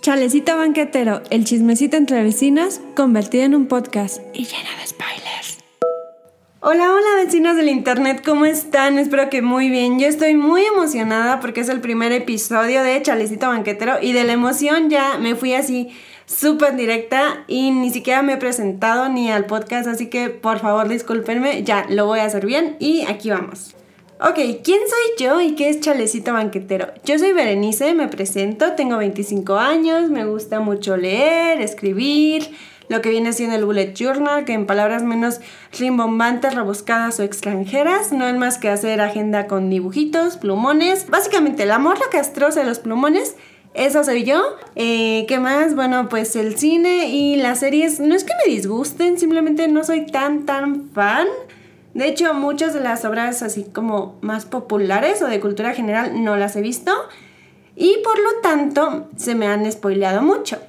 Chalecito 0.00 0.56
banquetero, 0.56 1.22
el 1.30 1.44
chismecito 1.44 1.96
entre 1.96 2.22
vecinas, 2.22 2.80
convertido 2.94 3.44
en 3.44 3.56
un 3.56 3.66
podcast 3.66 4.20
y 4.32 4.44
lleno 4.44 4.70
de 4.80 4.86
spoilers. 4.86 5.58
Hola, 6.60 6.92
hola 6.92 7.24
vecinos 7.24 7.56
del 7.56 7.68
internet, 7.68 8.22
¿cómo 8.24 8.44
están? 8.46 8.98
Espero 8.98 9.28
que 9.28 9.42
muy 9.42 9.68
bien. 9.68 9.98
Yo 9.98 10.06
estoy 10.06 10.36
muy 10.36 10.64
emocionada 10.64 11.40
porque 11.40 11.62
es 11.62 11.68
el 11.68 11.80
primer 11.80 12.12
episodio 12.12 12.84
de 12.84 13.02
Chalecito 13.02 13.48
Banquetero 13.48 13.96
y 14.00 14.12
de 14.12 14.22
la 14.22 14.34
emoción 14.34 14.88
ya 14.88 15.18
me 15.18 15.34
fui 15.34 15.54
así 15.54 15.90
súper 16.26 16.76
directa 16.76 17.44
y 17.48 17.72
ni 17.72 17.90
siquiera 17.90 18.22
me 18.22 18.34
he 18.34 18.38
presentado 18.38 19.08
ni 19.08 19.32
al 19.32 19.46
podcast, 19.46 19.88
así 19.88 20.06
que 20.06 20.30
por 20.30 20.60
favor 20.60 20.88
discúlpenme, 20.88 21.64
ya 21.64 21.86
lo 21.88 22.06
voy 22.06 22.20
a 22.20 22.24
hacer 22.24 22.46
bien 22.46 22.76
y 22.78 23.02
aquí 23.02 23.30
vamos. 23.30 23.74
Ok, 24.20 24.34
¿quién 24.64 24.80
soy 24.80 25.24
yo 25.24 25.40
y 25.40 25.54
qué 25.54 25.68
es 25.68 25.78
Chalecito 25.78 26.32
Banquetero? 26.32 26.88
Yo 27.04 27.20
soy 27.20 27.32
Berenice, 27.32 27.94
me 27.94 28.08
presento, 28.08 28.72
tengo 28.72 28.96
25 28.96 29.54
años, 29.58 30.10
me 30.10 30.24
gusta 30.24 30.58
mucho 30.58 30.96
leer, 30.96 31.60
escribir, 31.60 32.50
lo 32.88 33.00
que 33.00 33.10
viene 33.10 33.32
siendo 33.32 33.54
el 33.54 33.64
bullet 33.64 33.94
journal, 33.94 34.44
que 34.44 34.54
en 34.54 34.66
palabras 34.66 35.04
menos 35.04 35.40
rimbombantes, 35.78 36.52
rebuscadas 36.52 37.20
o 37.20 37.22
extranjeras, 37.22 38.10
no 38.10 38.26
es 38.26 38.34
más 38.34 38.58
que 38.58 38.70
hacer 38.70 39.00
agenda 39.00 39.46
con 39.46 39.70
dibujitos, 39.70 40.36
plumones, 40.36 41.08
básicamente 41.08 41.62
el 41.62 41.70
amor, 41.70 42.00
la 42.00 42.08
castrosa 42.10 42.58
de 42.58 42.66
los 42.66 42.80
plumones. 42.80 43.36
Eso 43.74 44.02
soy 44.02 44.24
yo. 44.24 44.42
Eh, 44.74 45.26
¿Qué 45.28 45.38
más? 45.38 45.76
Bueno, 45.76 46.08
pues 46.08 46.34
el 46.34 46.58
cine 46.58 47.10
y 47.10 47.36
las 47.36 47.60
series 47.60 48.00
no 48.00 48.16
es 48.16 48.24
que 48.24 48.32
me 48.44 48.52
disgusten, 48.52 49.16
simplemente 49.16 49.68
no 49.68 49.84
soy 49.84 50.06
tan, 50.06 50.44
tan 50.44 50.90
fan. 50.90 51.28
De 51.98 52.06
hecho, 52.06 52.32
muchas 52.32 52.74
de 52.74 52.80
las 52.80 53.04
obras 53.04 53.42
así 53.42 53.64
como 53.64 54.18
más 54.20 54.46
populares 54.46 55.20
o 55.20 55.26
de 55.26 55.40
cultura 55.40 55.74
general 55.74 56.22
no 56.22 56.36
las 56.36 56.54
he 56.54 56.60
visto 56.60 56.92
y 57.74 57.96
por 58.04 58.16
lo 58.20 58.40
tanto 58.40 59.08
se 59.16 59.34
me 59.34 59.48
han 59.48 59.70
spoileado 59.72 60.22
mucho. 60.22 60.60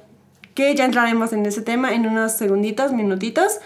Que 0.54 0.74
ya 0.74 0.84
entraremos 0.84 1.32
en 1.32 1.46
ese 1.46 1.62
tema 1.62 1.94
en 1.94 2.04
unos 2.04 2.32
segunditos, 2.32 2.92
minutitos. 2.92 3.60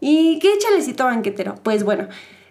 ¿Y 0.00 0.38
qué 0.40 0.50
chalecito 0.58 1.06
banquetero? 1.06 1.54
Pues 1.62 1.82
bueno, 1.82 2.08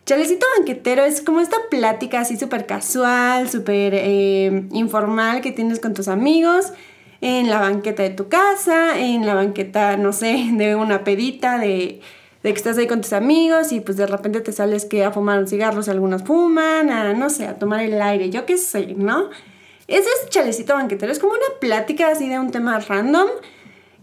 chalecito 0.07 0.47
banquetero 0.57 1.05
es 1.05 1.21
como 1.21 1.39
esta 1.39 1.57
plática 1.69 2.21
así 2.21 2.35
súper 2.35 2.65
casual, 2.65 3.51
súper 3.51 3.93
eh, 3.93 4.65
informal 4.71 5.41
que 5.41 5.51
tienes 5.51 5.79
con 5.79 5.93
tus 5.93 6.07
amigos 6.07 6.73
en 7.21 7.47
la 7.47 7.59
banqueta 7.59 8.01
de 8.01 8.09
tu 8.09 8.27
casa, 8.27 8.97
en 8.97 9.23
la 9.27 9.35
banqueta, 9.35 9.97
no 9.97 10.13
sé, 10.13 10.49
de 10.53 10.75
una 10.75 11.03
pedita, 11.03 11.59
de 11.59 12.01
de 12.47 12.53
que 12.53 12.59
estás 12.59 12.77
ahí 12.77 12.87
con 12.87 13.01
tus 13.01 13.11
amigos 13.11 13.73
y 13.73 13.81
pues 13.81 13.97
de 13.97 14.07
repente 14.07 14.39
te 14.39 14.53
sales 14.53 14.85
que 14.85 15.03
a 15.03 15.11
fumar 15.11 15.37
un 15.39 15.47
cigarro 15.47 15.83
si 15.83 15.91
algunos 15.91 16.23
fuman, 16.23 16.89
a 16.89 17.13
no 17.13 17.29
sé, 17.29 17.45
a 17.45 17.59
tomar 17.59 17.83
el 17.83 18.01
aire, 18.01 18.29
yo 18.29 18.45
qué 18.45 18.57
sé, 18.57 18.95
¿no? 18.95 19.29
Ese 19.85 20.07
es 20.07 20.29
chalecito 20.29 20.73
banquetero, 20.73 21.11
es 21.11 21.19
como 21.19 21.33
una 21.33 21.59
plática 21.59 22.09
así 22.09 22.29
de 22.29 22.39
un 22.39 22.51
tema 22.51 22.79
random 22.79 23.27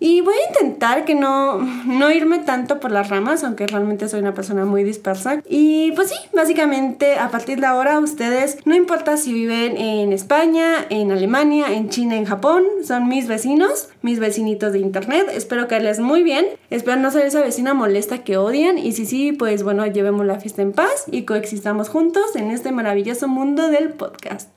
y 0.00 0.20
voy 0.20 0.34
a 0.34 0.48
intentar 0.48 1.04
que 1.04 1.14
no, 1.14 1.58
no 1.58 2.10
irme 2.10 2.40
tanto 2.40 2.80
por 2.80 2.90
las 2.90 3.08
ramas, 3.08 3.44
aunque 3.44 3.66
realmente 3.66 4.08
soy 4.08 4.20
una 4.20 4.34
persona 4.34 4.64
muy 4.64 4.84
dispersa. 4.84 5.40
Y 5.48 5.92
pues 5.92 6.10
sí, 6.10 6.16
básicamente 6.34 7.16
a 7.16 7.30
partir 7.30 7.60
de 7.60 7.66
ahora 7.66 7.98
ustedes, 7.98 8.58
no 8.64 8.74
importa 8.74 9.16
si 9.16 9.32
viven 9.32 9.76
en 9.76 10.12
España, 10.12 10.86
en 10.90 11.12
Alemania, 11.12 11.72
en 11.72 11.88
China, 11.88 12.16
en 12.16 12.24
Japón, 12.24 12.64
son 12.84 13.08
mis 13.08 13.28
vecinos, 13.28 13.88
mis 14.02 14.18
vecinitos 14.18 14.72
de 14.72 14.80
internet. 14.80 15.28
Espero 15.32 15.68
que 15.68 15.80
les 15.80 16.00
muy 16.00 16.22
bien. 16.22 16.46
Espero 16.70 17.00
no 17.00 17.10
ser 17.10 17.26
esa 17.26 17.40
vecina 17.40 17.74
molesta 17.74 18.24
que 18.24 18.36
odian. 18.36 18.78
Y 18.78 18.92
si 18.92 19.06
sí, 19.06 19.32
pues 19.32 19.62
bueno, 19.62 19.86
llevemos 19.86 20.26
la 20.26 20.38
fiesta 20.38 20.62
en 20.62 20.72
paz 20.72 21.04
y 21.10 21.22
coexistamos 21.22 21.88
juntos 21.88 22.36
en 22.36 22.50
este 22.50 22.72
maravilloso 22.72 23.28
mundo 23.28 23.68
del 23.68 23.90
podcast. 23.90 24.50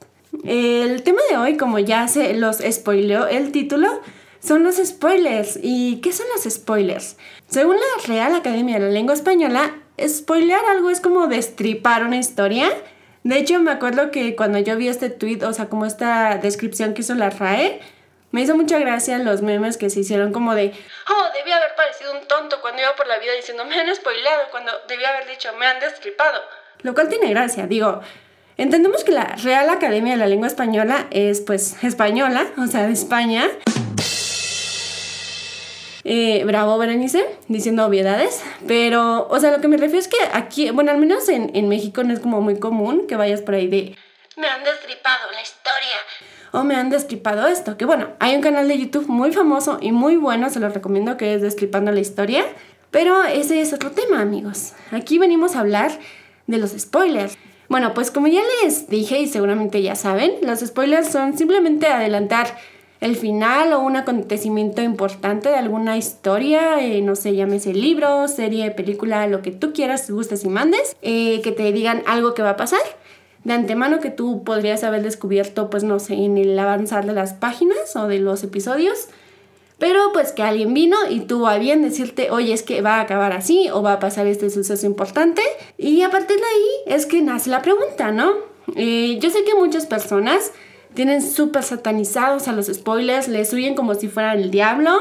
El 0.44 1.04
tema 1.04 1.22
de 1.30 1.38
hoy, 1.38 1.58
como 1.58 1.80
ya 1.80 2.08
se 2.08 2.34
los 2.34 2.58
spoileó 2.58 3.28
el 3.28 3.52
título, 3.52 3.88
son 4.40 4.64
los 4.64 4.78
spoilers. 4.78 5.60
¿Y 5.62 6.02
qué 6.02 6.14
son 6.14 6.26
los 6.34 6.52
spoilers? 6.52 7.18
Según 7.48 7.76
la 7.76 8.08
Real 8.08 8.36
Academia 8.36 8.80
de 8.80 8.86
la 8.86 8.92
Lengua 8.92 9.14
Española, 9.14 9.76
spoilear 10.06 10.66
algo 10.66 10.90
es 10.90 11.02
como 11.02 11.28
destripar 11.28 12.04
una 12.04 12.18
historia. 12.18 12.70
De 13.24 13.38
hecho, 13.38 13.60
me 13.60 13.72
acuerdo 13.72 14.12
que 14.12 14.36
cuando 14.36 14.60
yo 14.60 14.78
vi 14.78 14.88
este 14.88 15.10
tweet, 15.10 15.44
o 15.44 15.54
sea, 15.54 15.68
como 15.68 15.86
esta 15.86 16.38
descripción 16.38 16.94
que 16.94 17.02
hizo 17.02 17.16
la 17.16 17.30
RAE, 17.30 17.82
me 18.32 18.42
hizo 18.42 18.56
mucha 18.56 18.78
gracia 18.80 19.18
los 19.18 19.42
memes 19.42 19.78
que 19.78 19.90
se 19.90 20.02
hicieron 20.02 20.32
como 20.32 20.54
de, 20.54 20.74
oh, 21.10 21.26
debí 21.34 21.52
haber 21.52 21.76
parecido 21.76 22.12
un 22.12 22.28
tonto 22.28 22.62
cuando 22.62 22.82
iba 22.82 22.96
por 22.96 23.08
la 23.08 23.20
vida 23.20 23.34
diciendo 23.34 23.66
me 23.66 23.80
han 23.80 23.94
spoileado, 23.96 24.44
cuando 24.52 24.72
debí 24.88 25.04
haber 25.04 25.28
dicho 25.28 25.50
me 25.58 25.66
han 25.66 25.80
destripado. 25.80 26.42
Lo 26.82 26.94
cual 26.94 27.10
tiene 27.10 27.30
gracia, 27.30 27.68
digo, 27.68 28.02
entendemos 28.58 29.04
que 29.04 29.12
la 29.12 29.36
Real 29.44 29.70
Academia 29.70 30.14
de 30.14 30.20
la 30.20 30.28
Lengua 30.28 30.48
Española 30.48 31.08
es 31.12 31.42
pues 31.42 31.84
española, 31.84 32.46
o 32.58 32.68
sea, 32.68 32.86
de 32.86 32.94
España. 32.94 33.50
Eh, 36.10 36.46
bravo, 36.46 36.78
Berenice, 36.78 37.26
diciendo 37.50 37.86
obviedades. 37.86 38.42
Pero, 38.66 39.28
o 39.30 39.40
sea, 39.42 39.52
lo 39.52 39.60
que 39.60 39.68
me 39.68 39.76
refiero 39.76 40.00
es 40.00 40.08
que 40.08 40.18
aquí, 40.32 40.72
bueno, 40.72 40.90
al 40.90 40.98
menos 40.98 41.28
en, 41.28 41.52
en 41.54 41.68
México 41.68 42.02
no 42.06 42.14
es 42.14 42.22
como 42.22 42.40
muy 42.40 42.60
común 42.60 43.08
que 43.08 43.18
vayas 43.18 43.42
por 43.42 43.56
ahí 43.56 43.68
de. 43.68 43.94
Me 44.38 44.48
han 44.48 44.64
destripado 44.64 45.30
la 45.34 45.42
historia. 45.42 45.98
O 46.54 46.64
me 46.64 46.76
han 46.76 46.90
destripado 46.90 47.48
esto. 47.48 47.76
Que 47.76 47.84
bueno, 47.84 48.08
hay 48.20 48.36
un 48.36 48.42
canal 48.42 48.70
de 48.70 48.80
YouTube 48.80 49.08
muy 49.10 49.34
famoso 49.34 49.80
y 49.82 49.92
muy 49.92 50.16
bueno, 50.16 50.50
se 50.50 50.62
lo 50.62 50.70
recomiendo, 50.70 51.18
que 51.18 51.34
es 51.34 51.42
Destripando 51.42 51.92
la 51.92 52.00
Historia. 52.00 52.46
Pero 52.90 53.26
ese 53.26 53.60
es 53.60 53.74
otro 53.74 53.92
tema, 53.92 54.22
amigos. 54.22 54.72
Aquí 54.92 55.20
venimos 55.20 55.58
a 55.58 55.60
hablar 55.60 55.92
de 56.46 56.58
los 56.58 56.72
spoilers. 56.72 57.38
Bueno, 57.68 57.94
pues 57.94 58.12
como 58.12 58.28
ya 58.28 58.42
les 58.64 58.88
dije 58.88 59.20
y 59.20 59.28
seguramente 59.28 59.82
ya 59.82 59.96
saben, 59.96 60.36
los 60.42 60.62
spoilers 60.62 61.10
son 61.10 61.38
simplemente 61.38 61.88
adelantar 61.88 62.58
el 63.00 63.16
final 63.16 63.74
o 63.74 63.80
un 63.80 63.96
acontecimiento 63.96 64.82
importante 64.82 65.50
de 65.50 65.56
alguna 65.56 65.98
historia, 65.98 66.84
eh, 66.84 67.02
no 67.02 67.16
sé, 67.16 67.36
llámese 67.36 67.74
libro, 67.74 68.28
serie, 68.28 68.72
película, 68.72 69.28
lo 69.28 69.42
que 69.42 69.52
tú 69.52 69.74
quieras, 69.74 70.10
gustes 70.10 70.44
y 70.44 70.50
mandes, 70.50 70.96
eh, 71.02 71.42
que 71.42 71.52
te 71.52 71.72
digan 71.72 72.04
algo 72.08 72.34
que 72.34 72.42
va 72.42 72.52
a 72.52 72.58
pasar 72.58 72.82
de 73.48 73.54
antemano 73.54 74.02
que 74.02 74.10
tú 74.10 74.44
podrías 74.44 74.84
haber 74.84 75.04
descubierto, 75.04 75.70
pues 75.70 75.86
no 75.86 76.00
sé, 76.00 76.16
en 76.16 76.38
el 76.38 76.60
avanzar 76.60 77.06
de 77.06 77.14
las 77.14 77.34
páginas 77.34 77.96
o 77.96 78.08
de 78.08 78.20
los 78.20 78.44
episodios. 78.44 79.08
Pero 79.80 80.12
pues 80.12 80.34
que 80.34 80.44
alguien 80.44 80.74
vino 80.74 80.98
y 81.10 81.22
tuvo 81.22 81.48
a 81.48 81.58
bien 81.58 81.82
decirte, 81.82 82.30
oye, 82.30 82.52
es 82.52 82.64
que 82.64 82.82
va 82.82 82.96
a 82.96 83.02
acabar 83.02 83.32
así 83.32 83.70
o 83.70 83.82
va 83.82 83.94
a 83.94 84.00
pasar 84.00 84.28
este 84.28 84.50
suceso 84.50 84.86
importante. 84.86 85.42
Y 85.78 86.02
a 86.02 86.10
partir 86.10 86.36
de 86.36 86.44
ahí 86.44 86.96
es 86.96 87.06
que 87.06 87.22
nace 87.22 87.50
la 87.50 87.62
pregunta, 87.62 88.12
¿no? 88.12 88.34
Eh, 88.76 89.18
yo 89.22 89.30
sé 89.30 89.46
que 89.46 89.56
muchas 89.56 89.86
personas 89.86 90.52
tienen 90.98 91.22
súper 91.22 91.62
satanizados 91.62 92.48
a 92.48 92.54
los 92.54 92.66
spoilers, 92.66 93.28
les 93.28 93.54
huyen 93.54 93.76
como 93.76 93.94
si 93.94 94.08
fueran 94.08 94.40
el 94.40 94.50
diablo. 94.50 94.98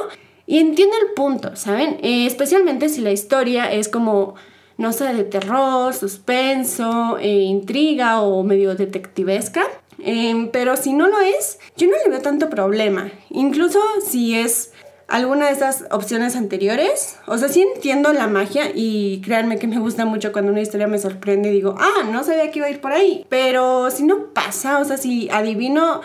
Y 0.46 0.58
entiendo 0.58 0.94
el 1.00 1.14
punto, 1.14 1.56
¿saben? 1.56 1.96
Eh, 2.02 2.26
especialmente 2.26 2.90
si 2.90 3.00
la 3.00 3.12
historia 3.12 3.72
es 3.72 3.88
como, 3.88 4.34
no 4.76 4.92
sé, 4.92 5.14
de 5.14 5.24
terror, 5.24 5.94
suspenso, 5.94 7.16
eh, 7.18 7.44
intriga 7.44 8.20
o 8.20 8.42
medio 8.42 8.74
detectivesca. 8.74 9.62
Em, 9.98 10.50
pero 10.50 10.76
si 10.76 10.92
no 10.92 11.08
lo 11.08 11.18
es, 11.18 11.58
yo 11.78 11.86
no 11.86 11.94
le 12.04 12.10
veo 12.10 12.20
tanto 12.20 12.50
problema. 12.50 13.10
Incluso 13.30 13.80
si 14.06 14.34
es 14.34 14.74
alguna 15.09 15.47
de 15.47 15.53
esas 15.53 15.84
opciones 15.91 16.37
anteriores. 16.37 17.17
O 17.27 17.39
sea, 17.39 17.49
sí 17.49 17.62
entiendo 17.75 18.12
la 18.12 18.27
magia 18.27 18.71
y 18.75 19.21
créanme 19.22 19.59
que 19.59 19.67
me 19.67 19.78
gusta 19.78 20.05
mucho 20.05 20.33
cuando 20.33 20.53
una 20.53 20.61
historia 20.61 20.87
me 20.87 20.99
sorprende 20.99 21.50
y 21.50 21.53
digo, 21.53 21.77
ah, 21.78 22.05
no 22.11 22.25
sabía 22.25 22.50
que 22.50 22.59
iba 22.59 22.67
a 22.67 22.71
ir 22.71 22.81
por 22.81 22.93
ahí. 22.93 23.25
Pero 23.28 23.91
si 23.91 24.03
no 24.05 24.27
pasa, 24.33 24.78
o 24.78 24.84
sea, 24.84 24.97
si 24.97 25.28
adivino 25.31 26.00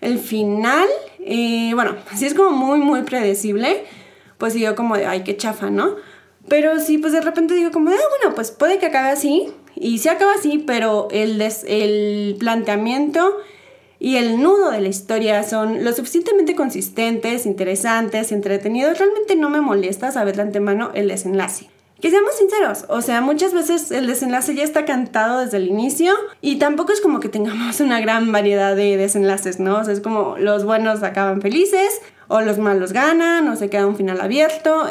el 0.00 0.18
final, 0.18 0.86
eh, 1.20 1.72
bueno, 1.74 1.96
si 2.14 2.26
es 2.26 2.34
como 2.34 2.50
muy, 2.50 2.78
muy 2.78 3.02
predecible, 3.02 3.84
pues 4.36 4.54
digo 4.54 4.74
como 4.74 4.96
de, 4.96 5.06
ay, 5.06 5.24
qué 5.24 5.36
chafa, 5.36 5.70
¿no? 5.70 5.96
Pero 6.48 6.80
si 6.80 6.98
pues 6.98 7.12
de 7.12 7.20
repente 7.20 7.54
digo 7.54 7.70
como, 7.70 7.90
ah, 7.90 8.18
bueno, 8.18 8.34
pues 8.34 8.50
puede 8.50 8.78
que 8.78 8.86
acabe 8.86 9.10
así. 9.10 9.52
Y 9.74 9.98
sí 9.98 10.08
acaba 10.08 10.32
así, 10.34 10.58
pero 10.58 11.08
el, 11.10 11.40
el 11.66 12.36
planteamiento 12.38 13.36
y 14.00 14.16
el 14.16 14.40
nudo 14.40 14.70
de 14.70 14.80
la 14.80 14.88
historia 14.88 15.42
son 15.42 15.84
lo 15.84 15.92
suficientemente 15.92 16.54
consistentes, 16.54 17.46
interesantes, 17.46 18.32
entretenidos, 18.32 18.98
realmente 18.98 19.36
no 19.36 19.50
me 19.50 19.60
molesta 19.60 20.12
saber 20.12 20.36
de 20.36 20.42
antemano 20.42 20.90
el 20.94 21.08
desenlace. 21.08 21.68
Que 22.00 22.10
seamos 22.10 22.36
sinceros, 22.36 22.84
o 22.88 23.02
sea, 23.02 23.20
muchas 23.20 23.52
veces 23.52 23.90
el 23.90 24.06
desenlace 24.06 24.54
ya 24.54 24.62
está 24.62 24.84
cantado 24.84 25.40
desde 25.40 25.56
el 25.56 25.66
inicio 25.66 26.14
y 26.40 26.56
tampoco 26.60 26.92
es 26.92 27.00
como 27.00 27.18
que 27.18 27.28
tengamos 27.28 27.80
una 27.80 28.00
gran 28.00 28.30
variedad 28.30 28.76
de 28.76 28.96
desenlaces, 28.96 29.58
¿no? 29.58 29.78
O 29.78 29.84
sea, 29.84 29.94
es 29.94 30.00
como 30.00 30.36
los 30.38 30.64
buenos 30.64 31.02
acaban 31.02 31.42
felices 31.42 32.00
o 32.28 32.40
los 32.40 32.58
malos 32.58 32.92
ganan 32.92 33.48
o 33.48 33.56
se 33.56 33.68
queda 33.68 33.88
un 33.88 33.96
final 33.96 34.20
abierto. 34.20 34.86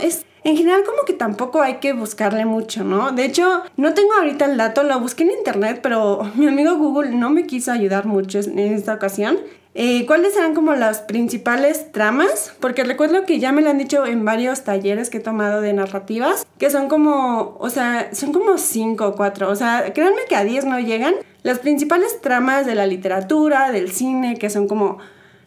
En 0.47 0.55
general 0.55 0.85
como 0.85 1.03
que 1.05 1.11
tampoco 1.11 1.61
hay 1.61 1.75
que 1.75 1.91
buscarle 1.91 2.45
mucho, 2.45 2.85
¿no? 2.85 3.11
De 3.11 3.25
hecho, 3.25 3.63
no 3.75 3.93
tengo 3.93 4.13
ahorita 4.13 4.45
el 4.45 4.55
dato, 4.55 4.81
lo 4.83 4.97
busqué 4.97 5.23
en 5.23 5.31
internet, 5.31 5.81
pero 5.83 6.21
mi 6.35 6.47
amigo 6.47 6.77
Google 6.77 7.09
no 7.11 7.29
me 7.29 7.45
quiso 7.45 7.73
ayudar 7.73 8.05
mucho 8.05 8.39
en 8.39 8.57
esta 8.57 8.93
ocasión. 8.93 9.39
Eh, 9.75 10.05
¿Cuáles 10.05 10.33
serán 10.33 10.55
como 10.55 10.73
las 10.73 11.01
principales 11.01 11.91
tramas? 11.91 12.53
Porque 12.61 12.85
recuerdo 12.85 13.25
que 13.25 13.39
ya 13.39 13.51
me 13.51 13.61
lo 13.61 13.69
han 13.69 13.77
dicho 13.77 14.05
en 14.05 14.23
varios 14.23 14.63
talleres 14.63 15.09
que 15.09 15.17
he 15.17 15.19
tomado 15.19 15.59
de 15.59 15.73
narrativas, 15.73 16.47
que 16.57 16.69
son 16.69 16.87
como, 16.87 17.57
o 17.59 17.69
sea, 17.69 18.09
son 18.13 18.31
como 18.31 18.57
5 18.57 19.05
o 19.05 19.15
4, 19.15 19.49
o 19.49 19.55
sea, 19.55 19.91
créanme 19.93 20.21
que 20.29 20.37
a 20.37 20.45
10 20.45 20.63
no 20.63 20.79
llegan. 20.79 21.13
Las 21.43 21.59
principales 21.59 22.21
tramas 22.21 22.65
de 22.65 22.73
la 22.73 22.87
literatura, 22.87 23.71
del 23.71 23.91
cine, 23.91 24.37
que 24.37 24.49
son 24.49 24.69
como 24.69 24.99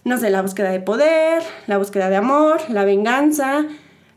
no 0.04 0.18
sé, 0.18 0.30
la 0.30 0.42
búsqueda 0.42 0.70
de 0.70 0.80
poder, 0.80 1.42
la 1.66 1.76
búsqueda 1.76 2.08
de 2.08 2.16
amor, 2.16 2.60
la 2.68 2.84
venganza, 2.84 3.66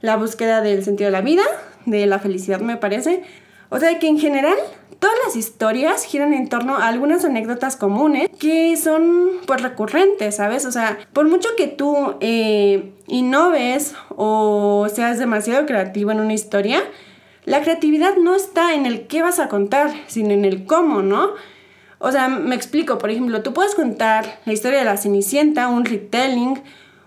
la 0.04 0.18
búsqueda 0.18 0.62
del 0.62 0.84
sentido 0.84 1.08
de 1.08 1.14
la 1.14 1.22
vida, 1.22 1.44
de 1.86 2.06
la 2.06 2.20
felicidad 2.20 2.60
me 2.60 2.76
parece. 2.76 3.24
O 3.70 3.80
sea 3.80 4.00
que 4.00 4.08
en 4.10 4.20
general 4.20 4.58
todas 5.00 5.16
las 5.26 5.38
historias 5.38 6.04
giran 6.04 6.34
en 6.34 6.50
torno 6.50 6.76
a 6.76 6.88
algunas 6.88 7.24
anécdotas 7.24 7.78
comunes 7.78 8.30
que 8.38 8.76
son 8.76 9.40
pues 9.48 9.62
recurrentes, 9.62 10.36
¿sabes? 10.36 10.66
O 10.66 10.74
sea, 10.74 11.00
por 11.14 11.30
mucho 11.30 11.48
que 11.56 11.68
tú 11.68 12.16
eh, 12.20 12.92
innoves 13.08 13.96
o 14.10 14.88
seas 14.94 15.20
demasiado 15.20 15.66
creativo 15.66 16.12
en 16.12 16.20
una 16.20 16.34
historia, 16.34 16.84
la 17.46 17.62
creatividad 17.62 18.18
no 18.18 18.36
está 18.36 18.74
en 18.74 18.86
el 18.86 19.08
qué 19.08 19.22
vas 19.22 19.40
a 19.40 19.48
contar, 19.48 19.90
sino 20.08 20.32
en 20.32 20.44
el 20.44 20.66
cómo, 20.66 21.02
¿no? 21.02 21.30
O 22.00 22.12
sea, 22.12 22.28
me 22.28 22.56
explico, 22.56 22.98
por 22.98 23.10
ejemplo, 23.10 23.42
tú 23.42 23.54
puedes 23.54 23.74
contar 23.74 24.42
la 24.44 24.52
historia 24.52 24.80
de 24.80 24.86
la 24.86 24.98
Cenicienta, 24.98 25.70
un 25.70 25.86
retelling, 25.86 26.62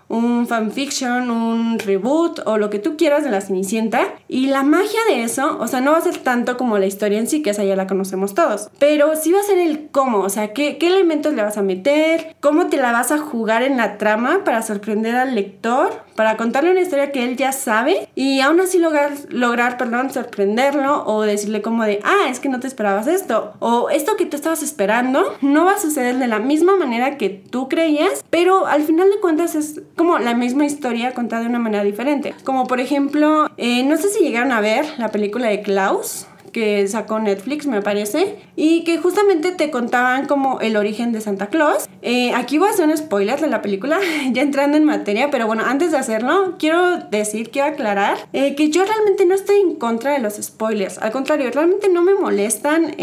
un 0.09 0.47
fanfiction, 0.47 1.31
un 1.31 1.79
reboot 1.79 2.41
o 2.47 2.59
lo 2.59 2.71
que 2.71 2.79
tú 2.79 2.97
quieras 2.97 3.25
de 3.25 3.31
la 3.31 3.41
Cenicienta. 3.41 4.15
Y 4.29 4.47
la 4.47 4.63
magia 4.63 5.01
de 5.09 5.23
eso, 5.23 5.59
o 5.61 5.67
sea, 5.67 5.81
no 5.81 5.93
va 5.93 5.99
a 5.99 6.03
ser 6.03 6.19
tanto 6.19 6.57
como 6.57 6.79
la 6.79 6.87
historia 6.87 7.19
en 7.19 7.27
sí, 7.27 7.43
que 7.43 7.51
esa 7.51 7.65
ya 7.65 7.77
la 7.77 7.87
conocemos 7.87 8.35
todos, 8.35 8.71
pero 8.79 9.15
sí 9.17 9.33
va 9.33 9.41
a 9.41 9.45
ser 9.45 9.59
el 9.59 9.89
cómo, 9.91 10.21
o 10.21 10.29
sea, 10.29 10.53
qué, 10.53 10.79
qué 10.79 10.89
elementos 10.89 11.35
le 11.35 11.43
vas 11.43 11.57
a 11.57 11.63
meter, 11.63 12.37
cómo 12.41 12.67
te 12.67 12.77
la 12.77 12.93
vas 12.93 13.13
a 13.13 13.19
jugar 13.19 13.63
en 13.63 13.77
la 13.77 13.99
trama 13.99 14.43
para 14.45 14.63
sorprender 14.63 15.15
al 15.17 15.35
lector, 15.35 16.05
para 16.15 16.37
contarle 16.37 16.71
una 16.71 16.81
historia 16.81 17.13
que 17.13 17.25
él 17.25 17.37
ya 17.37 17.53
sabe 17.53 18.09
y 18.15 18.41
aún 18.41 18.61
así 18.61 18.79
lograr, 18.79 19.13
lograr 19.29 19.77
perdón, 19.77 20.11
sorprenderlo 20.11 21.05
o 21.07 21.23
decirle 21.23 21.63
como 21.63 21.85
de, 21.85 22.01
ah, 22.05 22.29
es 22.29 22.41
que 22.41 22.49
no 22.49 22.61
te 22.61 22.67
esperabas 22.67 23.07
esto, 23.07 23.55
o 23.61 23.91
esto 23.91 24.17
que 24.17 24.27
tú 24.27 24.37
estabas 24.37 24.63
esperando 24.63 25.35
no 25.41 25.65
va 25.65 25.73
a 25.73 25.79
suceder 25.79 26.17
de 26.17 26.27
la 26.27 26.39
misma 26.39 26.77
manera 26.77 27.19
que 27.19 27.31
tú 27.31 27.69
creías, 27.69 28.25
pero 28.31 28.67
al 28.67 28.83
final 28.83 29.11
de 29.11 29.21
cuentas 29.21 29.55
es 29.55 29.81
como 29.97 30.19
la 30.19 30.35
misma 30.35 30.67
historia 30.67 31.13
contada 31.15 31.43
de 31.43 31.49
una 31.49 31.59
manera 31.59 31.83
diferente. 31.83 32.35
Como 32.45 32.67
por 32.67 32.81
ejemplo, 32.81 33.51
eh, 33.57 33.83
no 33.83 33.97
sé 33.97 34.11
si 34.11 34.23
llegaron 34.23 34.53
a 34.53 34.61
ver 34.61 34.85
la 34.99 35.09
película 35.09 35.49
de 35.49 35.63
Klaus 35.63 36.27
que 36.53 36.89
sacó 36.89 37.19
Netflix, 37.19 37.67
me 37.67 37.83
parece, 37.83 38.39
y 38.57 38.83
que 38.85 38.97
justamente 38.97 39.53
te 39.53 39.71
contaban 39.71 40.25
como 40.25 40.59
el 40.61 40.79
origen 40.79 41.13
de 41.13 41.21
Santa 41.21 41.49
Claus. 41.49 41.87
Eh, 42.01 42.33
aquí 42.35 42.57
voy 42.57 42.69
a 42.69 42.71
hacer 42.71 42.89
un 42.89 42.97
spoiler 42.97 43.39
de 43.39 43.47
la 43.49 43.61
película, 43.61 43.99
ya 44.33 44.41
entrando 44.41 44.79
en 44.79 44.85
materia, 44.85 45.31
pero 45.31 45.47
bueno, 45.47 45.65
antes 45.67 45.91
de 45.91 45.99
hacerlo, 45.99 46.55
quiero 46.59 46.97
decir, 47.11 47.51
quiero 47.51 47.69
aclarar 47.69 48.17
eh, 48.33 48.55
que 48.55 48.71
yo 48.71 48.87
realmente 48.87 49.27
no 49.27 49.35
estoy 49.35 49.61
en 49.61 49.75
contra 49.75 50.13
de 50.13 50.21
los 50.21 50.37
spoilers, 50.37 50.97
al 50.97 51.13
contrario, 51.13 51.51
realmente 51.53 51.91
no 51.91 52.01
me 52.01 52.15
molestan, 52.15 52.95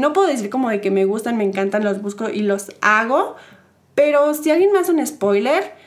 no 0.00 0.14
puedo 0.14 0.28
decir 0.28 0.48
como 0.48 0.70
de 0.70 0.80
que 0.80 0.90
me 0.90 1.04
gustan, 1.04 1.36
me 1.36 1.44
encantan, 1.44 1.84
los 1.84 2.00
busco 2.00 2.30
y 2.30 2.40
los 2.40 2.72
hago, 2.80 3.36
pero 3.94 4.32
si 4.32 4.50
alguien 4.50 4.72
me 4.72 4.78
hace 4.78 4.90
un 4.90 5.06
spoiler, 5.06 5.81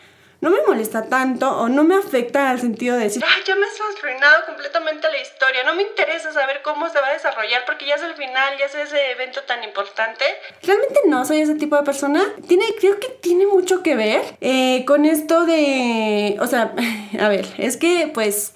no 0.45 0.51
me 0.51 0.61
molesta 0.61 1.09
tanto 1.09 1.49
o 1.49 1.69
no 1.69 1.83
me 1.83 1.95
afecta 1.95 2.51
al 2.51 2.61
sentido 2.61 2.95
de 2.95 3.05
decir, 3.05 3.23
ay, 3.27 3.41
ya 3.47 3.55
me 3.55 3.65
has 3.65 3.97
arruinado 3.97 4.45
completamente 4.45 5.07
la 5.11 5.19
historia, 5.19 5.63
no 5.63 5.73
me 5.73 5.81
interesa 5.81 6.31
saber 6.31 6.61
cómo 6.63 6.87
se 6.87 7.01
va 7.01 7.07
a 7.07 7.13
desarrollar 7.13 7.63
porque 7.65 7.87
ya 7.87 7.95
es 7.95 8.03
el 8.03 8.13
final, 8.13 8.55
ya 8.59 8.65
es 8.65 8.75
ese 8.75 9.11
evento 9.13 9.41
tan 9.47 9.63
importante. 9.63 10.23
Realmente 10.61 10.99
no 11.07 11.25
soy 11.25 11.41
ese 11.41 11.55
tipo 11.55 11.75
de 11.75 11.81
persona. 11.81 12.23
Tiene, 12.47 12.65
creo 12.79 12.99
que 12.99 13.07
tiene 13.07 13.47
mucho 13.47 13.81
que 13.81 13.95
ver 13.95 14.21
eh, 14.39 14.85
con 14.85 15.05
esto 15.05 15.47
de, 15.47 16.37
o 16.39 16.45
sea, 16.45 16.75
a 17.19 17.27
ver, 17.27 17.47
es 17.57 17.77
que 17.77 18.11
pues, 18.13 18.53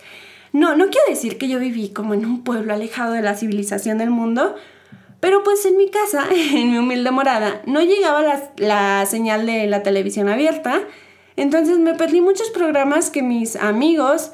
no, 0.51 0.75
no 0.75 0.91
quiero 0.91 1.07
decir 1.09 1.39
que 1.39 1.47
yo 1.47 1.57
viví 1.57 1.91
como 1.91 2.13
en 2.13 2.23
un 2.23 2.43
pueblo 2.43 2.71
alejado 2.71 3.13
de 3.13 3.23
la 3.23 3.33
civilización 3.33 3.97
del 3.97 4.11
mundo, 4.11 4.55
pero 5.21 5.41
pues 5.41 5.65
en 5.65 5.75
mi 5.75 5.89
casa, 5.89 6.27
en 6.31 6.71
mi 6.71 6.77
humilde 6.77 7.09
morada, 7.09 7.63
no 7.65 7.81
llegaba 7.81 8.21
la, 8.21 8.51
la 8.57 9.07
señal 9.07 9.47
de 9.47 9.65
la 9.65 9.81
televisión 9.81 10.29
abierta 10.29 10.83
entonces 11.41 11.79
me 11.79 11.93
perdí 11.93 12.21
muchos 12.21 12.49
programas 12.49 13.09
que 13.09 13.23
mis 13.23 13.55
amigos 13.55 14.31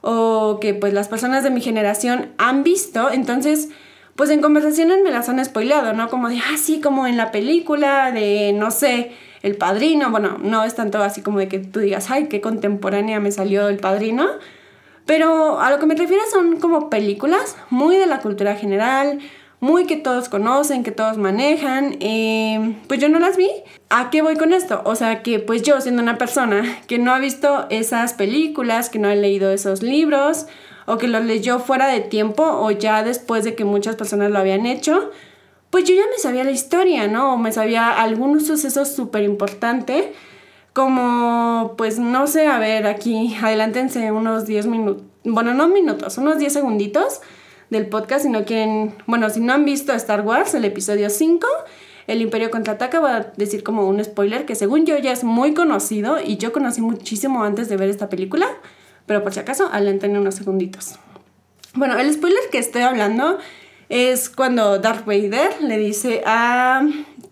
o 0.00 0.58
que 0.60 0.74
pues 0.74 0.92
las 0.92 1.08
personas 1.08 1.44
de 1.44 1.50
mi 1.50 1.60
generación 1.60 2.32
han 2.38 2.62
visto. 2.62 3.10
Entonces, 3.10 3.68
pues 4.16 4.30
en 4.30 4.40
conversaciones 4.40 4.98
me 5.04 5.10
las 5.10 5.28
han 5.28 5.44
spoileado, 5.44 5.92
¿no? 5.92 6.08
Como 6.08 6.28
de, 6.28 6.38
ah, 6.38 6.56
sí, 6.56 6.80
como 6.80 7.06
en 7.06 7.16
la 7.16 7.30
película 7.30 8.10
de, 8.10 8.52
no 8.52 8.70
sé, 8.70 9.12
El 9.42 9.56
Padrino. 9.56 10.10
Bueno, 10.10 10.38
no 10.40 10.64
es 10.64 10.74
tanto 10.74 11.02
así 11.02 11.22
como 11.22 11.38
de 11.38 11.48
que 11.48 11.58
tú 11.58 11.80
digas, 11.80 12.10
ay, 12.10 12.26
qué 12.28 12.40
contemporánea 12.40 13.20
me 13.20 13.30
salió 13.30 13.68
El 13.68 13.78
Padrino. 13.78 14.26
Pero 15.06 15.60
a 15.60 15.70
lo 15.70 15.78
que 15.78 15.86
me 15.86 15.94
refiero 15.94 16.22
son 16.30 16.60
como 16.60 16.90
películas 16.90 17.56
muy 17.70 17.96
de 17.96 18.06
la 18.06 18.20
cultura 18.20 18.56
general, 18.56 19.20
muy 19.60 19.86
que 19.86 19.96
todos 19.96 20.28
conocen, 20.28 20.84
que 20.84 20.92
todos 20.92 21.18
manejan, 21.18 21.96
eh, 22.00 22.76
pues 22.86 23.00
yo 23.00 23.08
no 23.08 23.18
las 23.18 23.36
vi. 23.36 23.50
¿A 23.90 24.10
qué 24.10 24.22
voy 24.22 24.36
con 24.36 24.52
esto? 24.52 24.82
O 24.84 24.94
sea 24.94 25.22
que 25.22 25.40
pues 25.40 25.62
yo 25.62 25.80
siendo 25.80 26.02
una 26.02 26.18
persona 26.18 26.80
que 26.86 26.98
no 26.98 27.12
ha 27.12 27.18
visto 27.18 27.66
esas 27.70 28.14
películas, 28.14 28.88
que 28.90 28.98
no 28.98 29.08
ha 29.08 29.14
leído 29.14 29.50
esos 29.50 29.82
libros, 29.82 30.46
o 30.88 30.96
que 30.96 31.06
los 31.06 31.22
leyó 31.22 31.58
fuera 31.58 31.86
de 31.86 32.00
tiempo 32.00 32.42
o 32.42 32.70
ya 32.70 33.02
después 33.02 33.44
de 33.44 33.54
que 33.54 33.64
muchas 33.64 33.94
personas 33.96 34.30
lo 34.30 34.38
habían 34.38 34.64
hecho, 34.64 35.10
pues 35.68 35.84
yo 35.84 35.94
ya 35.94 36.06
me 36.10 36.18
sabía 36.18 36.44
la 36.44 36.50
historia, 36.50 37.08
¿no? 37.08 37.34
O 37.34 37.36
me 37.36 37.52
sabía 37.52 37.90
algún 37.90 38.40
suceso 38.40 38.86
súper 38.86 39.22
importante, 39.24 40.14
como 40.72 41.74
pues 41.76 41.98
no 41.98 42.26
sé, 42.26 42.46
a 42.46 42.58
ver, 42.58 42.86
aquí 42.86 43.36
adelántense 43.42 44.10
unos 44.12 44.46
10 44.46 44.66
minutos, 44.66 45.04
bueno, 45.24 45.52
no 45.52 45.68
minutos, 45.68 46.16
unos 46.16 46.38
10 46.38 46.54
segunditos 46.54 47.20
del 47.70 47.86
podcast, 47.86 48.24
si 48.24 48.30
no 48.30 48.44
bueno, 49.06 49.30
si 49.30 49.40
no 49.40 49.52
han 49.52 49.64
visto 49.64 49.92
Star 49.92 50.22
Wars, 50.22 50.54
el 50.54 50.64
episodio 50.64 51.10
5, 51.10 51.46
El 52.06 52.22
Imperio 52.22 52.50
Contraataca, 52.50 53.00
voy 53.00 53.10
a 53.10 53.32
decir 53.36 53.62
como 53.62 53.86
un 53.86 54.02
spoiler 54.02 54.46
que 54.46 54.54
según 54.54 54.86
yo 54.86 54.96
ya 54.98 55.12
es 55.12 55.24
muy 55.24 55.54
conocido 55.54 56.18
y 56.20 56.36
yo 56.38 56.52
conocí 56.52 56.80
muchísimo 56.80 57.44
antes 57.44 57.68
de 57.68 57.76
ver 57.76 57.90
esta 57.90 58.08
película, 58.08 58.48
pero 59.06 59.22
por 59.22 59.32
si 59.32 59.40
acaso, 59.40 59.68
adelanten 59.72 60.16
unos 60.16 60.34
segunditos. 60.34 60.96
Bueno, 61.74 61.98
el 61.98 62.12
spoiler 62.12 62.40
que 62.50 62.58
estoy 62.58 62.82
hablando 62.82 63.38
es 63.88 64.28
cuando 64.28 64.78
Darth 64.78 65.06
Vader 65.06 65.62
le 65.62 65.78
dice 65.78 66.22
a 66.26 66.82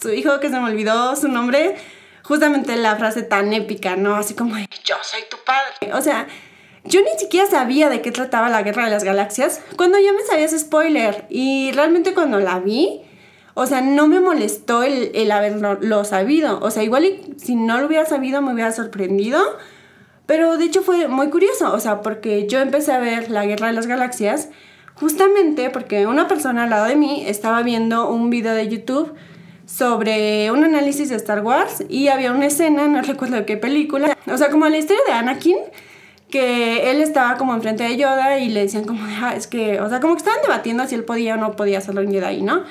su 0.00 0.12
hijo, 0.12 0.41
que 0.41 0.49
se 0.49 0.59
me 0.59 0.71
olvidó 0.71 1.17
su 1.17 1.29
nombre, 1.29 1.77
justamente 2.23 2.77
la 2.77 2.97
frase 2.97 3.23
tan 3.23 3.53
épica, 3.53 3.97
¿no? 3.97 4.17
Así 4.17 4.35
como, 4.35 4.56
yo 4.56 4.97
soy 5.03 5.23
tu 5.31 5.37
padre. 5.44 5.94
O 5.94 6.00
sea, 6.03 6.27
yo 6.88 7.00
ni 7.00 7.19
siquiera 7.19 7.49
sabía 7.49 7.88
de 7.88 8.00
qué 8.03 8.11
trataba 8.11 8.49
la 8.49 8.62
Guerra 8.62 8.85
de 8.85 8.91
las 8.91 9.05
Galaxias 9.05 9.61
cuando 9.77 9.99
ya 9.99 10.12
me 10.12 10.23
sabía 10.23 10.49
spoiler 10.49 11.27
y 11.29 11.73
realmente 11.73 12.15
cuando 12.15 12.38
la 12.41 12.59
vi, 12.61 13.03
o 13.55 13.67
sea, 13.67 13.81
no 13.81 14.06
me 14.06 14.21
molestó 14.21 14.83
el, 14.83 15.31
haberlo 15.31 16.05
sabido. 16.05 16.61
O 16.61 16.71
sea, 16.71 16.83
igual 16.83 17.06
si 17.37 17.55
no 17.55 17.79
lo 17.79 17.87
hubiera 17.87 18.05
sabido 18.06 18.43
me 18.43 18.53
hubiera 18.53 18.73
sorprendido. 18.73 19.41
Pero 20.27 20.59
de 20.59 20.65
hecho 20.65 20.83
fue 20.83 21.06
muy 21.06 21.31
curioso, 21.31 21.73
o 21.73 21.78
sea, 21.78 22.02
porque 22.02 22.49
yo 22.49 22.59
empecé 22.61 22.93
a 22.93 22.99
ver 22.99 23.31
la 23.31 23.47
Guerra 23.47 23.69
de 23.69 23.75
las 23.75 23.87
Galaxias 23.87 24.49
justamente 24.97 25.71
porque 25.71 26.07
una 26.07 26.26
persona 26.26 26.64
al 26.64 26.71
lado 26.71 26.87
de 26.87 26.97
mí 26.97 27.25
estaba 27.26 27.62
viendo 27.62 28.11
un 28.11 28.31
video 28.31 28.55
de 28.55 28.69
YouTube 28.69 29.14
sobre 29.66 30.50
un 30.50 30.64
análisis 30.64 31.11
de 31.11 31.16
Star 31.16 31.45
Wars 31.45 31.85
y 31.88 32.09
había 32.09 32.33
una 32.33 32.47
escena, 32.47 32.88
no 32.88 33.02
recuerdo 33.02 33.45
qué 33.47 33.57
película, 33.57 34.16
o 34.26 34.37
sea, 34.37 34.50
como 34.50 34.66
la 34.69 34.78
historia 34.78 35.02
de 35.07 35.12
Anakin, 35.12 35.57
que 36.30 36.90
él 36.90 37.00
estaba 37.00 37.37
como 37.37 37.54
enfrente 37.54 37.85
de 37.85 37.97
Yoda 37.97 38.38
y 38.38 38.49
le 38.49 38.61
decían 38.61 38.85
como, 38.85 39.00
ah, 39.04 39.35
es 39.37 39.47
que, 39.47 39.80
o 39.80 39.88
sea, 39.88 40.00
como 40.00 40.14
que 40.14 40.18
estaban 40.18 40.40
debatiendo 40.42 40.87
si 40.87 40.95
él 40.95 41.04
podía 41.04 41.35
o 41.35 41.37
no 41.37 41.56
podía 41.56 41.78
hacerlo 41.78 42.00
en 42.00 42.11
Jedi, 42.11 42.42
¿no? 42.42 42.64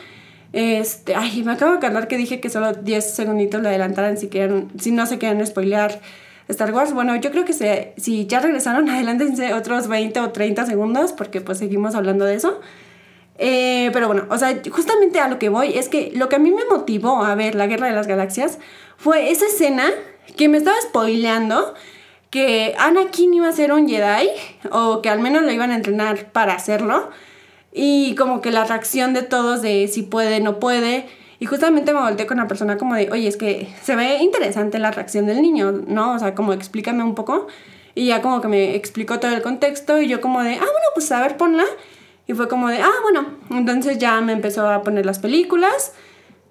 Este, 0.53 1.15
ay, 1.15 1.43
me 1.43 1.53
acabo 1.53 1.71
de 1.71 1.77
acordar 1.77 2.07
que 2.07 2.17
dije 2.17 2.39
que 2.39 2.50
solo 2.50 2.74
10 2.74 3.13
segunditos 3.13 3.62
le 3.62 3.69
adelantaran 3.69 4.17
si, 4.17 4.29
quieren, 4.29 4.69
si 4.79 4.91
no 4.91 5.05
se 5.05 5.17
quieren 5.17 5.45
spoilear 5.45 6.00
Star 6.47 6.74
Wars. 6.74 6.93
Bueno, 6.93 7.15
yo 7.15 7.31
creo 7.31 7.45
que 7.45 7.53
se, 7.53 7.93
si 7.97 8.25
ya 8.25 8.39
regresaron, 8.39 8.89
adelántense 8.89 9.53
otros 9.53 9.88
20 9.88 10.19
o 10.19 10.31
30 10.31 10.65
segundos 10.65 11.13
porque 11.13 11.41
pues 11.41 11.57
seguimos 11.57 11.95
hablando 11.95 12.25
de 12.25 12.35
eso. 12.35 12.59
Eh, 13.38 13.89
pero 13.91 14.07
bueno, 14.07 14.27
o 14.29 14.38
sea, 14.38 14.57
justamente 14.71 15.19
a 15.19 15.27
lo 15.27 15.39
que 15.39 15.50
voy 15.50 15.77
es 15.77 15.89
que 15.89 16.12
lo 16.15 16.29
que 16.29 16.38
a 16.38 16.39
mí 16.39 16.51
me 16.51 16.63
motivó 16.65 17.25
a 17.25 17.35
ver 17.35 17.55
la 17.55 17.67
Guerra 17.67 17.88
de 17.88 17.93
las 17.93 18.07
Galaxias 18.07 18.59
fue 18.95 19.31
esa 19.31 19.45
escena 19.47 19.89
que 20.38 20.47
me 20.47 20.57
estaba 20.57 20.77
spoileando 20.81 21.74
que 22.29 22.75
Anakin 22.77 23.34
iba 23.34 23.48
a 23.48 23.51
ser 23.51 23.72
un 23.72 23.88
Jedi, 23.88 24.29
o 24.72 25.01
que 25.01 25.10
al 25.10 25.20
menos 25.20 25.44
lo 25.44 25.51
iban 25.51 25.72
a 25.72 25.75
entrenar 25.75 26.32
para 26.32 26.53
hacerlo, 26.53 27.10
y 27.72 28.15
como 28.15 28.41
que 28.41 28.51
la 28.51 28.63
reacción 28.63 29.13
de 29.13 29.22
todos 29.22 29.62
de 29.62 29.88
si 29.88 30.01
puede, 30.01 30.39
no 30.39 30.60
puede, 30.60 31.05
y 31.39 31.46
justamente 31.46 31.94
me 31.94 32.01
volteé 32.01 32.25
con 32.25 32.39
una 32.39 32.48
persona 32.48 32.77
como 32.77 32.96
de, 32.96 33.12
oye, 33.12 33.27
es 33.27 33.38
que 33.38 33.67
se 33.84 33.96
ve 33.96 34.17
interesante 34.20 34.79
la 34.79 34.91
reacción 34.91 35.25
del 35.25 35.41
niño, 35.41 35.72
¿no? 35.72 36.13
O 36.13 36.20
sea, 36.20 36.34
como 36.34 36.53
explícame 36.53 37.03
un 37.03 37.15
poco, 37.15 37.48
y 37.94 38.08
ya 38.08 38.22
como 38.22 38.41
que 38.41 38.48
me 38.48 38.75
explicó 38.75 39.20
todo 39.20 39.32
el 39.32 39.41
contexto, 39.41 40.01
y 40.01 40.08
yo 40.08 40.22
como 40.22 40.41
de, 40.41 40.53
ah, 40.53 40.60
bueno, 40.60 40.88
pues 40.94 41.12
a 41.12 41.22
ver, 41.22 41.38
ponla, 41.38 41.65
y 42.27 42.34
fue 42.34 42.48
como 42.48 42.70
de, 42.70 42.82
ah, 42.82 42.91
bueno, 43.03 43.27
entonces 43.51 43.98
ya 43.98 44.20
me 44.22 44.34
empezó 44.34 44.70
a 44.70 44.82
poner 44.82 45.05
las 45.05 45.20
películas, 45.20 45.94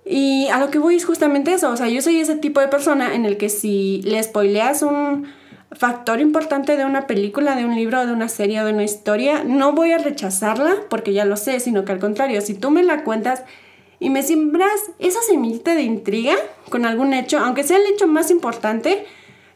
y 0.04 0.48
a 0.48 0.58
lo 0.58 0.70
que 0.70 0.78
voy 0.78 0.96
es 0.96 1.06
justamente 1.06 1.54
eso, 1.54 1.70
o 1.70 1.76
sea, 1.76 1.88
yo 1.88 2.02
soy 2.02 2.20
ese 2.20 2.36
tipo 2.36 2.60
de 2.60 2.68
persona 2.68 3.14
en 3.14 3.24
el 3.24 3.38
que 3.38 3.48
si 3.48 4.02
le 4.04 4.22
spoileas 4.22 4.82
un 4.82 5.26
factor 5.76 6.20
importante 6.20 6.76
de 6.76 6.84
una 6.84 7.06
película, 7.06 7.56
de 7.56 7.64
un 7.64 7.74
libro, 7.74 8.06
de 8.06 8.12
una 8.12 8.28
serie 8.28 8.62
de 8.62 8.72
una 8.72 8.84
historia, 8.84 9.44
no 9.44 9.72
voy 9.72 9.92
a 9.92 9.98
rechazarla 9.98 10.76
porque 10.88 11.12
ya 11.12 11.24
lo 11.24 11.36
sé, 11.36 11.60
sino 11.60 11.84
que 11.84 11.92
al 11.92 11.98
contrario, 11.98 12.40
si 12.40 12.54
tú 12.54 12.70
me 12.70 12.82
la 12.82 13.04
cuentas 13.04 13.42
y 14.00 14.10
me 14.10 14.22
siembras 14.22 14.90
esa 14.98 15.20
semillita 15.22 15.74
de 15.74 15.82
intriga 15.82 16.34
con 16.70 16.84
algún 16.84 17.14
hecho, 17.14 17.38
aunque 17.38 17.64
sea 17.64 17.78
el 17.78 17.86
hecho 17.86 18.06
más 18.06 18.30
importante, 18.30 19.06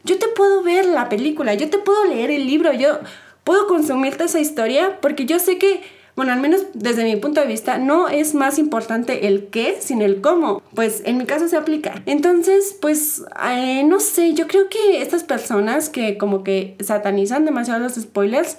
yo 0.03 0.17
te 0.17 0.27
puedo 0.27 0.63
ver 0.63 0.85
la 0.85 1.09
película, 1.09 1.53
yo 1.53 1.69
te 1.69 1.77
puedo 1.77 2.05
leer 2.05 2.31
el 2.31 2.45
libro, 2.45 2.73
yo 2.73 2.99
puedo 3.43 3.67
consumirte 3.67 4.25
esa 4.25 4.39
historia 4.39 4.99
porque 5.01 5.25
yo 5.25 5.39
sé 5.39 5.57
que, 5.57 5.81
bueno, 6.19 6.33
al 6.33 6.41
menos 6.41 6.63
desde 6.73 7.05
mi 7.05 7.15
punto 7.15 7.39
de 7.39 7.47
vista, 7.47 7.77
no 7.77 8.09
es 8.09 8.33
más 8.33 8.59
importante 8.59 9.25
el 9.27 9.47
qué, 9.47 9.77
sino 9.79 10.03
el 10.03 10.19
cómo. 10.19 10.61
Pues 10.75 11.01
en 11.05 11.17
mi 11.17 11.25
caso 11.25 11.47
se 11.47 11.55
aplica. 11.55 12.03
Entonces, 12.05 12.75
pues, 12.81 13.23
eh, 13.49 13.83
no 13.85 14.01
sé, 14.01 14.33
yo 14.33 14.45
creo 14.45 14.67
que 14.67 15.01
estas 15.01 15.23
personas 15.23 15.87
que 15.87 16.17
como 16.17 16.43
que 16.43 16.75
satanizan 16.81 17.45
demasiado 17.45 17.79
los 17.79 17.93
spoilers, 17.93 18.57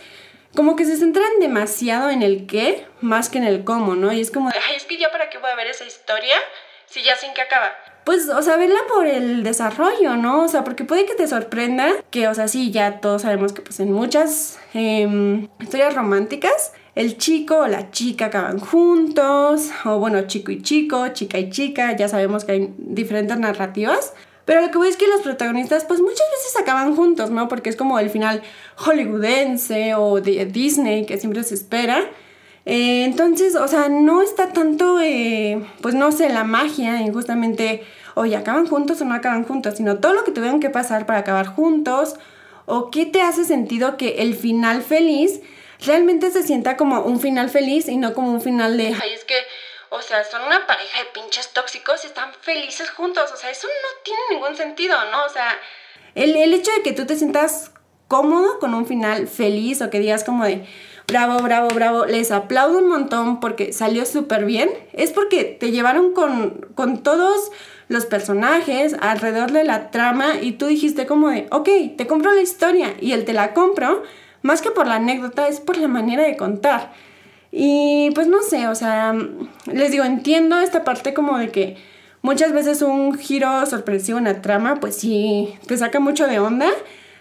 como 0.56 0.74
que 0.74 0.86
se 0.86 0.96
centran 0.96 1.28
demasiado 1.38 2.08
en 2.08 2.22
el 2.22 2.46
qué 2.46 2.86
más 3.02 3.28
que 3.28 3.36
en 3.36 3.44
el 3.44 3.62
cómo, 3.62 3.94
¿no? 3.94 4.10
Y 4.10 4.22
es 4.22 4.30
como, 4.30 4.48
ay, 4.48 4.76
es 4.76 4.84
que 4.84 4.96
ya 4.96 5.10
para 5.10 5.28
qué 5.28 5.36
voy 5.36 5.50
a 5.50 5.54
ver 5.54 5.66
esa 5.66 5.84
historia 5.84 6.36
si 6.86 7.02
ya 7.02 7.14
sin 7.14 7.34
que 7.34 7.42
acaba. 7.42 7.72
Pues, 8.04 8.30
o 8.30 8.40
sea, 8.40 8.56
verla 8.56 8.80
por 8.88 9.06
el 9.06 9.42
desarrollo, 9.42 10.16
¿no? 10.16 10.44
O 10.44 10.48
sea, 10.48 10.64
porque 10.64 10.84
puede 10.84 11.04
que 11.04 11.14
te 11.14 11.28
sorprenda 11.28 11.92
que, 12.10 12.26
o 12.26 12.34
sea, 12.34 12.48
sí, 12.48 12.70
ya 12.70 13.00
todos 13.00 13.20
sabemos 13.20 13.52
que 13.52 13.60
pues 13.60 13.78
en 13.80 13.92
muchas 13.92 14.58
em, 14.72 15.48
historias 15.60 15.94
románticas 15.94 16.72
el 16.94 17.18
chico 17.18 17.58
o 17.58 17.66
la 17.66 17.90
chica 17.90 18.26
acaban 18.26 18.58
juntos, 18.58 19.70
o 19.84 19.98
bueno, 19.98 20.22
chico 20.26 20.50
y 20.50 20.62
chico, 20.62 21.08
chica 21.08 21.38
y 21.38 21.50
chica, 21.50 21.96
ya 21.96 22.08
sabemos 22.08 22.44
que 22.44 22.52
hay 22.52 22.74
diferentes 22.78 23.38
narrativas. 23.38 24.12
Pero 24.44 24.62
lo 24.62 24.70
que 24.70 24.78
voy 24.78 24.88
es 24.88 24.96
que 24.96 25.06
los 25.06 25.20
protagonistas, 25.20 25.84
pues 25.84 26.00
muchas 26.00 26.26
veces 26.36 26.60
acaban 26.60 26.96
juntos, 26.96 27.30
¿no? 27.30 27.46
Porque 27.46 27.70
es 27.70 27.76
como 27.76 27.98
el 28.00 28.10
final 28.10 28.42
hollywoodense 28.76 29.94
o 29.94 30.20
de 30.20 30.44
Disney 30.46 31.06
que 31.06 31.18
siempre 31.18 31.44
se 31.44 31.54
espera. 31.54 32.10
Eh, 32.66 33.04
entonces, 33.04 33.54
o 33.54 33.68
sea, 33.68 33.88
no 33.88 34.22
está 34.22 34.52
tanto, 34.52 35.00
eh, 35.00 35.64
pues 35.80 35.94
no 35.94 36.10
sé, 36.10 36.28
la 36.30 36.44
magia 36.44 37.00
en 37.00 37.12
justamente, 37.12 37.84
oye, 38.14 38.36
acaban 38.36 38.66
juntos 38.66 39.00
o 39.00 39.04
no 39.04 39.14
acaban 39.14 39.44
juntos, 39.44 39.76
sino 39.76 39.98
todo 39.98 40.14
lo 40.14 40.24
que 40.24 40.32
tuvieron 40.32 40.60
que 40.60 40.70
pasar 40.70 41.06
para 41.06 41.20
acabar 41.20 41.46
juntos, 41.46 42.16
o 42.66 42.90
qué 42.90 43.06
te 43.06 43.22
hace 43.22 43.44
sentido 43.44 43.96
que 43.96 44.22
el 44.22 44.34
final 44.34 44.82
feliz 44.82 45.40
realmente 45.84 46.30
se 46.30 46.42
sienta 46.42 46.76
como 46.76 47.00
un 47.02 47.20
final 47.20 47.50
feliz 47.50 47.88
y 47.88 47.96
no 47.96 48.14
como 48.14 48.30
un 48.32 48.40
final 48.40 48.76
de, 48.76 48.96
ay, 49.00 49.12
es 49.12 49.24
que 49.24 49.36
o 49.90 50.00
sea, 50.02 50.22
son 50.22 50.42
una 50.44 50.66
pareja 50.66 51.00
de 51.00 51.06
pinches 51.06 51.52
tóxicos 51.52 52.04
y 52.04 52.06
están 52.06 52.32
felices 52.40 52.90
juntos. 52.90 53.30
O 53.32 53.36
sea, 53.36 53.50
eso 53.50 53.66
no 53.66 54.02
tiene 54.04 54.20
ningún 54.30 54.56
sentido, 54.56 54.96
¿no? 55.10 55.24
O 55.24 55.28
sea, 55.28 55.58
el, 56.14 56.36
el 56.36 56.54
hecho 56.54 56.70
de 56.72 56.82
que 56.82 56.92
tú 56.92 57.06
te 57.06 57.16
sientas 57.16 57.72
cómodo 58.06 58.58
con 58.60 58.72
un 58.74 58.86
final 58.86 59.26
feliz 59.26 59.82
o 59.82 59.90
que 59.90 59.98
digas 59.98 60.22
como 60.22 60.44
de, 60.44 60.64
bravo, 61.08 61.42
bravo, 61.42 61.68
bravo, 61.68 62.06
les 62.06 62.30
aplaudo 62.30 62.78
un 62.78 62.88
montón 62.88 63.40
porque 63.40 63.72
salió 63.72 64.06
súper 64.06 64.44
bien, 64.44 64.70
es 64.92 65.10
porque 65.10 65.44
te 65.44 65.72
llevaron 65.72 66.12
con, 66.12 66.68
con 66.74 67.02
todos 67.02 67.50
los 67.88 68.06
personajes 68.06 68.94
alrededor 69.00 69.50
de 69.50 69.64
la 69.64 69.90
trama 69.90 70.40
y 70.40 70.52
tú 70.52 70.66
dijiste 70.66 71.06
como 71.06 71.30
de, 71.30 71.48
ok, 71.50 71.68
te 71.96 72.06
compro 72.06 72.32
la 72.32 72.40
historia 72.40 72.94
y 73.00 73.12
él 73.12 73.24
te 73.24 73.32
la 73.32 73.54
compro, 73.54 74.04
más 74.42 74.62
que 74.62 74.70
por 74.70 74.86
la 74.86 74.96
anécdota, 74.96 75.48
es 75.48 75.60
por 75.60 75.76
la 75.76 75.88
manera 75.88 76.22
de 76.22 76.36
contar. 76.36 76.92
Y 77.52 78.10
pues 78.14 78.28
no 78.28 78.42
sé, 78.42 78.68
o 78.68 78.74
sea, 78.74 79.14
les 79.66 79.90
digo, 79.90 80.04
entiendo 80.04 80.58
esta 80.60 80.84
parte 80.84 81.14
como 81.14 81.38
de 81.38 81.48
que 81.50 81.76
muchas 82.22 82.52
veces 82.52 82.82
un 82.82 83.18
giro 83.18 83.66
sorpresivo 83.66 84.18
en 84.18 84.24
la 84.24 84.40
trama, 84.40 84.76
pues 84.76 84.96
sí, 84.96 85.54
te 85.66 85.76
saca 85.76 85.98
mucho 85.98 86.26
de 86.28 86.38
onda, 86.38 86.68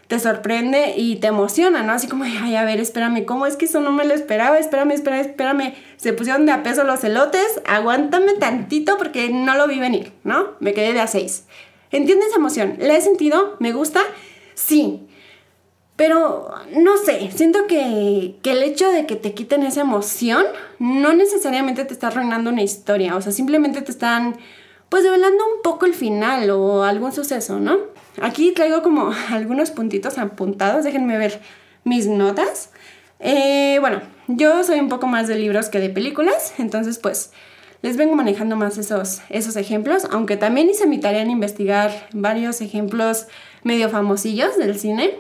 te 0.08 0.20
sorprende 0.20 0.94
y 0.98 1.18
te 1.18 1.28
emociona, 1.28 1.84
¿no? 1.84 1.94
Así 1.94 2.08
como, 2.08 2.24
ay, 2.24 2.56
a 2.56 2.64
ver, 2.64 2.80
espérame, 2.80 3.26
¿cómo 3.26 3.46
es 3.46 3.58
que 3.58 3.66
eso 3.66 3.80
no 3.80 3.92
me 3.92 4.06
lo 4.06 4.14
esperaba? 4.14 4.58
Espérame, 4.60 4.92
espérame, 4.92 5.22
espérame. 5.22 5.74
Se 5.98 6.14
pusieron 6.14 6.46
de 6.46 6.52
a 6.52 6.64
peso 6.64 6.84
los 6.84 7.04
elotes, 7.04 7.62
aguántame 7.66 8.34
tantito 8.34 8.98
porque 8.98 9.30
no 9.30 9.56
lo 9.56 9.68
vi 9.68 9.80
venir, 9.80 10.12
¿no? 10.24 10.56
Me 10.60 10.74
quedé 10.74 10.94
de 10.94 11.02
a 11.02 11.08
seis. 11.08 11.46
¿Entiendes 11.92 12.30
esa 12.30 12.38
emoción? 12.38 12.76
¿La 12.80 12.96
he 12.96 13.02
sentido? 13.02 13.56
¿Me 13.60 13.72
gusta? 13.72 14.02
Sí. 14.54 15.09
Pero 16.00 16.50
no 16.78 16.96
sé, 16.96 17.30
siento 17.36 17.68
que, 17.68 18.38
el 18.42 18.64
hecho 18.64 18.90
de 18.90 19.06
que 19.06 19.18
te 19.18 19.34
quiten 19.34 19.64
esa 19.64 19.82
emoción 19.82 20.46
no 20.80 21.12
necesariamente 21.12 21.84
te 21.84 21.92
está 21.92 22.08
arruinando 22.08 22.52
una 22.52 22.62
historia, 22.62 23.18
o 23.18 23.22
sea, 23.22 23.34
simplemente 23.34 23.82
te 23.82 23.92
están 23.92 24.38
pues 24.88 25.04
develando 25.04 25.44
un 25.44 25.62
poco 25.62 25.86
el 25.86 25.94
final 25.94 26.52
o 26.52 26.84
algún 26.84 27.12
suceso, 27.12 27.60
¿no? 27.60 27.80
Aquí 28.22 28.54
traigo 28.54 28.82
como 28.82 29.12
algunos 29.30 29.72
puntitos 29.72 30.18
apuntados, 30.18 30.86
déjenme 30.86 31.18
ver 31.18 31.42
mis 31.84 32.08
notas. 32.08 32.70
Eh, 33.20 33.80
bueno, 33.82 34.02
yo 34.28 34.64
soy 34.64 34.80
un 34.80 34.88
poco 34.88 35.06
más 35.06 35.28
de 35.28 35.36
libros 35.36 35.68
que 35.68 35.82
de 35.82 35.90
películas, 35.90 36.54
entonces 36.60 36.98
pues 36.98 37.34
les 37.82 37.98
vengo 37.98 38.16
manejando 38.16 38.56
más 38.56 38.78
esos, 38.78 39.20
esos 39.30 39.58
ejemplos, 39.58 40.08
aunque 40.12 40.38
también 40.38 40.70
hice 40.70 40.88
mi 40.88 41.00
tarea 41.00 41.24
en 41.24 41.32
investigar 41.32 42.08
varios 42.14 42.62
ejemplos 42.62 43.28
medio 43.64 43.90
famosillos 43.90 44.58
del 44.58 44.80
cine. 44.80 45.20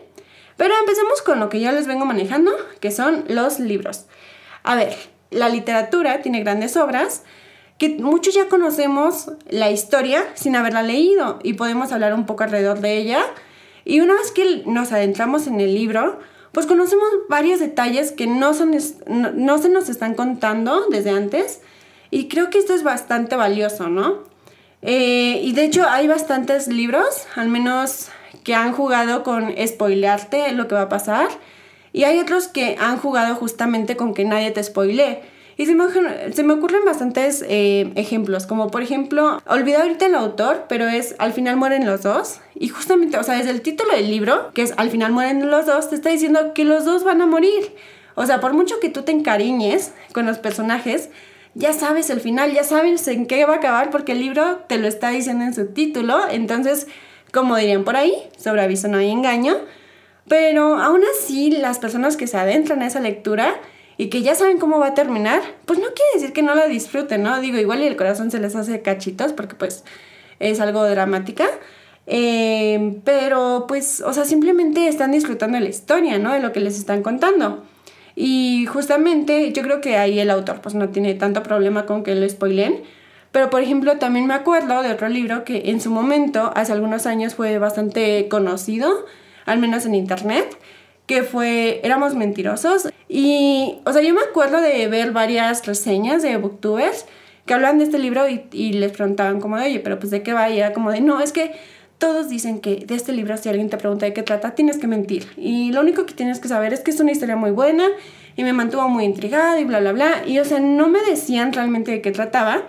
Pero 0.60 0.74
empecemos 0.78 1.22
con 1.22 1.39
lo 1.39 1.48
que 1.48 1.62
yo 1.62 1.72
les 1.72 1.88
vengo 1.88 2.04
manejando, 2.04 2.51
que 2.82 2.92
son 2.92 3.24
los 3.30 3.62
libros. 3.62 4.08
A 4.63 4.75
ver, 4.75 4.94
la 5.32 5.48
literatura 5.48 6.22
tiene 6.22 6.42
grandes 6.42 6.75
obras 6.75 7.24
que 7.78 7.98
muchos 7.98 8.34
ya 8.34 8.50
conocemos 8.50 9.32
la 9.50 9.72
historia 9.72 10.22
sin 10.34 10.58
haberla 10.58 10.84
leído 10.84 11.39
y 11.44 11.54
podemos 11.54 11.94
hablar 11.94 12.13
un 12.13 12.25
poco 12.25 12.44
alrededor 12.44 12.82
de 12.82 12.98
ella. 12.98 13.22
Y 13.86 14.01
una 14.01 14.16
vez 14.16 14.32
que 14.32 14.63
nos 14.66 14.92
adentramos 14.92 15.48
en 15.48 15.62
el 15.62 15.74
libro, 15.74 16.20
pues 16.51 16.66
conocemos 16.66 17.08
varios 17.30 17.62
detalles 17.62 18.12
que 18.12 18.28
no, 18.28 18.54
son, 18.54 18.72
no, 19.08 19.58
se 19.60 19.70
nos 19.70 19.88
están 19.88 20.13
contando 20.13 20.88
desde 20.89 21.12
antes. 21.12 21.62
Y 22.12 22.28
creo 22.28 22.50
que 22.50 22.58
esto 22.58 22.74
es 22.74 22.84
bastante 22.84 23.38
valioso, 23.38 23.88
¿no? 23.88 24.24
Eh, 24.82 25.39
y 25.42 25.54
de 25.54 25.63
hecho 25.63 25.88
hay 25.88 26.10
bastantes 26.10 26.68
libros, 26.68 27.28
al 27.38 27.48
menos 27.48 28.10
que 28.44 28.56
han 28.56 28.74
jugado 28.74 29.24
con 29.24 29.54
spoilearte 29.66 30.52
lo 30.54 30.68
que 30.68 30.76
va 30.76 30.84
a 30.84 30.90
pasar. 30.90 31.28
Y 31.92 32.04
hay 32.04 32.20
otros 32.20 32.48
que 32.48 32.78
han 32.80 32.98
jugado 32.98 33.36
justamente 33.36 33.96
con 33.96 34.14
que 34.14 34.26
nadie 34.26 34.52
te 34.52 34.64
spoilee. 34.64 35.20
Y 35.58 35.66
se 35.66 35.76
me, 35.76 35.84
se 36.32 36.44
me 36.44 36.54
ocurren 36.54 36.86
bastantes 36.86 37.44
eh, 37.46 37.92
ejemplos, 37.96 38.48
como 38.48 38.72
por 38.72 38.82
ejemplo, 38.82 39.42
olvidé 39.46 39.76
ahorita 39.76 40.06
el 40.06 40.16
autor, 40.16 40.68
pero 40.70 40.88
es 40.88 41.16
Al 41.20 41.34
final 41.34 41.58
mueren 41.58 41.86
los 41.86 42.04
dos. 42.04 42.40
Y 42.56 42.70
justamente, 42.70 43.18
o 43.18 43.24
sea, 43.24 43.36
desde 43.36 43.50
el 43.50 43.62
título 43.62 43.94
del 43.94 44.10
libro, 44.10 44.52
que 44.54 44.62
es 44.62 44.74
Al 44.78 44.90
final 44.90 45.12
mueren 45.12 45.52
los 45.52 45.66
dos, 45.66 45.90
te 45.90 45.96
está 45.96 46.12
diciendo 46.12 46.54
que 46.54 46.64
los 46.64 46.86
dos 46.86 47.04
van 47.04 47.22
a 47.22 47.26
morir. 47.26 47.76
O 48.16 48.26
sea, 48.26 48.40
por 48.40 48.54
mucho 48.54 48.80
que 48.80 48.90
tú 48.90 49.02
te 49.02 49.12
encariñes 49.12 49.92
con 50.14 50.26
los 50.26 50.38
personajes, 50.38 51.10
ya 51.56 51.74
sabes 51.74 52.10
el 52.10 52.22
final, 52.22 52.54
ya 52.54 52.64
sabes 52.64 53.06
en 53.10 53.26
qué 53.26 53.44
va 53.46 53.56
a 53.56 53.58
acabar 53.58 53.90
porque 53.90 54.14
el 54.14 54.20
libro 54.20 54.60
te 54.68 54.78
lo 54.78 54.88
está 54.88 55.10
diciendo 55.10 55.44
en 55.44 55.54
su 55.54 55.68
título. 55.68 56.22
Entonces, 56.30 56.88
como 57.32 57.56
dirían 57.58 57.84
por 57.84 57.96
ahí, 57.96 58.14
sobre 58.38 58.62
aviso 58.62 58.88
no 58.88 58.98
hay 58.98 59.10
engaño, 59.10 59.56
pero 60.28 60.76
aún 60.76 61.02
así 61.16 61.52
las 61.52 61.80
personas 61.80 62.18
que 62.18 62.28
se 62.28 62.38
adentran 62.38 62.82
a 62.82 62.88
esa 62.88 63.00
lectura 63.00 63.56
y 63.98 64.08
que 64.08 64.22
ya 64.22 64.36
saben 64.36 64.60
cómo 64.60 64.80
va 64.80 64.88
a 64.88 64.94
terminar, 64.94 65.42
pues 65.66 65.80
no 65.80 65.88
quiere 65.88 66.10
decir 66.14 66.32
que 66.32 66.42
no 66.42 66.56
la 66.56 66.68
disfruten, 66.68 67.24
¿no? 67.24 67.40
Digo, 67.42 67.58
igual 67.58 67.82
y 67.82 67.88
el 67.88 67.98
corazón 67.98 68.32
se 68.32 68.40
les 68.40 68.56
hace 68.56 68.82
cachitos 68.82 69.34
porque 69.34 69.56
pues 69.56 69.84
es 70.40 70.60
algo 70.62 70.84
dramática, 70.86 71.48
eh, 72.08 73.00
pero 73.04 73.66
pues, 73.68 74.02
o 74.02 74.14
sea, 74.14 74.26
simplemente 74.26 74.88
están 74.88 75.12
disfrutando 75.12 75.60
la 75.60 75.68
historia, 75.68 76.18
¿no? 76.18 76.34
De 76.34 76.40
lo 76.40 76.54
que 76.54 76.60
les 76.60 76.78
están 76.78 77.04
contando. 77.04 77.64
Y 78.16 78.66
justamente 78.66 79.52
yo 79.54 79.64
creo 79.64 79.82
que 79.82 79.98
ahí 79.98 80.20
el 80.20 80.30
autor 80.30 80.62
pues 80.62 80.76
no 80.76 80.90
tiene 80.90 81.14
tanto 81.14 81.44
problema 81.44 81.86
con 81.86 82.04
que 82.04 82.16
lo 82.16 82.28
spoilen, 82.28 82.84
pero, 83.32 83.50
por 83.50 83.62
ejemplo, 83.62 83.98
también 83.98 84.26
me 84.26 84.34
acuerdo 84.34 84.82
de 84.82 84.92
otro 84.92 85.08
libro 85.08 85.44
que 85.44 85.70
en 85.70 85.82
su 85.82 85.92
momento, 85.92 86.52
hace 86.56 86.72
algunos 86.72 87.06
años, 87.06 87.36
fue 87.36 87.60
bastante 87.60 88.28
conocido, 88.28 89.06
al 89.46 89.60
menos 89.60 89.86
en 89.86 89.94
internet, 89.94 90.58
que 91.06 91.24
fue 91.24 91.80
Éramos 91.84 92.16
Mentirosos. 92.16 92.90
Y, 93.08 93.80
o 93.86 93.94
sea, 93.94 94.02
yo 94.02 94.14
me 94.14 94.22
acuerdo 94.22 94.62
de 94.62 94.88
ver 94.88 95.12
varias 95.12 95.66
reseñas 95.66 96.24
de 96.24 96.38
booktubers 96.38 97.06
que 97.46 97.54
hablan 97.54 97.80
de 97.80 97.86
este 97.86 98.00
libro 98.00 98.26
y, 98.30 98.74
les 98.74 98.92
preguntaban 98.92 99.40
como 99.40 99.58
de, 99.58 99.66
oye, 99.66 99.80
pero 99.80 100.00
pues 100.00 100.12
de 100.12 100.24
qué 100.24 100.34
va, 100.34 100.50
y 100.50 100.60
era 100.60 100.74
como 100.74 100.92
de, 100.92 101.02
no, 101.02 101.20
es 101.20 101.32
que 101.32 101.52
todos 101.98 102.30
dicen 102.30 102.62
que 102.62 102.78
de 102.86 102.96
este 102.96 103.12
libro 103.12 103.36
si 103.38 103.50
alguien 103.50 103.70
te 103.70 103.78
pregunta 103.78 104.06
de 104.06 104.14
qué 104.14 104.24
trata, 104.24 104.56
tienes 104.56 104.78
que 104.78 104.88
mentir. 104.88 105.28
Y 105.36 105.72
lo 105.72 105.82
único 105.82 106.06
que 106.06 106.14
tienes 106.14 106.40
que 106.40 106.48
saber 106.48 106.74
es 106.74 106.80
que 106.80 106.92
es 106.92 107.00
una 107.00 107.12
historia 107.12 107.36
muy 107.36 107.52
buena 107.52 107.88
y 108.36 108.44
me 108.44 108.54
mantuvo 108.54 108.88
muy 108.88 109.04
intrigada 109.04 109.60
y 109.60 109.66
bla, 109.66 109.80
bla, 109.80 109.92
bla. 109.92 110.24
Y, 110.26 110.40
o 110.40 110.46
sea, 110.46 110.60
no 110.60 110.88
me 110.88 111.02
decían 111.02 111.52
realmente 111.54 111.92
de 111.92 112.02
qué 112.02 112.12
trataba 112.12 112.64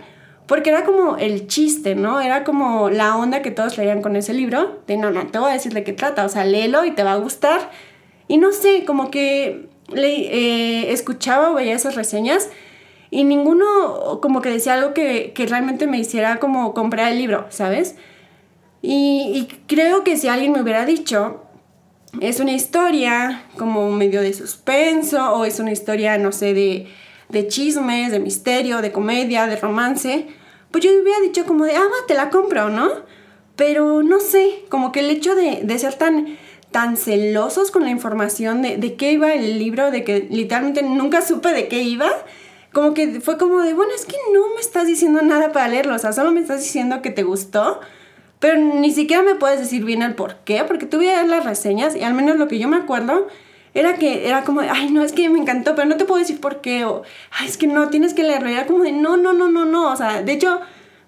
porque 0.51 0.71
era 0.71 0.85
como 0.85 1.17
el 1.17 1.47
chiste, 1.47 1.95
¿no? 1.95 2.21
Era 2.21 2.43
como 2.43 2.91
la 2.91 3.17
onda 3.17 3.41
que 3.41 3.53
todos 3.53 3.79
leían 3.79 4.03
con 4.03 4.17
ese 4.17 4.35
libro, 4.35 4.81
de 4.89 4.97
no, 4.97 5.13
no, 5.13 5.25
te 5.29 5.39
voy 5.39 5.51
a 5.51 5.53
decir 5.53 5.73
de 5.73 5.85
qué 5.85 5.93
trata, 5.93 6.25
o 6.25 6.29
sea, 6.29 6.45
léelo 6.45 6.85
y 6.85 6.91
te 6.91 7.05
va 7.05 7.13
a 7.13 7.19
gustar. 7.19 7.71
Y 8.27 8.37
no 8.37 8.51
sé, 8.51 8.85
como 8.85 9.13
que 9.13 9.69
le, 9.93 10.09
eh, 10.09 10.93
escuchaba 10.93 11.53
o 11.53 11.55
veía 11.55 11.77
esas 11.77 11.95
reseñas 11.95 12.51
y 13.13 13.23
ninguno 13.23 14.19
como 14.21 14.41
que 14.41 14.51
decía 14.51 14.75
algo 14.75 14.93
que, 14.93 15.33
que 15.37 15.47
realmente 15.47 15.87
me 15.87 16.01
hiciera 16.01 16.41
como 16.41 16.75
comprar 16.75 17.13
el 17.13 17.19
libro, 17.19 17.47
¿sabes? 17.51 17.95
Y, 18.83 19.31
y, 19.33 19.57
creo 19.69 20.03
que 20.03 20.17
si 20.17 20.27
alguien 20.27 20.51
me 20.51 20.63
hubiera 20.63 20.85
dicho, 20.85 21.45
es 22.21 22.41
una 22.41 22.55
historia 22.55 23.45
como 23.57 23.89
medio 23.93 24.21
de 24.21 24.33
suspenso 24.33 25.33
o 25.33 25.45
es 25.45 25.61
una 25.61 25.71
historia, 25.71 26.19
no 26.19 26.33
sé, 26.33 26.55
de, 26.55 26.89
de 27.29 27.47
chismes, 27.47 28.11
de 28.11 28.19
misterio, 28.19 28.83
de 28.83 28.91
comedia, 28.91 29.47
de 29.47 29.55
romance, 29.55 30.40
pues 30.71 30.85
yo 30.85 30.91
hubiera 30.91 31.21
dicho 31.21 31.45
como 31.45 31.65
de, 31.65 31.77
ah, 31.77 31.85
va, 31.85 32.07
te 32.07 32.15
la 32.15 32.31
compro, 32.31 32.69
¿no? 32.69 32.91
pero 33.61 34.03
no 34.03 34.21
sé, 34.21 34.65
como 34.71 34.91
que 34.91 35.01
el 35.01 35.11
hecho 35.11 35.35
de, 35.35 35.61
de 35.63 35.79
ser 35.79 35.93
tan 35.93 36.39
tan 36.71 36.97
celosos 36.97 37.71
con 37.71 37.83
la 37.83 37.91
información 37.91 38.63
de, 38.63 38.79
de 38.79 38.95
qué 38.95 39.13
iba 39.13 39.35
el 39.35 39.59
libro, 39.59 39.91
de 39.91 40.03
que 40.03 40.27
literalmente 40.31 40.83
nunca 40.83 41.21
supe 41.21 41.53
de 41.53 41.69
qué 41.69 41.83
iba, 41.83 42.09
como 42.73 42.95
que 42.95 43.21
fue 43.21 43.37
como 43.37 43.61
de, 43.61 43.75
bueno, 43.75 43.93
es 43.95 44.07
que 44.07 44.17
no 44.33 44.55
me 44.55 44.63
estás 44.63 44.87
diciendo 44.87 45.21
nada 45.21 45.53
para 45.53 45.69
leerlo, 45.69 45.95
o 45.95 45.99
sea, 45.99 46.15
solo 46.15 46.31
me 46.31 46.41
estás 46.41 46.63
diciendo 46.63 47.03
que 47.03 47.11
te 47.11 47.23
gustó, 47.23 47.81
pero 48.39 48.57
ni 48.57 48.93
siquiera 48.93 49.23
me 49.23 49.35
puedes 49.35 49.61
decir 49.61 49.85
bien 49.85 50.01
el 50.01 50.15
por 50.15 50.37
qué, 50.37 50.65
porque 50.65 50.87
tuve 50.87 51.15
a 51.15 51.23
las 51.25 51.45
reseñas 51.45 51.95
y 51.95 52.03
al 52.03 52.15
menos 52.15 52.39
lo 52.39 52.49
que 52.49 52.59
yo 52.59 52.67
me 52.67 52.79
acuerdo 52.79 53.29
era 53.75 53.95
que 53.95 54.29
era 54.29 54.45
como 54.45 54.61
ay, 54.61 54.91
no, 54.91 55.03
es 55.03 55.13
que 55.13 55.29
me 55.29 55.39
encantó, 55.39 55.75
pero 55.75 55.89
no 55.89 55.97
te 55.97 56.05
puedo 56.05 56.19
decir 56.19 56.41
por 56.41 56.61
qué, 56.61 56.85
o, 56.85 57.03
es 57.45 57.57
que 57.57 57.67
no, 57.67 57.89
tienes 57.89 58.15
que 58.15 58.23
leerlo, 58.23 58.49
era 58.49 58.67
como 58.67 58.85
de, 58.85 58.93
no, 58.93 59.17
no, 59.17 59.33
no, 59.33 59.49
no, 59.49 59.65
no, 59.65 59.93
o 59.93 59.97
sea, 59.97 60.23
de 60.23 60.33
hecho, 60.33 60.61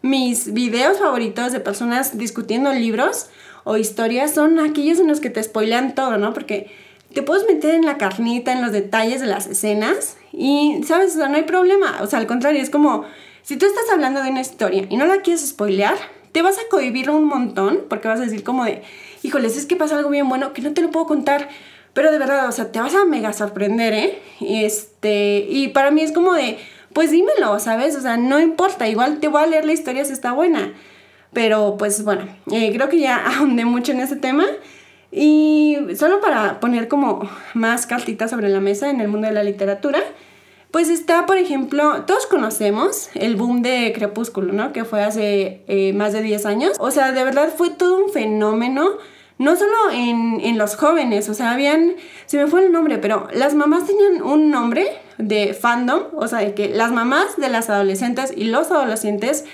mis 0.03 0.53
videos 0.53 0.99
favoritos 0.99 1.53
de 1.53 1.61
personas 1.61 2.19
discutiendo 2.19 2.73
libros 2.73 3.29
o 3.65 3.77
historias 3.77 4.33
son 4.33 4.59
aquellos 4.59 4.99
en 4.99 5.09
los 5.09 5.21
que 5.21 5.31
te 5.31 5.43
spoilean 5.43 5.95
todo, 5.95 6.19
¿no? 6.19 6.35
Porque 6.35 6.71
te 7.15 7.23
puedes 7.23 7.47
meter 7.47 7.75
en 7.75 7.85
la 7.85 7.99
carnita, 7.99 8.53
en 8.53 8.63
los 8.63 8.73
detalles 8.73 9.21
de 9.21 9.27
las 9.27 9.47
escenas 9.47 10.17
y, 10.33 10.81
¿sabes? 10.85 11.15
O 11.15 11.19
sea, 11.19 11.29
no 11.29 11.37
hay 11.37 11.45
problema. 11.45 11.99
O 12.01 12.07
sea, 12.07 12.19
al 12.19 12.27
contrario, 12.27 12.61
es 12.61 12.71
como, 12.71 13.05
si 13.43 13.57
tú 13.57 13.67
estás 13.67 13.85
hablando 13.93 14.23
de 14.23 14.31
una 14.31 14.41
historia 14.41 14.87
y 14.89 14.97
no 14.97 15.07
la 15.07 15.21
quieres 15.21 15.47
spoilear, 15.47 15.97
te 16.33 16.43
vas 16.43 16.59
a 16.59 16.63
cohibir 16.71 17.11
un 17.11 17.25
montón 17.25 17.81
porque 17.89 18.09
vas 18.09 18.21
a 18.21 18.25
decir 18.25 18.43
como 18.43 18.65
de, 18.65 18.83
híjoles, 19.23 19.57
es 19.57 19.67
que 19.67 19.77
pasa 19.77 19.97
algo 19.97 20.11
bien 20.11 20.29
bueno 20.29 20.53
que 20.53 20.63
no 20.63 20.73
te 20.73 20.81
lo 20.81 20.91
puedo 20.91 21.07
contar. 21.07 21.49
Pero 21.93 22.11
de 22.11 22.19
verdad, 22.19 22.49
o 22.49 22.53
sea, 22.53 22.73
te 22.73 22.81
vas 22.81 22.95
a 22.95 23.05
mega 23.05 23.33
sorprender, 23.33 23.93
¿eh? 23.93 24.19
Este, 24.41 25.47
y 25.49 25.69
para 25.69 25.91
mí 25.91 26.01
es 26.01 26.13
como 26.13 26.33
de, 26.33 26.59
pues 26.93 27.11
dímelo, 27.11 27.59
¿sabes? 27.59 27.97
O 27.97 28.01
sea, 28.01 28.17
no 28.17 28.41
importa, 28.41 28.89
igual 28.89 29.21
te 29.21 29.29
voy 29.29 29.43
a 29.43 29.47
leer 29.47 29.65
la 29.65 29.73
historia 29.73 30.05
si 30.05 30.13
está 30.13 30.33
buena. 30.33 30.73
Pero 31.33 31.77
pues 31.79 32.05
bueno, 32.05 32.27
eh, 32.51 32.73
creo 32.75 32.89
que 32.89 32.99
ya 32.99 33.23
ahondé 33.39 33.65
mucho 33.65 33.93
en 33.93 34.01
ese 34.01 34.17
tema. 34.17 34.47
Y 35.11 35.77
solo 35.97 36.23
para 36.23 36.59
poner 36.59 36.89
como 36.89 37.29
más 37.53 37.87
cartitas 37.87 38.31
sobre 38.31 38.49
la 38.49 38.61
mesa 38.61 38.89
en 38.89 39.01
el 39.03 39.09
mundo 39.09 39.29
de 39.29 39.35
la 39.35 39.45
literatura, 39.45 40.01
pues 40.71 40.89
está, 40.89 41.27
por 41.27 41.37
ejemplo, 41.37 42.05
todos 42.07 42.27
conocemos 42.27 43.11
el 43.15 43.37
boom 43.37 43.61
de 43.61 43.93
Crepúsculo, 43.95 44.55
¿no? 44.55 44.73
Que 44.73 44.87
fue 44.87 45.03
hace 45.05 45.61
eh, 45.69 45.93
más 45.93 46.15
de 46.15 46.23
10 46.23 46.47
años. 46.47 46.77
O 46.79 46.91
sea, 46.91 47.13
de 47.13 47.23
verdad 47.25 47.53
fue 47.55 47.69
todo 47.69 48.03
un 48.03 48.11
fenómeno, 48.11 48.93
no 49.39 49.57
solo 49.57 49.91
en, 49.93 50.41
en, 50.41 50.59
los 50.59 50.77
jóvenes, 50.77 51.29
o 51.29 51.35
sea, 51.35 51.53
habían, 51.53 51.95
se 52.27 52.39
me 52.39 52.47
fue 52.47 52.65
el 52.65 52.73
nombre, 52.73 52.99
pero 52.99 53.29
las 53.33 53.55
mamás 53.55 53.87
tenían 53.87 54.23
un 54.23 54.51
nombre 54.51 54.87
de 55.19 55.55
fandom, 55.55 56.05
o 56.15 56.29
sea, 56.29 56.39
de 56.41 56.55
que 56.55 56.69
las 56.69 56.93
mamás 56.93 57.37
de 57.37 57.49
las 57.49 57.71
adolescentes 57.71 58.33
y 58.37 58.45
los 58.45 58.71
adolescentes 58.71 59.45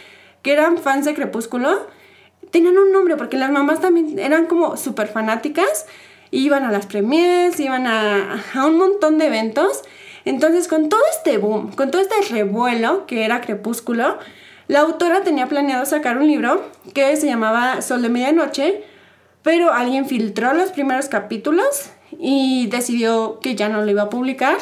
que 0.42 0.52
eran 0.52 0.78
fans 0.78 1.04
de 1.04 1.14
Crepúsculo, 1.14 1.86
tenían 2.50 2.78
un 2.78 2.92
nombre, 2.92 3.16
porque 3.16 3.36
las 3.36 3.50
mamás 3.50 3.80
también 3.80 4.18
eran 4.18 4.46
como 4.46 4.76
súper 4.76 5.08
fanáticas, 5.08 5.86
iban 6.30 6.64
a 6.64 6.72
las 6.72 6.86
premiers, 6.86 7.58
iban 7.60 7.86
a, 7.86 8.42
a 8.54 8.66
un 8.66 8.78
montón 8.78 9.18
de 9.18 9.26
eventos. 9.26 9.82
Entonces, 10.24 10.68
con 10.68 10.88
todo 10.88 11.00
este 11.10 11.38
boom, 11.38 11.72
con 11.72 11.90
todo 11.90 12.02
este 12.02 12.16
revuelo 12.30 13.06
que 13.06 13.24
era 13.24 13.40
Crepúsculo, 13.40 14.18
la 14.66 14.80
autora 14.80 15.22
tenía 15.22 15.46
planeado 15.46 15.86
sacar 15.86 16.18
un 16.18 16.26
libro 16.26 16.62
que 16.92 17.16
se 17.16 17.26
llamaba 17.26 17.80
Sol 17.80 18.02
de 18.02 18.10
Medianoche, 18.10 18.84
pero 19.42 19.72
alguien 19.72 20.06
filtró 20.06 20.52
los 20.52 20.70
primeros 20.70 21.08
capítulos 21.08 21.90
y 22.18 22.66
decidió 22.68 23.40
que 23.40 23.54
ya 23.54 23.68
no 23.68 23.82
lo 23.82 23.90
iba 23.90 24.02
a 24.02 24.10
publicar. 24.10 24.56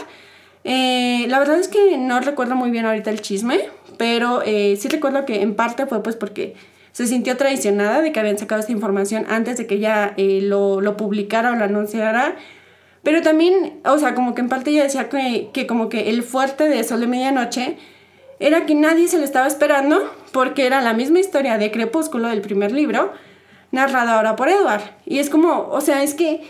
Eh, 0.64 1.26
la 1.28 1.38
verdad 1.38 1.58
es 1.58 1.68
que 1.68 1.96
no 1.96 2.20
recuerdo 2.20 2.56
muy 2.56 2.70
bien 2.70 2.86
ahorita 2.86 3.10
el 3.10 3.20
chisme, 3.20 3.60
pero 3.96 4.42
eh, 4.44 4.76
sí 4.76 4.88
recuerdo 4.88 5.24
que 5.24 5.42
en 5.42 5.54
parte 5.54 5.86
fue 5.86 6.02
pues 6.02 6.16
porque 6.16 6.54
se 6.92 7.06
sintió 7.06 7.36
traicionada 7.36 8.00
de 8.00 8.10
que 8.10 8.20
habían 8.20 8.38
sacado 8.38 8.60
esta 8.60 8.72
información 8.72 9.26
antes 9.28 9.58
de 9.58 9.66
que 9.66 9.74
ella 9.76 10.14
eh, 10.16 10.40
lo, 10.42 10.80
lo, 10.80 10.96
publicara 10.96 11.52
o 11.52 11.54
lo 11.54 11.64
anunciara. 11.64 12.36
Pero 13.02 13.22
también, 13.22 13.80
o 13.84 13.98
sea, 13.98 14.14
como 14.14 14.34
que 14.34 14.40
en 14.40 14.48
parte 14.48 14.70
ella 14.70 14.82
decía 14.82 15.08
que, 15.08 15.50
que 15.52 15.66
como 15.66 15.88
que 15.88 16.10
el 16.10 16.22
fuerte 16.22 16.68
de 16.68 16.82
Sol 16.82 17.00
de 17.00 17.06
Medianoche 17.06 17.76
era 18.40 18.66
que 18.66 18.74
nadie 18.74 19.08
se 19.08 19.18
lo 19.18 19.24
estaba 19.24 19.46
esperando 19.46 20.10
porque 20.32 20.66
era 20.66 20.80
la 20.80 20.94
misma 20.94 21.20
historia 21.20 21.58
de 21.58 21.70
Crepúsculo 21.70 22.28
del 22.28 22.40
primer 22.40 22.72
libro, 22.72 23.12
narrada 23.76 24.14
ahora 24.14 24.34
por 24.34 24.48
Edward. 24.48 24.82
Y 25.04 25.20
es 25.20 25.30
como, 25.30 25.68
o 25.70 25.80
sea, 25.80 26.02
es 26.02 26.14
que, 26.14 26.42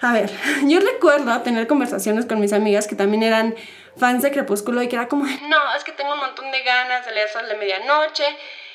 a 0.00 0.12
ver, 0.12 0.30
yo 0.66 0.80
recuerdo 0.80 1.40
tener 1.40 1.66
conversaciones 1.66 2.26
con 2.26 2.40
mis 2.40 2.52
amigas 2.52 2.86
que 2.86 2.94
también 2.94 3.22
eran 3.22 3.54
fans 3.96 4.22
de 4.22 4.30
Crepúsculo 4.30 4.82
y 4.82 4.88
que 4.88 4.96
era 4.96 5.08
como, 5.08 5.24
no, 5.24 5.74
es 5.76 5.84
que 5.84 5.92
tengo 5.92 6.12
un 6.12 6.20
montón 6.20 6.50
de 6.50 6.62
ganas 6.62 7.06
de 7.06 7.12
leer 7.12 7.28
Sol 7.28 7.48
de 7.48 7.56
Medianoche 7.56 8.24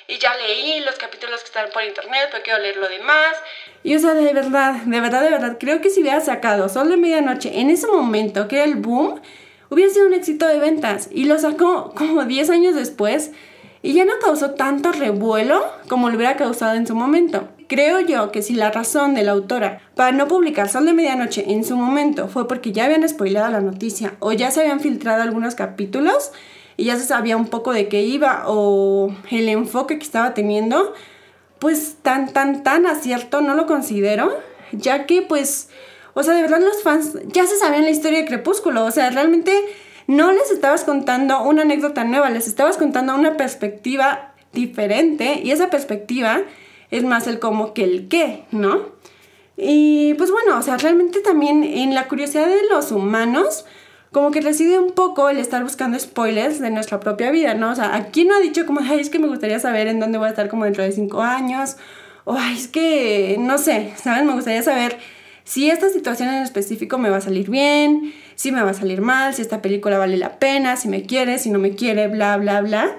y 0.07 0.17
ya 0.17 0.35
leí 0.35 0.81
los 0.81 0.95
capítulos 0.95 1.41
que 1.41 1.47
están 1.47 1.69
por 1.73 1.83
internet, 1.83 2.29
pero 2.31 2.43
quiero 2.43 2.59
leer 2.59 2.77
lo 2.77 2.87
demás. 2.87 3.35
Y 3.83 3.95
o 3.95 3.99
sea, 3.99 4.13
de 4.13 4.33
verdad, 4.33 4.73
de 4.73 5.01
verdad, 5.01 5.21
de 5.21 5.29
verdad, 5.29 5.57
creo 5.59 5.81
que 5.81 5.89
si 5.89 6.01
hubiera 6.01 6.21
sacado 6.21 6.69
Sol 6.69 6.89
de 6.89 6.97
Medianoche 6.97 7.59
en 7.59 7.69
ese 7.69 7.87
momento, 7.87 8.47
que 8.47 8.57
era 8.57 8.65
el 8.65 8.75
boom, 8.75 9.21
hubiera 9.69 9.91
sido 9.91 10.07
un 10.07 10.13
éxito 10.13 10.47
de 10.47 10.59
ventas. 10.59 11.09
Y 11.11 11.25
lo 11.25 11.39
sacó 11.39 11.93
como 11.95 12.25
10 12.25 12.49
años 12.51 12.75
después 12.75 13.31
y 13.81 13.93
ya 13.93 14.05
no 14.05 14.13
causó 14.19 14.51
tanto 14.51 14.91
revuelo 14.91 15.63
como 15.87 16.09
lo 16.09 16.15
hubiera 16.17 16.37
causado 16.37 16.75
en 16.75 16.87
su 16.87 16.95
momento. 16.95 17.47
Creo 17.67 17.99
yo 17.99 18.31
que 18.31 18.43
si 18.43 18.53
la 18.53 18.69
razón 18.69 19.15
de 19.15 19.23
la 19.23 19.31
autora 19.31 19.81
para 19.95 20.11
no 20.11 20.27
publicar 20.27 20.69
Sol 20.69 20.85
de 20.85 20.93
Medianoche 20.93 21.51
en 21.51 21.63
su 21.63 21.75
momento 21.75 22.27
fue 22.27 22.47
porque 22.47 22.71
ya 22.71 22.85
habían 22.85 23.07
spoilado 23.07 23.51
la 23.51 23.61
noticia 23.61 24.13
o 24.19 24.33
ya 24.33 24.51
se 24.51 24.61
habían 24.61 24.79
filtrado 24.79 25.23
algunos 25.23 25.55
capítulos 25.55 26.31
y 26.77 26.85
ya 26.85 26.97
se 26.97 27.05
sabía 27.05 27.37
un 27.37 27.47
poco 27.47 27.73
de 27.73 27.87
qué 27.87 28.03
iba 28.03 28.43
o 28.47 29.11
el 29.31 29.49
enfoque 29.49 29.97
que 29.97 30.03
estaba 30.03 30.33
teniendo, 30.33 30.93
pues 31.57 31.97
tan, 32.01 32.31
tan, 32.33 32.63
tan 32.63 32.85
acierto 32.85 33.41
no 33.41 33.55
lo 33.55 33.65
considero, 33.65 34.37
ya 34.71 35.05
que 35.05 35.21
pues, 35.21 35.69
o 36.13 36.21
sea, 36.21 36.33
de 36.35 36.41
verdad 36.41 36.59
los 36.59 36.83
fans 36.83 37.13
ya 37.27 37.47
se 37.47 37.57
sabían 37.57 37.85
la 37.85 37.91
historia 37.91 38.19
de 38.19 38.25
Crepúsculo, 38.25 38.85
o 38.85 38.91
sea, 38.91 39.09
realmente 39.09 39.53
no 40.07 40.31
les 40.31 40.51
estabas 40.51 40.83
contando 40.83 41.41
una 41.43 41.63
anécdota 41.63 42.03
nueva, 42.03 42.29
les 42.29 42.47
estabas 42.47 42.77
contando 42.77 43.15
una 43.15 43.37
perspectiva 43.37 44.33
diferente 44.53 45.41
y 45.43 45.51
esa 45.51 45.69
perspectiva 45.69 46.41
es 46.91 47.03
más 47.03 47.27
el 47.27 47.39
cómo 47.39 47.73
que 47.73 47.83
el 47.83 48.07
qué, 48.07 48.43
¿no? 48.51 48.93
Y 49.57 50.13
pues 50.15 50.31
bueno, 50.31 50.57
o 50.57 50.61
sea, 50.61 50.77
realmente 50.77 51.21
también 51.21 51.63
en 51.63 51.95
la 51.95 52.07
curiosidad 52.07 52.47
de 52.47 52.67
los 52.69 52.91
humanos, 52.91 53.65
como 54.11 54.31
que 54.31 54.41
reside 54.41 54.79
un 54.79 54.91
poco 54.91 55.29
el 55.29 55.37
estar 55.37 55.63
buscando 55.63 55.99
spoilers 55.99 56.59
de 56.59 56.71
nuestra 56.71 56.99
propia 56.99 57.31
vida, 57.31 57.53
¿no? 57.53 57.71
O 57.71 57.75
sea, 57.75 57.95
¿a 57.95 58.05
quién 58.07 58.27
no 58.27 58.35
ha 58.35 58.39
dicho 58.39 58.65
como, 58.65 58.81
ay, 58.81 58.99
es 58.99 59.09
que 59.09 59.19
me 59.19 59.27
gustaría 59.27 59.59
saber 59.59 59.87
en 59.87 59.99
dónde 59.99 60.17
voy 60.17 60.27
a 60.27 60.29
estar 60.29 60.49
como 60.49 60.65
dentro 60.65 60.83
de 60.83 60.91
cinco 60.91 61.21
años? 61.21 61.77
O, 62.25 62.35
ay, 62.37 62.55
es 62.57 62.67
que, 62.67 63.37
no 63.39 63.57
sé, 63.57 63.93
¿sabes? 63.95 64.25
Me 64.25 64.33
gustaría 64.33 64.63
saber 64.63 64.97
si 65.43 65.69
esta 65.69 65.89
situación 65.89 66.29
en 66.29 66.43
específico 66.43 66.97
me 66.97 67.09
va 67.09 67.17
a 67.17 67.21
salir 67.21 67.49
bien, 67.49 68.13
si 68.35 68.51
me 68.51 68.63
va 68.63 68.71
a 68.71 68.73
salir 68.73 69.01
mal, 69.01 69.33
si 69.33 69.41
esta 69.41 69.61
película 69.61 69.97
vale 69.97 70.17
la 70.17 70.39
pena, 70.39 70.75
si 70.75 70.87
me 70.87 71.03
quiere, 71.03 71.37
si 71.37 71.49
no 71.49 71.59
me 71.59 71.75
quiere, 71.75 72.07
bla, 72.07 72.35
bla, 72.37 72.61
bla. 72.61 72.97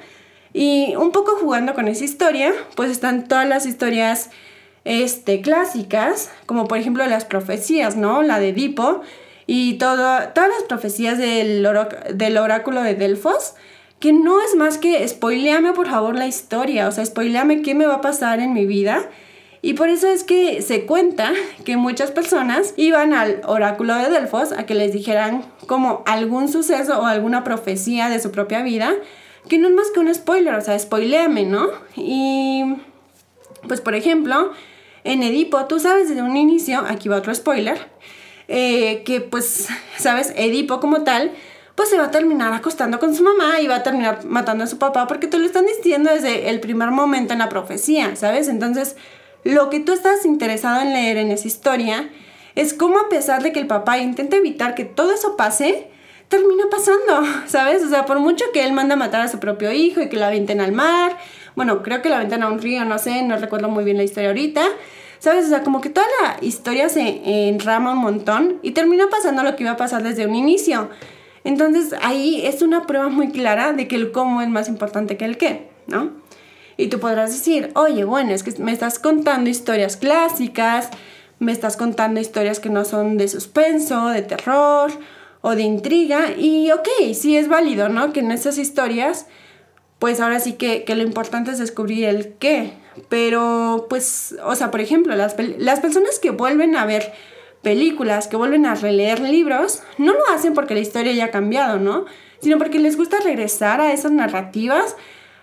Y 0.58 0.96
un 0.96 1.10
poco 1.10 1.36
jugando 1.38 1.74
con 1.74 1.86
esa 1.86 2.02
historia, 2.02 2.50
pues 2.76 2.90
están 2.90 3.28
todas 3.28 3.46
las 3.46 3.66
historias 3.66 4.30
este, 4.86 5.42
clásicas, 5.42 6.30
como 6.46 6.66
por 6.66 6.78
ejemplo 6.78 7.06
las 7.06 7.26
profecías, 7.26 7.94
¿no? 7.94 8.22
La 8.22 8.40
de 8.40 8.48
Edipo 8.48 9.02
y 9.46 9.74
todo, 9.74 10.18
todas 10.34 10.48
las 10.48 10.62
profecías 10.66 11.18
del, 11.18 11.68
del 12.14 12.38
oráculo 12.38 12.82
de 12.82 12.94
Delfos, 12.94 13.52
que 14.00 14.14
no 14.14 14.40
es 14.40 14.54
más 14.56 14.78
que 14.78 15.06
spoileame 15.06 15.74
por 15.74 15.90
favor 15.90 16.14
la 16.14 16.26
historia, 16.26 16.88
o 16.88 16.90
sea, 16.90 17.04
spoileame 17.04 17.60
qué 17.60 17.74
me 17.74 17.84
va 17.84 17.96
a 17.96 18.00
pasar 18.00 18.40
en 18.40 18.54
mi 18.54 18.64
vida. 18.64 19.10
Y 19.60 19.74
por 19.74 19.90
eso 19.90 20.08
es 20.08 20.24
que 20.24 20.62
se 20.62 20.86
cuenta 20.86 21.34
que 21.66 21.76
muchas 21.76 22.12
personas 22.12 22.72
iban 22.78 23.12
al 23.12 23.42
oráculo 23.44 23.94
de 23.94 24.08
Delfos 24.08 24.52
a 24.52 24.64
que 24.64 24.74
les 24.74 24.94
dijeran 24.94 25.44
como 25.66 26.02
algún 26.06 26.48
suceso 26.48 26.98
o 26.98 27.04
alguna 27.04 27.44
profecía 27.44 28.08
de 28.08 28.20
su 28.20 28.30
propia 28.30 28.62
vida 28.62 28.94
que 29.48 29.58
no 29.58 29.68
es 29.68 29.74
más 29.74 29.90
que 29.90 30.00
un 30.00 30.14
spoiler, 30.14 30.54
o 30.54 30.60
sea, 30.60 30.78
spoileame, 30.78 31.44
¿no? 31.44 31.68
Y 31.96 32.62
pues 33.66 33.80
por 33.80 33.94
ejemplo, 33.94 34.52
en 35.04 35.22
Edipo, 35.22 35.64
tú 35.66 35.78
sabes 35.78 36.08
desde 36.08 36.22
un 36.22 36.36
inicio, 36.36 36.80
aquí 36.86 37.08
va 37.08 37.16
otro 37.16 37.34
spoiler, 37.34 37.78
eh, 38.48 39.02
que 39.04 39.20
pues, 39.20 39.68
sabes, 39.98 40.32
Edipo 40.36 40.80
como 40.80 41.02
tal, 41.04 41.32
pues 41.74 41.90
se 41.90 41.98
va 41.98 42.06
a 42.06 42.10
terminar 42.10 42.52
acostando 42.54 42.98
con 42.98 43.14
su 43.14 43.22
mamá 43.22 43.60
y 43.60 43.66
va 43.66 43.76
a 43.76 43.82
terminar 43.82 44.24
matando 44.24 44.64
a 44.64 44.66
su 44.66 44.78
papá 44.78 45.06
porque 45.06 45.26
te 45.26 45.38
lo 45.38 45.44
están 45.44 45.66
diciendo 45.66 46.10
desde 46.10 46.48
el 46.48 46.58
primer 46.58 46.90
momento 46.90 47.34
en 47.34 47.38
la 47.38 47.48
profecía, 47.48 48.16
¿sabes? 48.16 48.48
Entonces, 48.48 48.96
lo 49.44 49.68
que 49.68 49.80
tú 49.80 49.92
estás 49.92 50.24
interesado 50.24 50.80
en 50.80 50.94
leer 50.94 51.18
en 51.18 51.30
esa 51.30 51.46
historia 51.46 52.08
es 52.54 52.72
cómo 52.72 52.98
a 52.98 53.08
pesar 53.08 53.42
de 53.42 53.52
que 53.52 53.60
el 53.60 53.66
papá 53.66 53.98
intenta 53.98 54.36
evitar 54.36 54.74
que 54.74 54.84
todo 54.84 55.12
eso 55.12 55.36
pase, 55.36 55.88
termina 56.28 56.64
pasando, 56.70 57.22
¿sabes? 57.46 57.82
O 57.84 57.88
sea, 57.88 58.06
por 58.06 58.18
mucho 58.18 58.44
que 58.52 58.64
él 58.64 58.72
manda 58.72 58.94
a 58.94 58.98
matar 58.98 59.20
a 59.20 59.28
su 59.28 59.38
propio 59.38 59.72
hijo 59.72 60.00
y 60.00 60.08
que 60.08 60.16
lo 60.16 60.24
avienten 60.24 60.60
al 60.60 60.72
mar, 60.72 61.16
bueno, 61.54 61.82
creo 61.82 62.02
que 62.02 62.08
lo 62.08 62.16
avientan 62.16 62.42
a 62.42 62.48
un 62.48 62.60
río, 62.60 62.84
no 62.84 62.98
sé, 62.98 63.22
no 63.22 63.36
recuerdo 63.36 63.68
muy 63.68 63.84
bien 63.84 63.96
la 63.96 64.04
historia 64.04 64.28
ahorita, 64.28 64.62
¿sabes? 65.18 65.46
O 65.46 65.48
sea, 65.48 65.62
como 65.62 65.80
que 65.80 65.88
toda 65.88 66.06
la 66.22 66.44
historia 66.44 66.88
se 66.88 67.48
enrama 67.48 67.92
un 67.92 67.98
montón 67.98 68.58
y 68.62 68.72
termina 68.72 69.08
pasando 69.08 69.42
lo 69.42 69.56
que 69.56 69.62
iba 69.62 69.72
a 69.72 69.76
pasar 69.76 70.02
desde 70.02 70.26
un 70.26 70.34
inicio. 70.34 70.90
Entonces 71.44 71.94
ahí 72.02 72.44
es 72.44 72.60
una 72.60 72.86
prueba 72.86 73.08
muy 73.08 73.30
clara 73.30 73.72
de 73.72 73.88
que 73.88 73.96
el 73.96 74.10
cómo 74.10 74.42
es 74.42 74.48
más 74.48 74.68
importante 74.68 75.16
que 75.16 75.24
el 75.24 75.38
qué, 75.38 75.68
¿no? 75.86 76.10
Y 76.76 76.88
tú 76.88 77.00
podrás 77.00 77.30
decir, 77.30 77.70
oye, 77.74 78.04
bueno, 78.04 78.32
es 78.32 78.42
que 78.42 78.52
me 78.60 78.72
estás 78.72 78.98
contando 78.98 79.48
historias 79.48 79.96
clásicas, 79.96 80.90
me 81.38 81.52
estás 81.52 81.76
contando 81.78 82.20
historias 82.20 82.60
que 82.60 82.68
no 82.68 82.84
son 82.84 83.16
de 83.16 83.28
suspenso, 83.28 84.08
de 84.08 84.22
terror 84.22 84.90
o 85.46 85.54
de 85.54 85.62
intriga. 85.62 86.32
Y 86.36 86.72
ok, 86.72 86.88
sí 87.14 87.36
es 87.36 87.46
válido, 87.46 87.88
¿no? 87.88 88.12
Que 88.12 88.18
en 88.18 88.32
esas 88.32 88.58
historias, 88.58 89.26
pues 90.00 90.20
ahora 90.20 90.40
sí 90.40 90.54
que, 90.54 90.84
lo 90.88 91.02
importante 91.02 91.52
es 91.52 91.58
descubrir 91.58 92.06
el 92.06 92.32
qué. 92.34 92.72
Pero, 93.08 93.86
pues, 93.88 94.34
o 94.42 94.56
sea, 94.56 94.72
por 94.72 94.80
ejemplo, 94.80 95.14
las, 95.14 95.36
las 95.58 95.78
personas 95.78 96.18
que 96.18 96.30
vuelven 96.30 96.74
a 96.74 96.84
ver 96.84 97.12
películas, 97.62 98.26
que 98.26 98.36
vuelven 98.36 98.66
a 98.66 98.74
releer 98.74 99.20
libros, 99.20 99.84
no 99.98 100.14
lo 100.14 100.28
hacen 100.34 100.52
porque 100.52 100.74
la 100.74 100.80
historia 100.80 101.12
ya 101.12 101.26
ha 101.26 101.30
cambiado, 101.30 101.78
¿no? 101.78 102.06
Sino 102.40 102.58
porque 102.58 102.80
les 102.80 102.96
gusta 102.96 103.18
regresar 103.20 103.80
a 103.80 103.92
esas 103.92 104.10
narrativas 104.10 104.96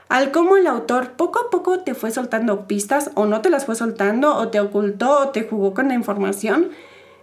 al 0.10 0.32
cómo 0.32 0.58
el 0.58 0.68
autor 0.68 1.12
poco 1.12 1.40
a 1.40 1.50
poco 1.50 1.80
te 1.80 1.94
fue 1.94 2.12
soltando 2.12 2.68
pistas 2.68 3.12
o 3.16 3.26
no 3.26 3.42
te 3.42 3.50
las 3.50 3.66
fue 3.66 3.76
soltando 3.76 4.36
o 4.36 4.50
te 4.50 4.60
ocultó 4.60 5.20
o 5.20 5.30
te 5.30 5.44
jugó 5.44 5.74
con 5.74 5.88
la 5.88 5.94
información. 5.94 6.72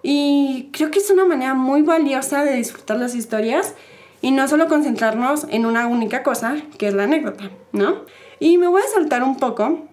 Y 0.03 0.71
creo 0.73 0.91
que 0.91 0.99
es 0.99 1.11
una 1.11 1.25
manera 1.25 1.55
muy 1.55 1.83
valiosa 1.83 2.45
de 2.45 2.55
disfrutar 2.55 2.99
las 2.99 3.15
historias 3.15 3.75
y 4.23 4.31
no 4.31 4.49
solo 4.49 4.69
concentrarnos 4.69 5.47
en 5.51 5.67
una 5.67 5.87
única 5.87 6.23
cosa, 6.23 6.57
que 6.79 6.89
es 6.89 6.95
la 6.95 7.05
anécdota, 7.05 7.51
¿no? 7.73 8.05
Y 8.39 8.59
me 8.59 8.69
voy 8.69 8.83
a 8.83 8.93
saltar 8.93 9.23
un 9.23 9.37
poco 9.37 9.87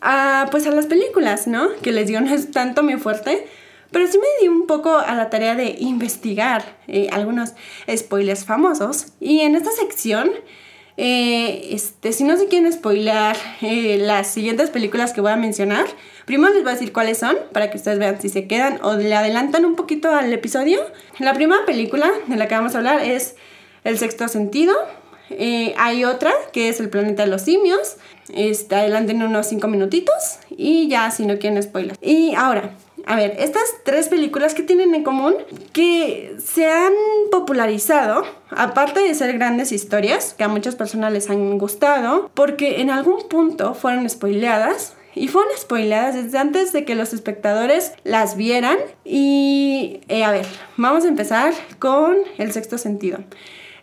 a, 0.00 0.48
pues 0.50 0.66
a 0.66 0.70
las 0.70 0.86
películas, 0.86 1.46
¿no? 1.46 1.68
Que 1.82 1.92
les 1.92 2.06
digo, 2.06 2.20
no 2.22 2.32
es 2.32 2.50
tanto 2.50 2.82
mi 2.82 2.96
fuerte, 2.96 3.46
pero 3.90 4.06
sí 4.06 4.18
me 4.18 4.26
di 4.40 4.48
un 4.48 4.66
poco 4.66 4.96
a 4.96 5.14
la 5.14 5.30
tarea 5.30 5.54
de 5.54 5.76
investigar 5.78 6.76
eh, 6.88 7.08
algunos 7.12 7.54
spoilers 7.94 8.44
famosos. 8.44 9.12
Y 9.20 9.40
en 9.40 9.54
esta 9.54 9.70
sección 9.70 10.30
eh, 10.96 11.70
este, 11.72 12.12
si 12.12 12.22
no 12.22 12.36
se 12.36 12.46
quieren 12.46 12.72
spoiler 12.72 13.36
eh, 13.62 13.98
las 13.98 14.28
siguientes 14.28 14.70
películas 14.70 15.12
que 15.12 15.20
voy 15.20 15.32
a 15.32 15.36
mencionar, 15.36 15.86
primero 16.24 16.54
les 16.54 16.62
voy 16.62 16.70
a 16.70 16.74
decir 16.74 16.92
cuáles 16.92 17.18
son 17.18 17.36
para 17.52 17.70
que 17.70 17.78
ustedes 17.78 17.98
vean 17.98 18.20
si 18.20 18.28
se 18.28 18.46
quedan 18.46 18.78
o 18.82 18.94
le 18.94 19.14
adelantan 19.14 19.64
un 19.64 19.74
poquito 19.74 20.14
al 20.14 20.32
episodio. 20.32 20.80
La 21.18 21.34
primera 21.34 21.66
película 21.66 22.10
de 22.28 22.36
la 22.36 22.46
que 22.46 22.54
vamos 22.54 22.74
a 22.74 22.78
hablar 22.78 23.00
es 23.02 23.34
El 23.82 23.98
sexto 23.98 24.28
sentido. 24.28 24.74
Eh, 25.30 25.74
hay 25.78 26.04
otra 26.04 26.32
que 26.52 26.68
es 26.68 26.78
El 26.78 26.90
planeta 26.90 27.24
de 27.24 27.28
los 27.28 27.42
simios. 27.42 27.96
Este, 28.32 28.76
adelanten 28.76 29.22
unos 29.22 29.48
5 29.48 29.66
minutitos 29.66 30.38
y 30.48 30.88
ya 30.88 31.10
si 31.10 31.26
no 31.26 31.38
quieren 31.38 31.60
spoiler. 31.62 31.96
Y 32.00 32.34
ahora, 32.36 32.70
a 33.06 33.16
ver, 33.16 33.36
estas 33.38 33.64
tres 33.84 34.08
películas 34.08 34.54
que 34.54 34.62
tienen 34.62 34.94
en 34.94 35.04
común 35.04 35.34
que 35.72 36.36
se 36.42 36.70
han 36.70 36.92
popularizado, 37.30 38.24
aparte 38.50 39.00
de 39.00 39.14
ser 39.14 39.34
grandes 39.34 39.72
historias 39.72 40.34
que 40.34 40.44
a 40.44 40.48
muchas 40.48 40.74
personas 40.74 41.12
les 41.12 41.28
han 41.28 41.58
gustado, 41.58 42.30
porque 42.34 42.80
en 42.80 42.90
algún 42.90 43.28
punto 43.28 43.74
fueron 43.74 44.08
spoileadas 44.08 44.94
y 45.14 45.28
fueron 45.28 45.52
spoileadas 45.56 46.14
desde 46.14 46.38
antes 46.38 46.72
de 46.72 46.84
que 46.84 46.94
los 46.94 47.12
espectadores 47.12 47.92
las 48.04 48.36
vieran. 48.36 48.78
Y 49.04 50.00
eh, 50.08 50.24
a 50.24 50.30
ver, 50.30 50.46
vamos 50.76 51.04
a 51.04 51.08
empezar 51.08 51.52
con 51.78 52.16
el 52.38 52.52
sexto 52.52 52.78
sentido. 52.78 53.18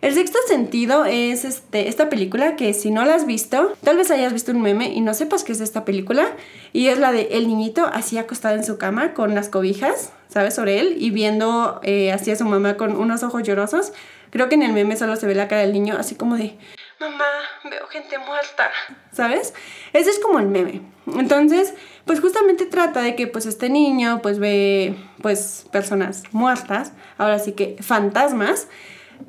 El 0.02 0.16
sexto 0.16 0.40
sentido 0.48 1.06
es 1.06 1.46
este, 1.46 1.88
esta 1.88 2.10
película 2.10 2.56
que 2.56 2.74
si 2.74 2.90
no 2.90 3.06
la 3.06 3.14
has 3.14 3.28
visto, 3.28 3.74
tal 3.84 3.98
vez 3.98 4.10
hayas 4.10 4.34
visto 4.34 4.52
un 4.52 4.64
meme 4.64 4.88
y 4.88 5.00
no 5.00 5.14
sepas 5.14 5.44
qué 5.44 5.52
es 5.52 5.62
esta 5.62 5.86
película. 5.86 6.36
Y 6.74 6.88
es 6.88 6.98
la 6.98 7.12
de 7.12 7.30
el 7.34 7.48
niñito 7.48 7.86
así 7.86 8.18
acostado 8.18 8.56
en 8.56 8.64
su 8.64 8.80
cama 8.80 9.14
con 9.14 9.36
las 9.36 9.50
cobijas, 9.50 10.12
¿sabes? 10.28 10.56
Sobre 10.56 10.80
él 10.80 10.96
y 10.98 11.12
viendo 11.12 11.80
eh, 11.84 12.12
así 12.12 12.32
a 12.32 12.36
su 12.36 12.46
mamá 12.46 12.78
con 12.78 12.96
unos 12.96 13.22
ojos 13.22 13.44
llorosos. 13.44 13.94
Creo 14.32 14.50
que 14.50 14.56
en 14.56 14.64
el 14.64 14.74
meme 14.74 14.98
solo 14.98 15.16
se 15.18 15.28
ve 15.28 15.36
la 15.36 15.48
cara 15.48 15.62
del 15.62 15.74
niño 15.74 15.96
así 16.00 16.16
como 16.16 16.36
de, 16.36 16.58
mamá, 17.00 17.26
veo 17.70 17.86
gente 17.88 18.18
muerta, 18.18 18.72
¿sabes? 19.12 19.54
Ese 19.94 20.10
es 20.10 20.18
como 20.18 20.40
el 20.40 20.48
meme. 20.48 20.82
Entonces, 21.16 21.76
pues 22.06 22.22
justamente 22.22 22.66
trata 22.66 23.02
de 23.02 23.16
que 23.16 23.28
pues 23.28 23.46
este 23.46 23.70
niño 23.70 24.20
pues 24.24 24.40
ve 24.40 24.96
pues 25.22 25.68
personas 25.72 26.24
muertas, 26.32 26.94
ahora 27.20 27.38
sí 27.38 27.52
que 27.52 27.76
fantasmas. 27.82 28.68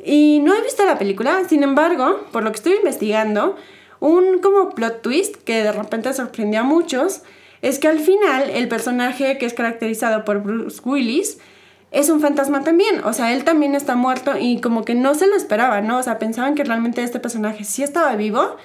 Y 0.05 0.41
no 0.43 0.55
he 0.55 0.63
visto 0.63 0.85
la 0.85 0.99
película, 0.99 1.43
sin 1.49 1.63
embargo, 1.63 2.21
por 2.33 2.45
lo 2.45 2.51
que 2.51 2.57
estoy 2.57 2.75
investigando, 2.75 3.57
un 4.01 4.41
como 4.41 4.71
plot 4.71 5.03
twist 5.03 5.37
que 5.37 5.63
de 5.63 5.73
repente 5.73 6.13
sorprendió 6.13 6.61
a 6.61 6.65
muchos 6.65 7.23
es 7.63 7.79
que 7.79 7.89
al 7.89 8.01
final 8.01 8.51
el 8.51 8.69
personaje 8.69 9.39
que 9.39 9.47
es 9.47 9.55
caracterizado 9.55 10.25
por 10.25 10.43
Bruce 10.43 10.81
Willis 10.85 11.39
es 11.93 12.09
un 12.09 12.21
fantasma 12.21 12.65
también, 12.65 13.05
o 13.05 13.13
sea, 13.13 13.33
él 13.33 13.45
también 13.45 13.75
está 13.75 13.95
muerto 13.95 14.33
y 14.39 14.61
como 14.61 14.85
que 14.85 14.95
no 14.95 15.15
se 15.15 15.27
lo 15.27 15.37
esperaba, 15.37 15.83
¿no? 15.83 15.99
O 15.99 16.03
sea, 16.03 16.19
pensaban 16.19 16.55
que 16.55 16.65
realmente 16.65 17.03
este 17.03 17.21
personaje 17.21 17.65
sí 17.65 17.83
estaba 17.83 18.17
vivo, 18.17 18.57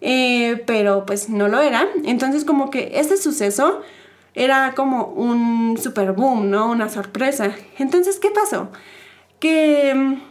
eh, 0.00 0.62
pero 0.66 1.04
pues 1.04 1.28
no 1.28 1.48
lo 1.48 1.60
era. 1.60 1.86
Entonces 2.04 2.44
como 2.44 2.70
que 2.70 2.92
este 2.94 3.16
suceso 3.16 3.82
era 4.34 4.74
como 4.74 5.06
un 5.06 5.78
super 5.78 6.12
boom, 6.12 6.50
¿no? 6.50 6.70
Una 6.70 6.88
sorpresa. 6.88 7.52
Entonces, 7.78 8.18
¿qué 8.18 8.30
pasó? 8.30 8.70
Que 9.40 9.92
mm, 9.94 10.29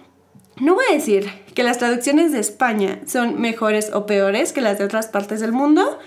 no 0.60 0.76
voy 0.76 0.86
a 0.90 0.94
decir 0.94 1.30
que 1.54 1.64
las 1.64 1.78
traducciones 1.78 2.32
de 2.32 2.40
España 2.40 3.00
son 3.06 3.40
mejores 3.40 3.92
o 3.94 4.06
peores 4.06 4.54
que 4.54 4.62
las 4.62 4.78
de 4.78 4.86
otras 4.86 5.08
partes 5.08 5.40
del 5.40 5.52
mundo, 5.52 6.00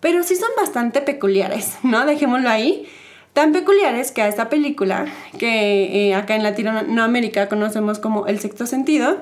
pero 0.00 0.22
sí 0.22 0.36
son 0.36 0.50
bastante 0.56 1.00
peculiares, 1.00 1.76
¿no? 1.82 2.06
Dejémoslo 2.06 2.48
ahí. 2.48 2.88
Tan 3.32 3.52
peculiares 3.52 4.10
que 4.10 4.22
a 4.22 4.28
esta 4.28 4.48
película, 4.48 5.06
que 5.38 6.08
eh, 6.08 6.14
acá 6.14 6.34
en 6.34 6.42
Latinoamérica 6.42 7.48
conocemos 7.48 7.98
como 7.98 8.26
El 8.26 8.40
sexto 8.40 8.66
sentido, 8.66 9.20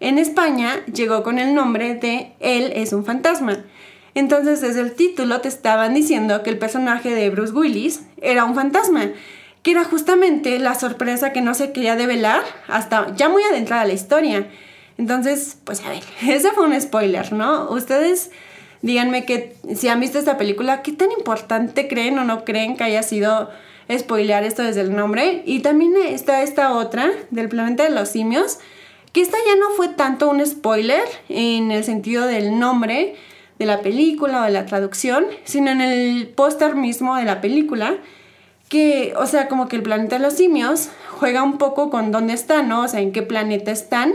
en 0.00 0.18
España 0.18 0.84
llegó 0.86 1.22
con 1.22 1.38
el 1.38 1.54
nombre 1.54 1.94
de 1.94 2.32
Él 2.38 2.72
es 2.74 2.92
un 2.92 3.04
fantasma. 3.04 3.64
Entonces 4.14 4.60
desde 4.60 4.80
el 4.80 4.94
título 4.94 5.40
te 5.40 5.48
estaban 5.48 5.94
diciendo 5.94 6.42
que 6.42 6.50
el 6.50 6.58
personaje 6.58 7.14
de 7.14 7.30
Bruce 7.30 7.52
Willis 7.52 8.02
era 8.20 8.44
un 8.44 8.54
fantasma 8.54 9.10
era 9.70 9.84
justamente 9.84 10.58
la 10.58 10.74
sorpresa 10.74 11.32
que 11.32 11.40
no 11.40 11.54
se 11.54 11.72
quería 11.72 11.96
develar 11.96 12.42
hasta 12.68 13.14
ya 13.16 13.28
muy 13.28 13.42
adentrada 13.42 13.84
la 13.84 13.92
historia. 13.92 14.48
Entonces, 14.96 15.58
pues 15.64 15.82
a 15.84 15.90
ver, 15.90 16.02
ese 16.28 16.50
fue 16.52 16.66
un 16.66 16.80
spoiler, 16.80 17.32
¿no? 17.32 17.70
Ustedes 17.70 18.30
díganme 18.82 19.24
que 19.24 19.56
si 19.74 19.88
han 19.88 20.00
visto 20.00 20.18
esta 20.18 20.38
película, 20.38 20.82
¿qué 20.82 20.92
tan 20.92 21.10
importante 21.12 21.88
creen 21.88 22.18
o 22.18 22.24
no 22.24 22.44
creen 22.44 22.76
que 22.76 22.84
haya 22.84 23.02
sido 23.02 23.50
spoilear 23.96 24.44
esto 24.44 24.62
desde 24.62 24.82
el 24.82 24.94
nombre? 24.94 25.42
Y 25.46 25.60
también 25.60 25.94
está 26.06 26.42
esta 26.42 26.72
otra 26.72 27.10
del 27.30 27.48
planeta 27.48 27.84
de 27.84 27.90
los 27.90 28.08
simios, 28.08 28.58
que 29.12 29.20
esta 29.20 29.38
ya 29.46 29.56
no 29.56 29.70
fue 29.70 29.88
tanto 29.88 30.30
un 30.30 30.44
spoiler 30.44 31.02
en 31.28 31.70
el 31.70 31.84
sentido 31.84 32.26
del 32.26 32.58
nombre 32.58 33.16
de 33.58 33.66
la 33.66 33.80
película 33.80 34.42
o 34.42 34.44
de 34.44 34.50
la 34.50 34.66
traducción, 34.66 35.26
sino 35.44 35.70
en 35.70 35.80
el 35.80 36.28
póster 36.28 36.76
mismo 36.76 37.16
de 37.16 37.24
la 37.24 37.40
película 37.40 37.96
que, 38.68 39.14
o 39.16 39.26
sea, 39.26 39.48
como 39.48 39.68
que 39.68 39.76
el 39.76 39.82
planeta 39.82 40.16
de 40.16 40.22
los 40.22 40.34
simios 40.34 40.88
juega 41.18 41.42
un 41.42 41.58
poco 41.58 41.90
con 41.90 42.12
dónde 42.12 42.34
están, 42.34 42.68
¿no? 42.68 42.82
O 42.82 42.88
sea, 42.88 43.00
en 43.00 43.12
qué 43.12 43.22
planeta 43.22 43.70
están. 43.70 44.14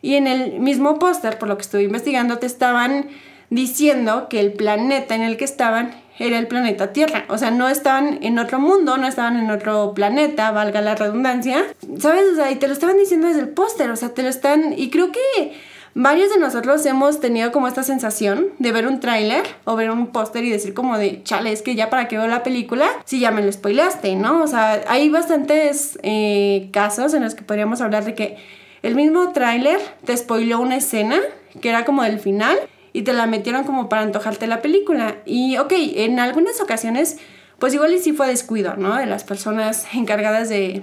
Y 0.00 0.14
en 0.16 0.26
el 0.26 0.58
mismo 0.58 0.98
póster, 0.98 1.38
por 1.38 1.48
lo 1.48 1.56
que 1.56 1.62
estuve 1.62 1.84
investigando, 1.84 2.38
te 2.38 2.46
estaban 2.46 3.08
diciendo 3.50 4.28
que 4.28 4.40
el 4.40 4.52
planeta 4.52 5.14
en 5.14 5.22
el 5.22 5.36
que 5.36 5.44
estaban 5.44 5.94
era 6.18 6.38
el 6.38 6.46
planeta 6.46 6.92
Tierra. 6.92 7.24
O 7.28 7.38
sea, 7.38 7.50
no 7.50 7.68
estaban 7.68 8.18
en 8.22 8.38
otro 8.38 8.58
mundo, 8.58 8.96
no 8.96 9.06
estaban 9.06 9.36
en 9.38 9.50
otro 9.50 9.92
planeta, 9.94 10.50
valga 10.50 10.80
la 10.80 10.94
redundancia. 10.94 11.64
¿Sabes? 11.98 12.24
O 12.32 12.36
sea, 12.36 12.50
y 12.50 12.56
te 12.56 12.66
lo 12.66 12.72
estaban 12.72 12.96
diciendo 12.96 13.28
desde 13.28 13.40
el 13.40 13.48
póster, 13.48 13.90
o 13.90 13.96
sea, 13.96 14.10
te 14.10 14.22
lo 14.22 14.28
están... 14.28 14.74
Y 14.76 14.90
creo 14.90 15.12
que 15.12 15.52
varios 15.94 16.30
de 16.30 16.38
nosotros 16.38 16.84
hemos 16.86 17.20
tenido 17.20 17.52
como 17.52 17.68
esta 17.68 17.82
sensación 17.82 18.48
de 18.58 18.72
ver 18.72 18.86
un 18.86 19.00
tráiler 19.00 19.44
o 19.64 19.76
ver 19.76 19.90
un 19.90 20.08
póster 20.08 20.44
y 20.44 20.50
decir 20.50 20.74
como 20.74 20.98
de, 20.98 21.22
chale, 21.22 21.52
es 21.52 21.62
que 21.62 21.74
ya 21.74 21.90
para 21.90 22.08
que 22.08 22.16
veo 22.16 22.28
la 22.28 22.42
película, 22.42 22.88
si 23.04 23.20
ya 23.20 23.30
me 23.30 23.42
lo 23.42 23.52
spoileaste, 23.52 24.16
¿no? 24.16 24.42
O 24.42 24.46
sea, 24.46 24.82
hay 24.88 25.08
bastantes 25.08 25.98
eh, 26.02 26.70
casos 26.72 27.14
en 27.14 27.22
los 27.22 27.34
que 27.34 27.42
podríamos 27.42 27.80
hablar 27.80 28.04
de 28.04 28.14
que 28.14 28.36
el 28.82 28.94
mismo 28.94 29.32
tráiler 29.32 29.80
te 30.04 30.16
spoileó 30.16 30.60
una 30.60 30.76
escena 30.76 31.20
que 31.60 31.68
era 31.68 31.84
como 31.84 32.02
del 32.02 32.18
final 32.18 32.58
y 32.92 33.02
te 33.02 33.12
la 33.12 33.26
metieron 33.26 33.64
como 33.64 33.88
para 33.88 34.02
antojarte 34.02 34.46
la 34.46 34.60
película. 34.60 35.16
Y 35.24 35.56
ok, 35.58 35.72
en 35.76 36.18
algunas 36.18 36.60
ocasiones, 36.60 37.18
pues 37.58 37.74
igual 37.74 37.92
y 37.92 37.98
sí 37.98 38.12
fue 38.12 38.28
descuido, 38.28 38.76
¿no? 38.76 38.96
De 38.96 39.06
las 39.06 39.24
personas 39.24 39.86
encargadas 39.94 40.48
de, 40.48 40.82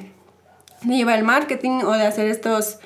llevar 0.85 1.19
el 1.19 1.25
marketing 1.25 1.81
o 1.83 1.91
de 1.91 2.05
hacer 2.05 2.27
estos 2.27 2.79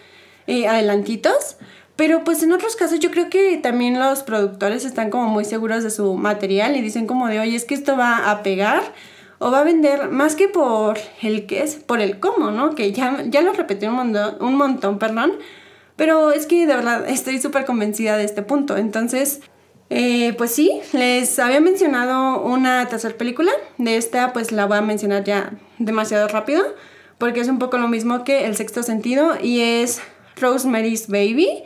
eh, 0.47 0.67
adelantitos. 0.67 1.57
Pero 1.95 2.23
pues 2.23 2.41
en 2.41 2.51
otros 2.51 2.75
casos 2.75 2.99
yo 2.99 3.11
creo 3.11 3.29
que 3.29 3.57
también 3.57 3.99
los 3.99 4.23
productores 4.23 4.83
están 4.83 5.11
como 5.11 5.27
muy 5.27 5.45
seguros 5.45 5.83
de 5.83 5.91
su 5.91 6.15
material 6.15 6.75
y 6.75 6.81
dicen 6.81 7.05
como 7.05 7.27
de, 7.27 7.39
oye, 7.39 7.55
es 7.55 7.65
que 7.65 7.75
esto 7.75 7.95
va 7.95 8.31
a 8.31 8.41
pegar 8.41 8.81
o 9.37 9.51
va 9.51 9.59
a 9.59 9.63
vender 9.63 10.09
más 10.09 10.35
que 10.35 10.47
por 10.47 10.97
el 11.21 11.45
qué 11.45 11.61
es, 11.63 11.75
por 11.75 12.01
el 12.01 12.19
cómo, 12.19 12.49
¿no? 12.49 12.73
Que 12.73 12.91
ya, 12.93 13.23
ya 13.27 13.41
lo 13.41 13.53
repetí 13.53 13.85
un 13.85 13.95
montón, 13.95 14.37
un 14.39 14.55
montón, 14.55 14.97
perdón. 14.97 15.33
Pero 15.95 16.31
es 16.31 16.47
que 16.47 16.65
de 16.65 16.75
verdad 16.75 17.07
estoy 17.07 17.39
súper 17.39 17.65
convencida 17.65 18.17
de 18.17 18.23
este 18.23 18.41
punto. 18.41 18.77
Entonces, 18.77 19.41
eh, 19.91 20.33
pues 20.37 20.51
sí, 20.51 20.81
les 20.93 21.37
había 21.37 21.59
mencionado 21.59 22.41
una 22.41 22.87
tercera 22.87 23.15
película. 23.15 23.51
De 23.77 23.97
esta 23.97 24.33
pues 24.33 24.51
la 24.51 24.65
voy 24.65 24.77
a 24.77 24.81
mencionar 24.81 25.23
ya 25.23 25.51
demasiado 25.77 26.27
rápido. 26.27 26.63
Porque 27.19 27.41
es 27.41 27.47
un 27.47 27.59
poco 27.59 27.77
lo 27.77 27.87
mismo 27.87 28.23
que 28.23 28.45
El 28.45 28.55
Sexto 28.55 28.81
Sentido 28.81 29.37
y 29.39 29.61
es 29.61 30.01
Rosemary's 30.35 31.07
Baby 31.07 31.63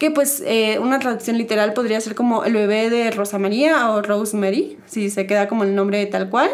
que 0.00 0.10
pues 0.10 0.42
eh, 0.46 0.78
una 0.80 0.98
traducción 0.98 1.36
literal 1.36 1.74
podría 1.74 2.00
ser 2.00 2.14
como 2.14 2.44
el 2.44 2.54
bebé 2.54 2.88
de 2.88 3.10
Rosa 3.10 3.38
María 3.38 3.90
o 3.90 4.00
Rosemary, 4.00 4.78
si 4.86 5.10
se 5.10 5.26
queda 5.26 5.46
como 5.46 5.62
el 5.62 5.74
nombre 5.74 6.04
tal 6.06 6.30
cual. 6.30 6.48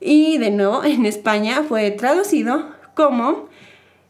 Y 0.00 0.38
de 0.38 0.50
nuevo, 0.50 0.82
en 0.84 1.06
España 1.06 1.62
fue 1.66 1.92
traducido 1.92 2.72
como 2.94 3.48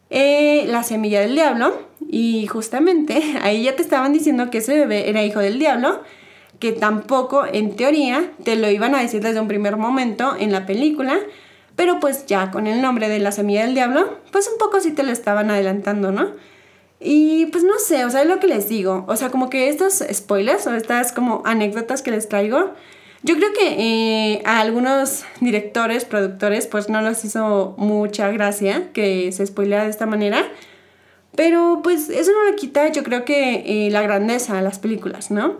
eh, 0.09 0.65
La 0.67 0.81
semilla 0.81 1.21
del 1.21 1.35
diablo. 1.35 1.87
Y 2.09 2.47
justamente 2.47 3.21
ahí 3.43 3.61
ya 3.61 3.75
te 3.75 3.83
estaban 3.83 4.11
diciendo 4.11 4.49
que 4.49 4.57
ese 4.57 4.73
bebé 4.73 5.07
era 5.07 5.23
hijo 5.23 5.39
del 5.39 5.59
diablo, 5.59 6.01
que 6.57 6.71
tampoco 6.71 7.45
en 7.45 7.75
teoría 7.75 8.31
te 8.43 8.55
lo 8.55 8.71
iban 8.71 8.95
a 8.95 9.01
decir 9.01 9.21
desde 9.21 9.39
un 9.39 9.47
primer 9.47 9.77
momento 9.77 10.35
en 10.39 10.51
la 10.51 10.65
película, 10.65 11.19
pero 11.75 11.99
pues 11.99 12.25
ya 12.25 12.49
con 12.49 12.65
el 12.65 12.81
nombre 12.81 13.07
de 13.07 13.19
La 13.19 13.31
semilla 13.31 13.65
del 13.65 13.75
diablo, 13.75 14.17
pues 14.31 14.49
un 14.51 14.57
poco 14.57 14.79
sí 14.79 14.93
te 14.93 15.03
lo 15.03 15.11
estaban 15.11 15.51
adelantando, 15.51 16.11
¿no? 16.11 16.31
Y 16.99 17.47
pues 17.47 17.63
no 17.63 17.79
sé, 17.79 18.05
o 18.05 18.09
sea, 18.09 18.21
es 18.21 18.27
lo 18.27 18.39
que 18.39 18.47
les 18.47 18.69
digo. 18.69 19.05
O 19.07 19.15
sea, 19.15 19.29
como 19.29 19.49
que 19.49 19.69
estos 19.69 20.03
spoilers 20.11 20.67
o 20.67 20.75
estas 20.75 21.11
como 21.11 21.41
anécdotas 21.45 22.01
que 22.01 22.11
les 22.11 22.29
traigo, 22.29 22.71
yo 23.23 23.35
creo 23.35 23.53
que 23.53 23.75
eh, 23.77 24.41
a 24.45 24.59
algunos 24.59 25.23
directores, 25.39 26.05
productores, 26.05 26.67
pues 26.67 26.89
no 26.89 27.01
les 27.01 27.23
hizo 27.23 27.73
mucha 27.77 28.29
gracia 28.31 28.91
que 28.93 29.31
se 29.31 29.45
spoilea 29.45 29.83
de 29.83 29.89
esta 29.89 30.05
manera. 30.05 30.45
Pero 31.35 31.81
pues 31.83 32.09
eso 32.09 32.31
no 32.31 32.49
le 32.49 32.55
quita, 32.55 32.89
yo 32.89 33.03
creo 33.03 33.25
que 33.25 33.63
eh, 33.65 33.89
la 33.91 34.01
grandeza 34.01 34.59
a 34.59 34.61
las 34.61 34.79
películas, 34.79 35.31
¿no? 35.31 35.57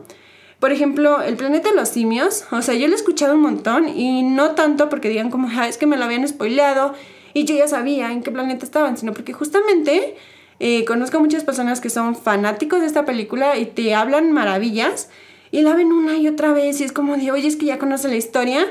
Por 0.60 0.72
ejemplo, 0.72 1.22
El 1.22 1.36
planeta 1.36 1.72
de 1.72 1.76
los 1.76 1.90
simios, 1.90 2.46
o 2.52 2.62
sea, 2.62 2.74
yo 2.76 2.88
lo 2.88 2.94
he 2.94 2.96
escuchado 2.96 3.36
un 3.36 3.42
montón 3.42 3.90
y 3.90 4.24
no 4.24 4.52
tanto 4.52 4.88
porque 4.88 5.10
digan 5.10 5.30
como, 5.30 5.50
ah, 5.52 5.68
es 5.68 5.78
que 5.78 5.88
me 5.88 5.98
lo 5.98 6.06
habían 6.06 6.26
spoileado 6.28 6.94
y 7.34 7.46
yo 7.46 7.56
ya 7.56 7.68
sabía 7.68 8.12
en 8.12 8.24
qué 8.24 8.32
planeta 8.32 8.64
estaban, 8.64 8.98
sino 8.98 9.14
porque 9.14 9.34
justamente 9.34 10.16
eh, 10.60 10.86
conozco 10.86 11.20
muchas 11.20 11.44
personas 11.44 11.82
que 11.82 11.90
son 11.90 12.16
fanáticos 12.16 12.82
de 12.82 12.88
esta 12.88 13.06
película 13.06 13.58
y 13.58 13.66
te 13.66 13.96
hablan 13.96 14.32
maravillas 14.32 15.10
y 15.52 15.62
la 15.62 15.76
ven 15.76 15.92
una 15.92 16.18
y 16.18 16.28
otra 16.28 16.52
vez 16.52 16.82
y 16.82 16.84
es 16.84 16.92
como 16.92 17.16
de, 17.16 17.32
oye, 17.32 17.48
es 17.48 17.56
que 17.56 17.66
ya 17.66 17.78
conoce 17.78 18.08
la 18.08 18.16
historia, 18.16 18.66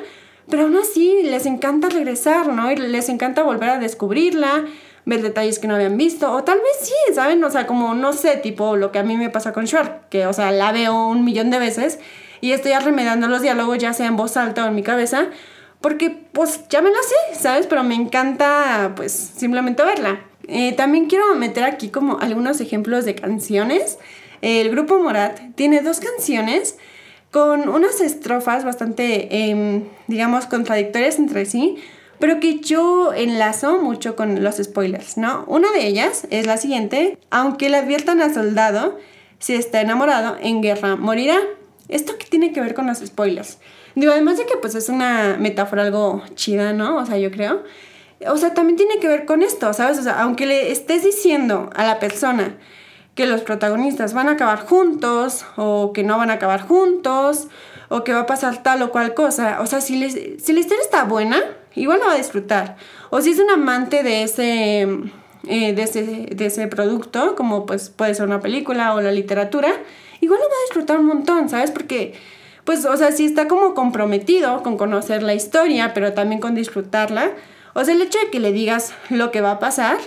pero 0.49 0.65
aún 0.65 0.77
así 0.77 1.23
les 1.23 1.47
encanta 1.47 1.89
regresar, 1.89 2.49
¿no? 2.49 2.71
Y 2.73 2.77
les 2.77 3.09
encanta 3.09 3.43
volver 3.43 3.71
a 3.71 3.79
descubrirla, 3.79 4.65
ver 5.05 5.23
detalles 5.23 5.59
que 5.59 5.69
no 5.69 5.75
habían 5.75 5.97
visto, 5.97 6.33
o 6.33 6.43
tal 6.45 6.59
vez 6.59 6.89
sí, 6.89 7.15
¿saben? 7.15 7.43
O 7.45 7.51
sea, 7.51 7.67
como, 7.67 7.95
no 7.95 8.13
sé, 8.13 8.37
tipo 8.37 8.77
lo 8.77 8.91
que 8.91 8.99
a 8.99 9.05
mí 9.05 9.17
me 9.17 9.31
pasa 9.31 9.53
con 9.53 9.65
Shark, 9.65 10.09
que, 10.09 10.27
o 10.27 10.33
sea, 10.33 10.51
la 10.51 10.73
veo 10.73 11.07
un 11.07 11.25
millón 11.25 11.51
de 11.51 11.59
veces 11.59 11.99
y 12.41 12.53
estoy 12.53 12.73
arremedando 12.73 13.29
los 13.29 13.43
diálogos, 13.43 13.79
ya 13.79 13.93
sea 13.93 14.07
en 14.07 14.17
voz 14.17 14.37
alta 14.37 14.65
o 14.65 14.69
en 14.69 14.75
mi 14.75 14.83
cabeza, 14.83 15.27
porque, 15.81 16.11
pues, 16.33 16.69
ya 16.69 16.83
me 16.83 16.91
lo 16.91 16.97
sé, 16.97 17.41
¿sabes? 17.41 17.67
Pero 17.67 17.85
me 17.85 17.95
encanta, 17.95 18.93
pues, 18.97 19.13
simplemente 19.13 19.85
verla. 19.85 20.21
Eh, 20.49 20.73
también 20.73 21.07
quiero 21.07 21.35
meter 21.35 21.65
aquí 21.65 21.89
como 21.89 22.19
algunos 22.19 22.61
ejemplos 22.61 23.05
de 23.05 23.15
canciones. 23.15 23.99
El 24.41 24.71
grupo 24.71 24.99
Morat 24.99 25.39
tiene 25.55 25.81
dos 25.83 26.01
canciones 26.01 26.77
con 27.31 27.69
unas 27.69 28.01
estrofas 28.01 28.65
bastante, 28.65 29.51
em, 29.51 29.85
digamos, 30.07 30.47
contradictorias 30.47 31.19
entre 31.19 31.47
sí, 31.47 31.77
pero 32.19 32.41
que 32.41 32.61
yo 32.61 33.13
enlazo 33.15 33.79
mucho 33.81 34.17
con 34.17 34.45
los 34.45 34.57
spoilers, 34.57 35.17
¿no? 35.17 35.45
Una 35.47 35.73
de 35.73 35.87
ellas 35.87 36.27
es 36.31 36.47
la 36.47 36.57
siguiente, 36.57 37.19
aunque 37.31 37.69
le 37.71 37.79
adviertan 37.79 38.21
al 38.21 38.35
soldado, 38.35 38.99
si 39.39 39.55
está 39.55 39.81
enamorado, 39.81 40.37
en 40.41 40.61
guerra 40.61 40.97
morirá. 40.97 41.39
¿Esto 41.89 42.15
qué 42.19 42.27
tiene 42.27 42.53
que 42.53 42.61
ver 42.61 42.75
con 42.75 42.87
los 42.87 42.99
spoilers? 42.99 43.59
Digo, 43.95 44.13
además 44.13 44.39
de 44.39 44.47
que 44.47 44.57
pues 44.57 44.75
es 44.75 44.89
una 44.89 45.37
metáfora 45.39 45.83
algo 45.83 46.23
chida, 46.35 46.73
¿no? 46.73 46.97
O 46.97 47.07
sea, 47.07 47.19
yo 47.19 47.31
creo 47.31 47.63
o 48.29 48.37
sea, 48.37 48.55
también 48.55 48.77
tiene 48.77 48.99
que 48.99 49.09
ver 49.09 49.25
con 49.25 49.43
esto, 49.43 49.73
¿sabes? 49.73 49.99
O 49.99 50.03
sea, 50.03 50.21
aunque 50.23 50.47
le 50.47 50.73
estés 50.73 51.05
diciendo 51.05 51.71
a 51.75 51.85
la 51.85 51.99
persona 51.99 52.57
que 53.15 53.27
los 53.27 53.43
protagonistas 53.43 54.15
van 54.15 54.29
a 54.29 54.33
acabar 54.33 54.61
juntos 54.67 55.45
o 55.57 55.93
que 55.93 56.03
no 56.03 56.19
van 56.19 56.31
a 56.31 56.35
acabar 56.35 56.63
juntos 56.63 57.49
o 57.89 58.05
que 58.05 58.13
va 58.13 58.21
a 58.21 58.27
pasar 58.27 58.63
tal 58.63 58.81
o 58.83 58.91
cual 58.91 59.15
cosa, 59.15 59.61
o 59.61 59.67
sea, 59.67 59.81
si, 59.81 60.11
si 60.39 60.53
la 60.53 60.61
historia 60.61 60.83
está 60.83 61.05
buena, 61.05 61.43
igual 61.75 62.01
la 62.01 62.07
va 62.07 62.13
a 62.15 62.17
disfrutar. 62.17 62.77
O 63.11 63.21
si 63.21 63.31
es 63.31 63.39
un 63.39 63.51
amante 63.51 64.03
de 64.03 64.23
ese, 64.23 64.83
eh, 65.47 65.75
de 65.75 65.83
ese, 65.83 66.03
de 66.35 66.47
ese 66.47 66.67
producto, 66.69 67.35
como 67.37 67.67
pues 67.67 67.91
puede 67.91 68.15
ser 68.15 68.27
una 68.27 68.41
película 68.41 68.95
o 68.95 69.01
la 69.03 69.13
literatura, 69.13 69.69
igual 70.21 70.41
lo 70.41 70.47
va 70.47 70.55
a 70.55 70.65
disfrutar 70.67 70.99
un 70.99 71.07
montón, 71.07 71.51
¿sabes? 71.51 71.71
Porque 71.71 72.15
pues, 72.65 72.85
o 72.85 72.97
sea, 72.97 73.11
si 73.13 73.27
está 73.27 73.49
como 73.49 73.75
comprometido 73.75 74.63
con 74.63 74.77
conocer 74.77 75.23
la 75.23 75.35
historia, 75.35 75.93
pero 75.95 76.13
también 76.13 76.41
con 76.41 76.55
disfrutarla, 76.55 77.33
o 77.75 77.85
sea, 77.85 77.95
el 77.95 78.03
hecho 78.03 78.19
de 78.19 78.31
que 78.31 78.41
le 78.41 78.53
digas 78.53 78.95
lo 79.11 79.31
que 79.31 79.41
va 79.41 79.53
a 79.53 79.59
pasar, 79.59 79.99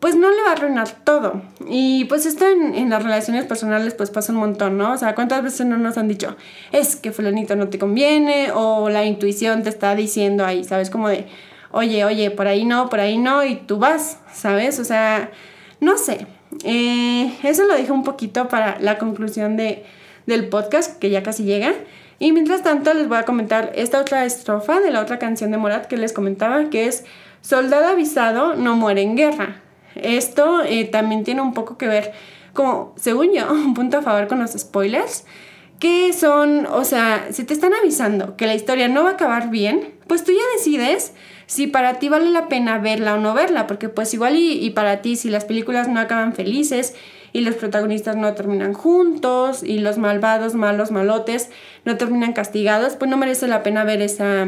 pues 0.00 0.14
no 0.14 0.30
le 0.30 0.42
va 0.42 0.50
a 0.50 0.52
arruinar 0.52 0.88
todo. 1.04 1.42
Y 1.68 2.04
pues 2.04 2.26
esto 2.26 2.46
en, 2.46 2.90
las 2.90 3.02
relaciones 3.02 3.44
personales 3.46 3.94
pues 3.94 4.10
pasa 4.10 4.32
un 4.32 4.38
montón, 4.38 4.78
¿no? 4.78 4.92
O 4.92 4.96
sea, 4.96 5.14
¿cuántas 5.14 5.42
veces 5.42 5.66
no 5.66 5.76
nos 5.76 5.98
han 5.98 6.08
dicho, 6.08 6.36
es 6.72 6.96
que 6.96 7.12
fulanito 7.12 7.56
no 7.56 7.68
te 7.68 7.78
conviene? 7.78 8.50
O 8.52 8.88
la 8.90 9.04
intuición 9.04 9.62
te 9.62 9.70
está 9.70 9.94
diciendo 9.94 10.44
ahí, 10.44 10.64
¿sabes? 10.64 10.90
Como 10.90 11.08
de, 11.08 11.26
oye, 11.72 12.04
oye, 12.04 12.30
por 12.30 12.46
ahí 12.46 12.64
no, 12.64 12.88
por 12.88 13.00
ahí 13.00 13.18
no, 13.18 13.44
y 13.44 13.56
tú 13.56 13.78
vas, 13.78 14.18
¿sabes? 14.32 14.78
O 14.78 14.84
sea, 14.84 15.30
no 15.80 15.98
sé. 15.98 16.26
Eh, 16.64 17.32
eso 17.42 17.64
lo 17.64 17.76
dije 17.76 17.92
un 17.92 18.04
poquito 18.04 18.48
para 18.48 18.78
la 18.80 18.98
conclusión 18.98 19.56
de, 19.56 19.84
del 20.26 20.48
podcast, 20.48 20.98
que 20.98 21.10
ya 21.10 21.22
casi 21.22 21.44
llega. 21.44 21.74
Y 22.18 22.32
mientras 22.32 22.62
tanto 22.62 22.92
les 22.94 23.08
voy 23.08 23.18
a 23.18 23.24
comentar 23.24 23.72
esta 23.74 24.00
otra 24.00 24.24
estrofa 24.24 24.80
de 24.80 24.90
la 24.90 25.00
otra 25.00 25.18
canción 25.18 25.50
de 25.50 25.58
Morat 25.58 25.86
que 25.86 25.96
les 25.96 26.12
comentaba, 26.12 26.68
que 26.68 26.86
es 26.86 27.04
Soldado 27.40 27.86
avisado 27.86 28.56
no 28.56 28.76
muere 28.76 29.02
en 29.02 29.16
guerra. 29.16 29.60
Esto 29.94 30.62
eh, 30.64 30.84
también 30.84 31.24
tiene 31.24 31.40
un 31.40 31.54
poco 31.54 31.78
que 31.78 31.86
ver, 31.86 32.12
como 32.52 32.94
según 32.96 33.32
yo, 33.32 33.48
un 33.50 33.74
punto 33.74 33.98
a 33.98 34.02
favor 34.02 34.26
con 34.26 34.40
los 34.40 34.52
spoilers, 34.52 35.24
que 35.78 36.12
son, 36.12 36.66
o 36.66 36.84
sea, 36.84 37.28
si 37.30 37.44
te 37.44 37.54
están 37.54 37.72
avisando 37.72 38.36
que 38.36 38.46
la 38.46 38.54
historia 38.54 38.88
no 38.88 39.04
va 39.04 39.10
a 39.10 39.12
acabar 39.12 39.48
bien, 39.50 39.94
pues 40.08 40.24
tú 40.24 40.32
ya 40.32 40.42
decides 40.56 41.12
si 41.46 41.68
para 41.68 42.00
ti 42.00 42.08
vale 42.08 42.30
la 42.30 42.48
pena 42.48 42.78
verla 42.78 43.14
o 43.14 43.18
no 43.18 43.32
verla, 43.32 43.68
porque 43.68 43.88
pues 43.88 44.12
igual 44.12 44.36
y, 44.36 44.52
y 44.52 44.70
para 44.70 45.00
ti 45.00 45.14
si 45.14 45.30
las 45.30 45.44
películas 45.44 45.88
no 45.88 46.00
acaban 46.00 46.34
felices 46.34 46.94
y 47.32 47.40
los 47.42 47.54
protagonistas 47.54 48.16
no 48.16 48.32
terminan 48.34 48.72
juntos 48.72 49.62
y 49.62 49.78
los 49.78 49.98
malvados, 49.98 50.54
malos, 50.54 50.90
malotes 50.90 51.50
no 51.84 51.96
terminan 51.96 52.32
castigados, 52.32 52.96
pues 52.96 53.10
no 53.10 53.16
merece 53.16 53.48
la 53.48 53.62
pena 53.62 53.84
ver 53.84 54.02
esa, 54.02 54.46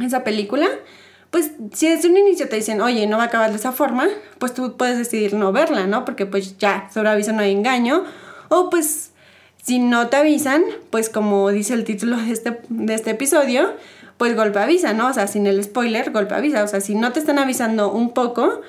esa 0.00 0.24
película. 0.24 0.68
Pues 1.30 1.52
si 1.72 1.88
desde 1.88 2.08
un 2.08 2.16
inicio 2.18 2.48
te 2.48 2.56
dicen, 2.56 2.82
oye, 2.82 3.06
no 3.06 3.16
va 3.16 3.24
a 3.24 3.26
acabar 3.26 3.50
de 3.50 3.56
esa 3.56 3.72
forma, 3.72 4.06
pues 4.38 4.52
tú 4.52 4.76
puedes 4.76 4.98
decidir 4.98 5.34
no 5.34 5.50
verla, 5.52 5.86
¿no? 5.86 6.04
Porque 6.04 6.26
pues 6.26 6.58
ya, 6.58 6.90
sobre 6.92 7.08
aviso 7.08 7.32
no 7.32 7.40
hay 7.40 7.52
engaño. 7.52 8.04
O 8.48 8.68
pues 8.68 9.12
si 9.62 9.78
no 9.78 10.08
te 10.08 10.16
avisan, 10.16 10.62
pues 10.90 11.08
como 11.08 11.48
dice 11.50 11.72
el 11.72 11.84
título 11.84 12.16
de 12.18 12.32
este, 12.32 12.60
de 12.68 12.94
este 12.94 13.12
episodio, 13.12 13.72
pues 14.18 14.36
golpe 14.36 14.58
avisa, 14.58 14.92
¿no? 14.92 15.08
O 15.08 15.12
sea, 15.12 15.26
sin 15.26 15.46
el 15.46 15.62
spoiler, 15.64 16.10
golpe 16.10 16.34
avisa. 16.34 16.62
O 16.64 16.68
sea, 16.68 16.80
si 16.80 16.94
no 16.94 17.12
te 17.12 17.20
están 17.20 17.38
avisando 17.38 17.92
un 17.92 18.12
poco, 18.12 18.60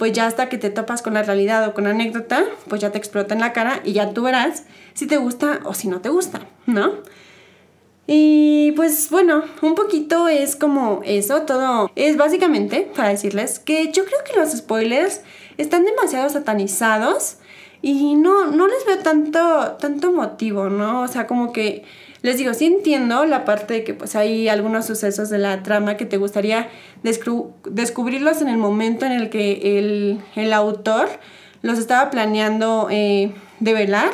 pues 0.00 0.14
ya 0.14 0.24
hasta 0.24 0.48
que 0.48 0.56
te 0.56 0.70
topas 0.70 1.02
con 1.02 1.12
la 1.12 1.22
realidad 1.22 1.68
o 1.68 1.74
con 1.74 1.84
la 1.84 1.90
anécdota, 1.90 2.42
pues 2.68 2.80
ya 2.80 2.90
te 2.90 2.96
explota 2.96 3.34
en 3.34 3.40
la 3.40 3.52
cara 3.52 3.82
y 3.84 3.92
ya 3.92 4.14
tú 4.14 4.22
verás 4.22 4.64
si 4.94 5.06
te 5.06 5.18
gusta 5.18 5.60
o 5.64 5.74
si 5.74 5.88
no 5.88 6.00
te 6.00 6.08
gusta, 6.08 6.40
¿no? 6.64 6.94
Y 8.06 8.72
pues 8.76 9.10
bueno, 9.10 9.44
un 9.60 9.74
poquito 9.74 10.26
es 10.26 10.56
como 10.56 11.02
eso, 11.04 11.42
todo 11.42 11.90
es 11.96 12.16
básicamente 12.16 12.90
para 12.96 13.10
decirles 13.10 13.58
que 13.58 13.92
yo 13.92 14.06
creo 14.06 14.24
que 14.24 14.40
los 14.40 14.52
spoilers 14.52 15.20
están 15.58 15.84
demasiado 15.84 16.30
satanizados 16.30 17.36
y 17.82 18.14
no, 18.14 18.46
no 18.46 18.68
les 18.68 18.86
veo 18.86 19.00
tanto, 19.00 19.76
tanto 19.78 20.12
motivo, 20.12 20.70
¿no? 20.70 21.02
O 21.02 21.08
sea, 21.08 21.26
como 21.26 21.52
que 21.52 21.84
les 22.22 22.36
digo, 22.36 22.52
sí 22.52 22.66
entiendo 22.66 23.24
la 23.24 23.44
parte 23.44 23.74
de 23.74 23.84
que 23.84 23.94
pues 23.94 24.14
hay 24.14 24.48
algunos 24.48 24.86
sucesos 24.86 25.30
de 25.30 25.38
la 25.38 25.62
trama 25.62 25.96
que 25.96 26.04
te 26.04 26.18
gustaría 26.18 26.68
descubrirlos 27.02 28.42
en 28.42 28.48
el 28.48 28.58
momento 28.58 29.06
en 29.06 29.12
el 29.12 29.30
que 29.30 29.78
el, 30.36 30.52
autor 30.52 31.08
los 31.62 31.78
estaba 31.78 32.10
planeando 32.10 32.88
eh, 32.90 33.32
develar. 33.60 34.10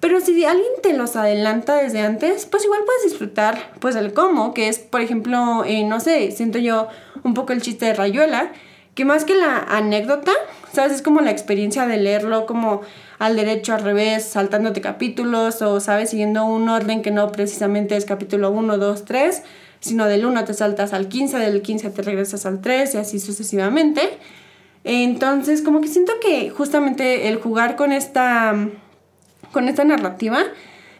Pero 0.00 0.20
si 0.20 0.44
alguien 0.44 0.72
te 0.82 0.92
los 0.92 1.16
adelanta 1.16 1.76
desde 1.76 2.00
antes, 2.00 2.46
pues 2.46 2.64
igual 2.64 2.80
puedes 2.84 3.04
disfrutar 3.04 3.72
pues 3.80 3.96
el 3.96 4.12
cómo, 4.12 4.52
que 4.52 4.68
es, 4.68 4.78
por 4.78 5.00
ejemplo, 5.00 5.64
eh, 5.64 5.84
no 5.84 6.00
sé, 6.00 6.30
siento 6.32 6.58
yo 6.58 6.88
un 7.22 7.34
poco 7.34 7.52
el 7.52 7.62
chiste 7.62 7.86
de 7.86 7.94
Rayuela, 7.94 8.52
que 8.94 9.04
más 9.04 9.24
que 9.24 9.34
la 9.34 9.58
anécdota, 9.58 10.32
¿sabes? 10.72 10.92
Es 10.92 11.02
como 11.02 11.20
la 11.20 11.30
experiencia 11.30 11.86
de 11.86 11.96
leerlo 11.96 12.46
como 12.46 12.82
al 13.18 13.36
derecho, 13.36 13.74
al 13.74 13.82
revés, 13.82 14.24
saltándote 14.24 14.80
capítulos 14.80 15.62
o, 15.62 15.80
¿sabes? 15.80 16.10
Siguiendo 16.10 16.44
un 16.44 16.68
orden 16.68 17.02
que 17.02 17.10
no 17.10 17.32
precisamente 17.32 17.96
es 17.96 18.04
capítulo 18.04 18.50
1, 18.50 18.78
2, 18.78 19.04
3, 19.04 19.42
sino 19.80 20.06
del 20.06 20.26
1 20.26 20.44
te 20.44 20.54
saltas 20.54 20.92
al 20.92 21.08
15, 21.08 21.38
del 21.38 21.62
15 21.62 21.90
te 21.90 22.02
regresas 22.02 22.46
al 22.46 22.60
3 22.60 22.94
y 22.94 22.98
así 22.98 23.18
sucesivamente. 23.18 24.18
Entonces, 24.84 25.62
como 25.62 25.80
que 25.80 25.88
siento 25.88 26.12
que 26.20 26.50
justamente 26.50 27.28
el 27.28 27.36
jugar 27.36 27.76
con 27.76 27.92
esta, 27.92 28.54
con 29.52 29.68
esta 29.68 29.84
narrativa 29.84 30.40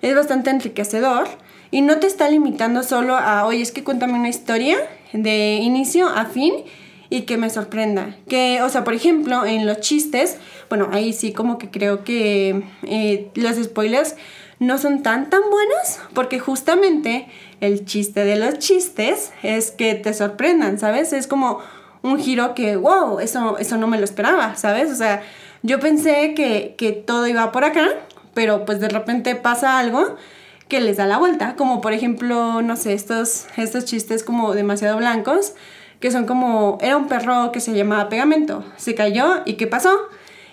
es 0.02 0.14
bastante 0.14 0.50
enriquecedor 0.50 1.28
y 1.70 1.82
no 1.82 1.98
te 1.98 2.06
está 2.06 2.28
limitando 2.28 2.82
solo 2.82 3.16
a, 3.16 3.44
oye, 3.46 3.62
es 3.62 3.72
que 3.72 3.84
cuéntame 3.84 4.14
una 4.14 4.28
historia 4.28 4.76
de 5.12 5.56
inicio 5.56 6.08
a 6.08 6.24
fin 6.24 6.52
y 7.10 7.22
que 7.22 7.36
me 7.36 7.50
sorprenda. 7.50 8.16
Que, 8.28 8.62
o 8.62 8.68
sea, 8.68 8.84
por 8.84 8.94
ejemplo, 8.94 9.44
en 9.44 9.66
los 9.66 9.80
chistes, 9.80 10.36
bueno, 10.68 10.88
ahí 10.92 11.12
sí 11.12 11.32
como 11.32 11.58
que 11.58 11.70
creo 11.70 12.04
que 12.04 12.64
eh, 12.82 13.30
los 13.34 13.56
spoilers 13.56 14.16
no 14.58 14.78
son 14.78 15.02
tan 15.02 15.28
tan 15.28 15.42
buenos 15.50 15.98
porque 16.14 16.38
justamente 16.38 17.28
el 17.60 17.84
chiste 17.84 18.24
de 18.24 18.36
los 18.36 18.58
chistes 18.58 19.32
es 19.42 19.70
que 19.70 19.94
te 19.94 20.14
sorprendan, 20.14 20.78
¿sabes? 20.78 21.12
Es 21.12 21.26
como 21.26 21.60
un 22.02 22.18
giro 22.18 22.54
que, 22.54 22.76
wow, 22.76 23.18
eso, 23.20 23.58
eso 23.58 23.76
no 23.76 23.86
me 23.86 23.98
lo 23.98 24.04
esperaba, 24.04 24.56
¿sabes? 24.56 24.90
O 24.90 24.94
sea, 24.94 25.22
yo 25.62 25.80
pensé 25.80 26.34
que, 26.34 26.74
que 26.78 26.92
todo 26.92 27.26
iba 27.26 27.52
por 27.52 27.64
acá, 27.64 27.88
pero 28.34 28.64
pues 28.64 28.80
de 28.80 28.88
repente 28.88 29.34
pasa 29.34 29.78
algo 29.78 30.16
que 30.68 30.80
les 30.80 30.96
da 30.96 31.06
la 31.06 31.18
vuelta, 31.18 31.54
como 31.56 31.80
por 31.80 31.92
ejemplo, 31.92 32.62
no 32.62 32.76
sé, 32.76 32.92
estos, 32.92 33.46
estos 33.56 33.84
chistes 33.84 34.24
como 34.24 34.52
demasiado 34.54 34.96
blancos, 34.96 35.54
que 36.00 36.10
son 36.10 36.26
como, 36.26 36.78
era 36.80 36.96
un 36.96 37.08
perro 37.08 37.52
que 37.52 37.60
se 37.60 37.74
llamaba 37.74 38.08
Pegamento, 38.08 38.64
se 38.76 38.94
cayó 38.94 39.42
y 39.44 39.54
¿qué 39.54 39.66
pasó? 39.66 39.90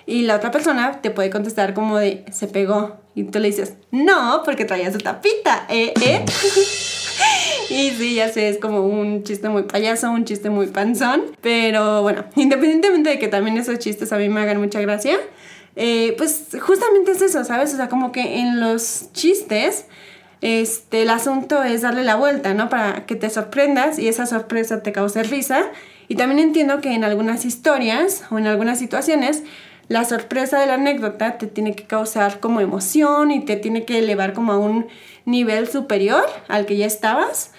Y 0.06 0.23
la 0.23 0.36
otra 0.36 0.51
persona 0.51 1.01
te 1.01 1.12
puede 1.12 1.29
contestar 1.29 1.73
como 1.73 1.97
de, 1.97 2.25
se 2.32 2.47
pegó. 2.47 2.97
Y 3.15 3.25
tú 3.25 3.39
le 3.39 3.47
dices, 3.47 3.75
no, 3.91 4.41
porque 4.43 4.65
traía 4.65 4.91
su 4.91 4.97
tapita, 4.97 5.65
¿eh? 5.69 5.93
¿eh? 6.01 6.25
y 7.69 7.91
sí, 7.91 8.15
ya 8.15 8.27
sé, 8.29 8.49
es 8.49 8.58
como 8.58 8.86
un 8.86 9.23
chiste 9.23 9.49
muy 9.49 9.63
payaso, 9.63 10.10
un 10.10 10.25
chiste 10.25 10.49
muy 10.49 10.67
panzón. 10.67 11.23
Pero 11.41 12.01
bueno, 12.01 12.25
independientemente 12.36 13.12
de 13.12 13.19
que 13.19 13.27
también 13.27 13.58
esos 13.58 13.79
chistes 13.79 14.12
a 14.12 14.17
mí 14.17 14.29
me 14.29 14.41
hagan 14.41 14.60
mucha 14.60 14.82
gracia, 14.82 15.17
eh, 15.75 16.15
pues 16.17 16.49
justamente 16.60 17.12
es 17.12 17.21
eso, 17.21 17.43
¿sabes? 17.43 17.73
O 17.73 17.77
sea, 17.77 17.88
como 17.88 18.12
que 18.12 18.39
en 18.39 18.60
los 18.60 19.12
chistes, 19.13 19.86
este, 20.43 21.03
el 21.03 21.10
asunto 21.10 21.63
es 21.63 21.84
darle 21.84 22.03
la 22.03 22.17
vuelta, 22.17 22.53
¿no? 22.53 22.67
Para 22.67 23.06
que 23.06 23.15
te 23.15 23.29
sorprendas 23.29 23.97
y 23.97 24.10
esa 24.10 24.25
sorpresa 24.25 24.84
te 24.84 24.91
cause 24.91 25.23
risa. 25.23 25.71
Y 26.10 26.15
también 26.15 26.39
entiendo 26.39 26.82
que 26.82 26.93
en 26.93 27.06
algunas 27.06 27.45
historias 27.45 28.25
o 28.29 28.38
en 28.38 28.47
algunas 28.47 28.77
situaciones, 28.77 29.43
la 29.88 30.03
sorpresa 30.03 30.60
de 30.60 30.67
la 30.67 30.73
anécdota 30.73 31.38
te 31.38 31.47
tiene 31.47 31.77
que 31.77 31.86
causar 31.86 32.41
como 32.41 32.60
emoción 32.60 33.32
y 33.32 33.45
te 33.45 33.56
tiene 33.56 33.86
que 33.86 33.99
elevar 33.99 34.34
como 34.34 34.51
a 34.51 34.58
un 34.58 34.88
nivel 35.23 35.69
superior 35.69 36.25
al 36.49 36.65
que 36.65 36.75
ya 36.75 36.88
estabas. 36.88 37.53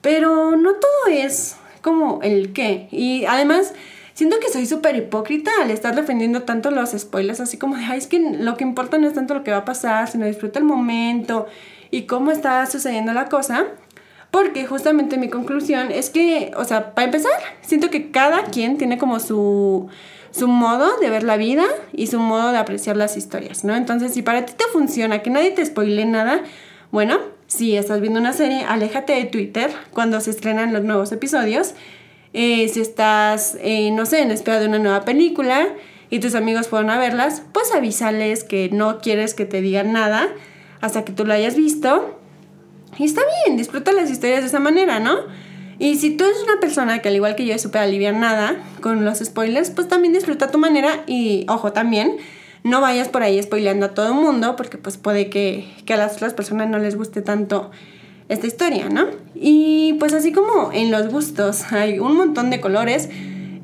Pero 0.00 0.56
no 0.56 0.72
todo 0.72 1.12
es 1.12 1.54
como 1.82 2.18
el 2.22 2.52
qué. 2.52 2.88
Y 2.90 3.26
además 3.26 3.74
siento 4.14 4.38
que 4.40 4.48
soy 4.48 4.64
súper 4.66 4.96
hipócrita 4.96 5.50
al 5.60 5.70
estar 5.70 5.94
defendiendo 5.94 6.42
tanto 6.42 6.70
los 6.70 6.92
spoilers, 6.92 7.40
así 7.40 7.58
como 7.58 7.76
de, 7.76 7.84
ay, 7.84 7.98
es 7.98 8.06
que 8.06 8.18
lo 8.18 8.56
que 8.56 8.64
importa 8.64 8.96
no 8.96 9.06
es 9.06 9.14
tanto 9.14 9.34
lo 9.34 9.44
que 9.44 9.50
va 9.50 9.58
a 9.58 9.64
pasar, 9.64 10.08
sino 10.08 10.24
disfruta 10.24 10.58
el 10.58 10.64
momento 10.64 11.46
y 11.90 12.02
cómo 12.02 12.30
está 12.30 12.64
sucediendo 12.66 13.12
la 13.12 13.28
cosa. 13.28 13.66
Porque 14.30 14.66
justamente 14.66 15.16
mi 15.16 15.28
conclusión 15.28 15.92
es 15.92 16.10
que, 16.10 16.50
o 16.56 16.64
sea, 16.64 16.94
para 16.94 17.04
empezar, 17.04 17.30
siento 17.60 17.90
que 17.90 18.10
cada 18.10 18.44
quien 18.46 18.78
tiene 18.78 18.98
como 18.98 19.20
su, 19.20 19.86
su 20.32 20.48
modo 20.48 20.96
de 20.98 21.08
ver 21.08 21.22
la 21.22 21.36
vida 21.36 21.64
y 21.92 22.08
su 22.08 22.18
modo 22.18 22.50
de 22.50 22.58
apreciar 22.58 22.96
las 22.96 23.16
historias, 23.16 23.62
¿no? 23.62 23.76
Entonces, 23.76 24.12
si 24.12 24.22
para 24.22 24.44
ti 24.44 24.54
te 24.56 24.64
funciona 24.72 25.22
que 25.22 25.30
nadie 25.30 25.52
te 25.52 25.64
spoile 25.64 26.04
nada, 26.04 26.42
bueno, 26.90 27.18
si 27.46 27.76
estás 27.76 28.00
viendo 28.00 28.18
una 28.18 28.32
serie, 28.32 28.64
aléjate 28.64 29.12
de 29.12 29.24
Twitter 29.26 29.70
cuando 29.92 30.20
se 30.20 30.30
estrenan 30.30 30.72
los 30.72 30.82
nuevos 30.82 31.12
episodios 31.12 31.74
eh, 32.34 32.68
si 32.68 32.80
estás, 32.80 33.56
eh, 33.60 33.92
no 33.92 34.06
sé, 34.06 34.20
en 34.20 34.32
espera 34.32 34.58
de 34.58 34.66
una 34.66 34.80
nueva 34.80 35.04
película 35.04 35.68
y 36.10 36.18
tus 36.18 36.34
amigos 36.34 36.66
fueron 36.68 36.88
verlas, 36.98 37.42
pues 37.52 37.72
avísales 37.72 38.42
que 38.42 38.68
no 38.70 38.98
quieres 38.98 39.34
que 39.34 39.46
te 39.46 39.60
digan 39.60 39.92
nada 39.92 40.28
hasta 40.80 41.04
que 41.04 41.12
tú 41.12 41.24
lo 41.24 41.32
hayas 41.32 41.54
visto. 41.54 42.18
Y 42.98 43.04
está 43.04 43.22
bien, 43.44 43.56
disfruta 43.56 43.92
las 43.92 44.10
historias 44.10 44.40
de 44.40 44.48
esa 44.48 44.58
manera, 44.58 44.98
¿no? 44.98 45.16
Y 45.78 45.96
si 45.96 46.10
tú 46.10 46.24
eres 46.24 46.42
una 46.42 46.60
persona 46.60 47.00
que 47.00 47.08
al 47.08 47.14
igual 47.14 47.36
que 47.36 47.46
yo 47.46 47.54
es 47.54 47.62
súper 47.62 47.88
nada 48.14 48.56
con 48.80 49.04
los 49.04 49.18
spoilers, 49.18 49.70
pues 49.70 49.88
también 49.88 50.12
disfruta 50.12 50.46
a 50.46 50.50
tu 50.50 50.58
manera 50.58 51.04
y 51.06 51.46
ojo 51.48 51.72
también, 51.72 52.16
no 52.64 52.80
vayas 52.80 53.08
por 53.08 53.22
ahí 53.22 53.40
spoileando 53.40 53.86
a 53.86 53.94
todo 53.94 54.08
el 54.08 54.14
mundo 54.14 54.56
porque 54.56 54.76
pues 54.76 54.96
puede 54.96 55.30
que, 55.30 55.72
que 55.84 55.94
a 55.94 55.96
las 55.96 56.16
otras 56.16 56.34
personas 56.34 56.68
no 56.68 56.78
les 56.78 56.96
guste 56.96 57.22
tanto 57.22 57.70
esta 58.28 58.46
historia, 58.46 58.88
¿no? 58.88 59.06
Y 59.34 59.94
pues 59.98 60.12
así 60.14 60.32
como 60.32 60.72
en 60.72 60.90
los 60.90 61.08
gustos 61.08 61.64
hay 61.72 61.98
un 61.98 62.16
montón 62.16 62.50
de 62.50 62.60
colores 62.60 63.08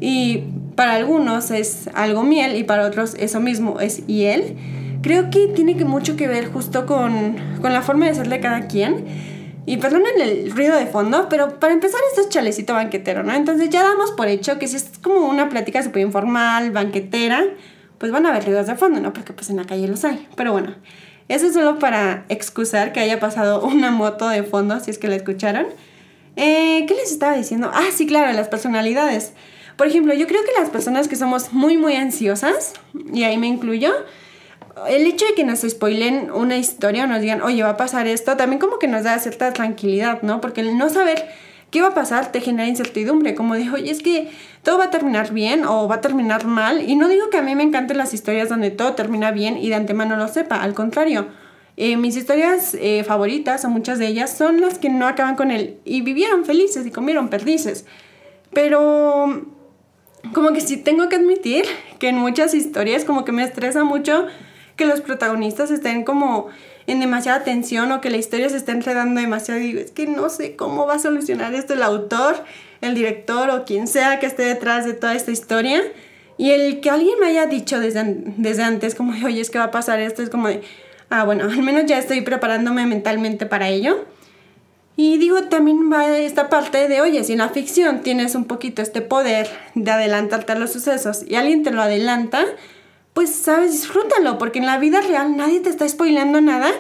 y 0.01 0.45
para 0.75 0.95
algunos 0.95 1.51
es 1.51 1.89
algo 1.95 2.23
miel 2.23 2.57
y 2.57 2.65
para 2.65 2.87
otros 2.87 3.15
eso 3.19 3.41
mismo 3.41 3.81
es 3.81 4.07
hiel, 4.07 4.57
creo 5.03 5.31
que 5.31 5.49
tiene 5.49 5.77
que 5.77 5.85
mucho 5.85 6.17
que 6.17 6.27
ver 6.27 6.51
justo 6.51 6.87
con, 6.87 7.37
con 7.61 7.73
la 7.73 7.83
forma 7.83 8.07
de 8.07 8.15
ser 8.15 8.29
de 8.29 8.41
cada 8.41 8.67
quien. 8.67 9.05
Y 9.67 9.77
perdonen 9.77 10.21
el 10.21 10.51
ruido 10.51 10.77
de 10.77 10.87
fondo, 10.87 11.29
pero 11.29 11.61
para 11.61 11.75
empezar 11.75 12.01
esto 12.09 12.23
es 12.23 12.29
chalecito 12.31 12.73
banquetero, 12.73 13.23
¿no? 13.23 13.35
Entonces 13.35 13.69
ya 13.69 13.85
damos 13.85 14.11
por 14.13 14.27
hecho 14.27 14.59
que 14.59 14.67
si 14.67 14.77
es 14.77 14.91
como 15.03 15.29
una 15.29 15.49
plática 15.49 15.83
súper 15.83 16.03
informal, 16.03 16.71
banquetera, 16.71 17.45
pues 17.99 18.11
van 18.11 18.25
a 18.25 18.31
haber 18.31 18.47
ruidos 18.47 18.67
de 18.67 18.75
fondo, 18.75 19.01
¿no? 19.01 19.13
Porque 19.13 19.35
pues 19.35 19.51
en 19.51 19.57
la 19.57 19.65
calle 19.65 19.87
los 19.87 20.05
hay. 20.05 20.27
Pero 20.35 20.53
bueno, 20.53 20.75
eso 21.31 21.47
es 21.47 21.55
solo 21.55 21.79
para 21.79 22.25
excusar 22.29 22.93
que 22.93 23.01
haya 23.01 23.21
pasado 23.21 23.63
una 23.65 23.91
moto 23.91 24.29
de 24.29 24.43
fondo, 24.43 24.81
si 24.81 24.91
es 24.91 24.99
que 24.99 25.09
la 25.09 25.17
escucharon. 25.17 25.67
Eh, 26.37 26.85
¿Qué 26.87 26.95
les 26.95 27.13
estaba 27.13 27.37
diciendo? 27.37 27.71
Ah, 27.73 27.89
sí, 27.95 28.07
claro, 28.07 28.33
las 28.33 28.49
personalidades. 28.49 29.33
Por 29.77 29.87
ejemplo, 29.87 30.13
yo 30.13 30.27
creo 30.27 30.43
que 30.45 30.61
las 30.61 30.71
personas 30.71 31.09
que 31.09 31.17
somos 31.17 31.53
muy, 31.53 31.77
muy 31.77 31.95
ansiosas, 31.95 32.75
y 33.13 33.23
ahí 33.25 33.39
me 33.39 33.47
incluyo, 33.47 33.93
el 34.89 35.07
hecho 35.07 35.25
de 35.27 35.35
que 35.35 35.45
nos 35.45 35.61
spoilen 35.61 36.31
una 36.33 36.57
historia 36.57 37.05
o 37.05 37.07
nos 37.07 37.21
digan, 37.21 37.43
oye, 37.43 37.63
va 37.63 37.71
a 37.71 37.77
pasar 37.77 38.07
esto, 38.07 38.37
también 38.37 38.61
como 38.61 38.79
que 38.79 38.89
nos 38.89 39.05
da 39.05 39.19
cierta 39.19 39.53
tranquilidad, 39.53 40.23
¿no? 40.23 40.41
Porque 40.41 40.61
el 40.61 40.77
no 40.77 40.91
saber 40.91 41.29
qué 41.71 41.83
va 41.83 41.89
a 41.89 41.95
pasar 41.95 42.33
te 42.33 42.41
genera 42.41 42.69
incertidumbre, 42.69 43.35
como 43.35 43.55
de, 43.55 43.71
oye, 43.71 43.91
es 43.91 44.03
que 44.03 44.31
todo 44.63 44.79
va 44.79 44.85
a 44.85 44.91
terminar 44.91 45.33
bien 45.33 45.65
o 45.65 45.89
va 45.89 45.97
a 45.97 46.01
terminar 46.01 46.45
mal. 46.45 46.89
Y 46.89 46.97
no 46.97 47.09
digo 47.09 47.31
que 47.31 47.39
a 47.39 47.43
mí 47.43 47.55
me 47.55 47.63
encanten 47.63 47.97
las 47.97 48.15
historias 48.15 48.49
donde 48.49 48.71
todo 48.71 48.95
termina 48.95 49.31
bien 49.31 49.57
y 49.57 49.69
de 49.69 49.77
antemano 49.77 50.17
lo 50.17 50.29
sepa, 50.29 50.63
al 50.63 50.75
contrario. 50.75 51.29
Eh, 51.77 51.97
mis 51.97 52.17
historias 52.17 52.75
eh, 52.75 53.05
favoritas, 53.05 53.65
o 53.65 53.71
muchas 53.71 53.99
de 53.99 54.07
ellas, 54.07 54.37
son 54.37 54.61
las 54.61 54.79
que 54.79 54.91
no 54.91 55.07
acaban 55.07 55.37
con 55.37 55.51
él 55.51 55.79
y 55.85 56.03
vivieron 56.03 56.45
felices 56.45 56.87
y 56.87 56.91
comieron 56.91 57.29
perdices. 57.29 57.87
Pero 58.53 59.47
como 60.35 60.53
que 60.53 60.61
sí 60.61 60.77
tengo 60.77 61.09
que 61.09 61.17
admitir 61.17 61.65
que 61.99 62.09
en 62.09 62.17
muchas 62.17 62.53
historias 62.55 63.05
como 63.05 63.25
que 63.25 63.33
me 63.33 63.45
estresa 63.45 63.85
mucho 63.85 64.27
que 64.77 64.85
los 64.87 65.01
protagonistas 65.01 65.71
estén 65.71 66.05
como 66.05 66.49
en 66.87 67.01
demasiada 67.01 67.45
tensión 67.45 67.93
o 67.93 68.01
que 68.01 68.11
la 68.11 68.17
historia 68.17 68.49
se 68.49 68.57
esté 68.57 68.73
enredando 68.73 69.21
demasiado 69.21 69.61
y 69.61 69.65
digo, 69.65 69.81
es 69.81 69.91
que 69.91 70.07
no 70.07 70.29
sé 70.29 70.57
cómo 70.57 70.87
va 70.87 70.95
a 70.95 70.99
solucionar 70.99 71.55
esto 71.55 71.75
el 71.75 71.83
autor 71.83 72.45
el 72.81 72.95
director 72.95 73.51
o 73.51 73.65
quien 73.65 73.87
sea 73.87 74.19
que 74.21 74.27
esté 74.27 74.43
detrás 74.43 74.85
de 74.85 74.95
toda 74.95 75.15
esta 75.15 75.31
historia. 75.31 75.83
Y 76.39 76.51
el 76.51 76.81
que 76.81 76.91
alguien 76.91 77.19
me 77.21 77.27
haya 77.27 77.47
dicho 77.47 77.79
desde, 77.79 78.03
desde 78.39 78.63
antes, 78.63 78.95
como 78.95 79.13
oye, 79.25 79.41
es 79.41 79.51
que 79.51 79.59
va 79.59 79.65
a 79.65 79.71
pasar 79.71 80.01
esto, 80.01 80.23
es 80.23 80.31
como 80.31 80.49
ah, 81.11 81.25
bueno, 81.25 81.45
al 81.45 81.63
menos 81.63 81.85
ya 81.87 81.99
estoy 81.99 82.23
preparándome 82.23 82.87
mentalmente 82.87 83.47
para 83.47 83.69
ello. 83.69 84.07
Y 84.97 85.19
digo, 85.19 85.45
también 85.45 85.91
va 85.91 86.19
esta 86.19 86.51
parte 86.51 86.89
de, 86.89 87.01
oye, 87.01 87.25
si 87.25 87.33
en 87.33 87.39
la 87.39 87.49
ficción 87.49 88.03
tienes 88.03 88.35
un 88.35 88.45
poquito 88.45 88.83
este 88.83 89.01
poder 89.01 89.49
de 89.75 89.91
adelantarte 89.91 90.53
a 90.53 90.57
los 90.57 90.73
sucesos 90.73 91.25
y 91.27 91.37
alguien 91.37 91.63
te 91.63 91.71
lo 91.71 91.81
adelanta, 91.81 92.45
pues 93.21 93.35
sabes, 93.35 93.73
disfrútalo, 93.73 94.39
porque 94.39 94.61
en 94.61 94.65
la 94.65 94.79
vida 94.79 95.03
real 95.03 95.37
nadie 95.37 95.61
te 95.61 95.69
está 95.69 95.87
spoileando 95.87 96.41
nada. 96.41 96.71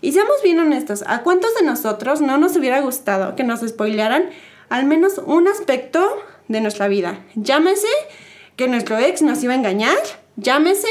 Y 0.00 0.10
seamos 0.10 0.42
bien 0.42 0.58
honestos, 0.58 1.04
¿a 1.06 1.22
cuántos 1.22 1.54
de 1.54 1.64
nosotros 1.64 2.20
no 2.20 2.36
nos 2.36 2.56
hubiera 2.56 2.80
gustado 2.80 3.36
que 3.36 3.44
nos 3.44 3.60
spoilearan 3.60 4.30
al 4.70 4.86
menos 4.86 5.20
un 5.24 5.46
aspecto 5.46 6.04
de 6.48 6.60
nuestra 6.60 6.88
vida. 6.88 7.20
Llámese 7.36 7.86
que 8.56 8.66
nuestro 8.66 8.98
ex 8.98 9.22
nos 9.22 9.40
iba 9.44 9.52
a 9.52 9.56
engañar, 9.56 9.96
llámese 10.34 10.88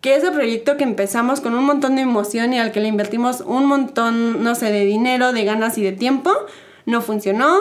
que 0.00 0.16
ese 0.16 0.30
proyecto 0.30 0.78
que 0.78 0.84
empezamos 0.84 1.42
con 1.42 1.54
un 1.54 1.64
montón 1.66 1.96
de 1.96 2.00
emoción 2.00 2.54
y 2.54 2.58
al 2.58 2.72
que 2.72 2.80
le 2.80 2.88
invertimos 2.88 3.42
un 3.42 3.66
montón, 3.66 4.42
no 4.42 4.54
sé, 4.54 4.72
de 4.72 4.86
dinero, 4.86 5.34
de 5.34 5.44
ganas 5.44 5.76
y 5.76 5.82
de 5.82 5.92
tiempo, 5.92 6.32
no 6.86 7.02
funcionó, 7.02 7.60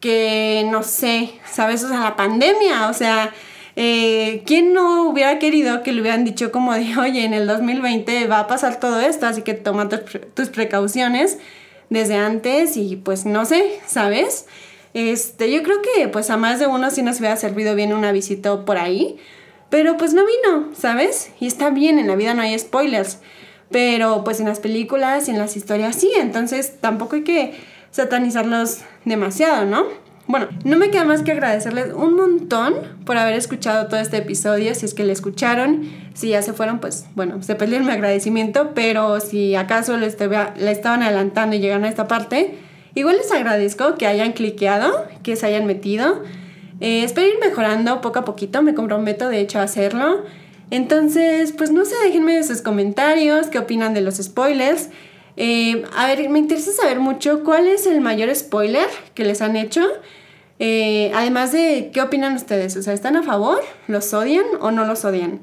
que 0.00 0.66
no 0.68 0.82
sé, 0.82 1.30
¿sabes? 1.48 1.84
O 1.84 1.88
sea, 1.88 2.00
la 2.00 2.16
pandemia, 2.16 2.88
o 2.88 2.92
sea, 2.92 3.32
eh, 3.80 4.42
¿quién 4.44 4.72
no 4.72 5.08
hubiera 5.08 5.38
querido 5.38 5.84
que 5.84 5.92
le 5.92 6.00
hubieran 6.00 6.24
dicho 6.24 6.50
como 6.50 6.74
de, 6.74 6.96
oye, 6.98 7.24
en 7.24 7.32
el 7.32 7.46
2020 7.46 8.26
va 8.26 8.40
a 8.40 8.46
pasar 8.48 8.80
todo 8.80 9.00
esto, 9.00 9.26
así 9.26 9.42
que 9.42 9.54
toma 9.54 9.88
tus 9.88 10.48
precauciones 10.48 11.38
desde 11.88 12.16
antes 12.16 12.76
y 12.76 12.96
pues 12.96 13.24
no 13.24 13.44
sé, 13.44 13.78
¿sabes? 13.86 14.46
Este, 14.94 15.52
yo 15.52 15.62
creo 15.62 15.76
que 15.80 16.08
pues 16.08 16.28
a 16.30 16.36
más 16.36 16.58
de 16.58 16.66
uno 16.66 16.90
sí 16.90 17.02
nos 17.02 17.20
hubiera 17.20 17.36
servido 17.36 17.76
bien 17.76 17.92
una 17.92 18.10
visita 18.10 18.64
por 18.64 18.78
ahí, 18.78 19.16
pero 19.70 19.96
pues 19.96 20.12
no 20.12 20.22
vino, 20.26 20.74
¿sabes? 20.74 21.30
Y 21.38 21.46
está 21.46 21.70
bien, 21.70 22.00
en 22.00 22.08
la 22.08 22.16
vida 22.16 22.34
no 22.34 22.42
hay 22.42 22.58
spoilers, 22.58 23.20
pero 23.70 24.24
pues 24.24 24.40
en 24.40 24.46
las 24.46 24.58
películas 24.58 25.28
y 25.28 25.30
en 25.30 25.38
las 25.38 25.56
historias 25.56 25.94
sí, 25.94 26.10
entonces 26.16 26.80
tampoco 26.80 27.14
hay 27.14 27.22
que 27.22 27.54
satanizarlos 27.92 28.78
demasiado, 29.04 29.66
¿no? 29.66 30.07
Bueno, 30.28 30.46
no 30.64 30.76
me 30.76 30.90
queda 30.90 31.04
más 31.04 31.22
que 31.22 31.32
agradecerles 31.32 31.92
un 31.92 32.14
montón 32.14 32.74
por 33.04 33.16
haber 33.16 33.34
escuchado 33.34 33.88
todo 33.88 33.98
este 33.98 34.18
episodio. 34.18 34.74
Si 34.74 34.84
es 34.84 34.94
que 34.94 35.02
le 35.02 35.12
escucharon, 35.12 35.90
si 36.14 36.28
ya 36.28 36.42
se 36.42 36.52
fueron, 36.52 36.78
pues 36.78 37.06
bueno, 37.16 37.42
se 37.42 37.54
perdieron 37.54 37.86
mi 37.86 37.92
agradecimiento, 37.92 38.72
pero 38.74 39.18
si 39.20 39.54
acaso 39.54 39.96
le, 39.96 40.06
estaban 40.06 41.02
adelantando 41.02 41.56
y 41.56 41.60
llegaron 41.60 41.84
a 41.84 41.88
esta 41.88 42.06
parte, 42.06 42.58
Igual 42.98 43.18
les 43.18 43.30
agradezco 43.30 43.94
que 43.94 44.08
hayan 44.08 44.32
cliqueado, 44.32 45.06
que 45.22 45.36
se 45.36 45.46
hayan 45.46 45.66
metido. 45.66 46.22
Eh, 46.80 47.04
espero 47.04 47.28
ir 47.28 47.38
mejorando 47.38 48.00
poco 48.00 48.18
a 48.18 48.24
poquito, 48.24 48.60
me 48.60 48.74
comprometo 48.74 49.28
de 49.28 49.38
hecho 49.38 49.60
a 49.60 49.62
hacerlo. 49.62 50.24
Entonces, 50.72 51.52
pues 51.52 51.70
no 51.70 51.84
sé, 51.84 51.94
déjenme 52.02 52.42
sus 52.42 52.60
comentarios, 52.60 53.46
qué 53.46 53.58
opinan 53.60 53.94
de 53.94 54.00
los 54.00 54.16
spoilers. 54.16 54.88
Eh, 55.36 55.84
a 55.96 56.08
ver, 56.08 56.28
me 56.28 56.40
interesa 56.40 56.72
saber 56.72 56.98
mucho 56.98 57.44
cuál 57.44 57.68
es 57.68 57.86
el 57.86 58.00
mayor 58.00 58.34
spoiler 58.34 58.88
que 59.14 59.24
les 59.24 59.42
han 59.42 59.54
hecho. 59.54 59.82
Eh, 60.58 61.12
además 61.14 61.52
de, 61.52 61.90
¿qué 61.92 62.02
opinan 62.02 62.34
ustedes? 62.34 62.76
O 62.76 62.82
sea, 62.82 62.92
¿están 62.92 63.16
a 63.16 63.22
favor? 63.22 63.62
¿Los 63.86 64.12
odian 64.12 64.44
o 64.60 64.70
no 64.70 64.84
los 64.84 65.04
odian? 65.04 65.40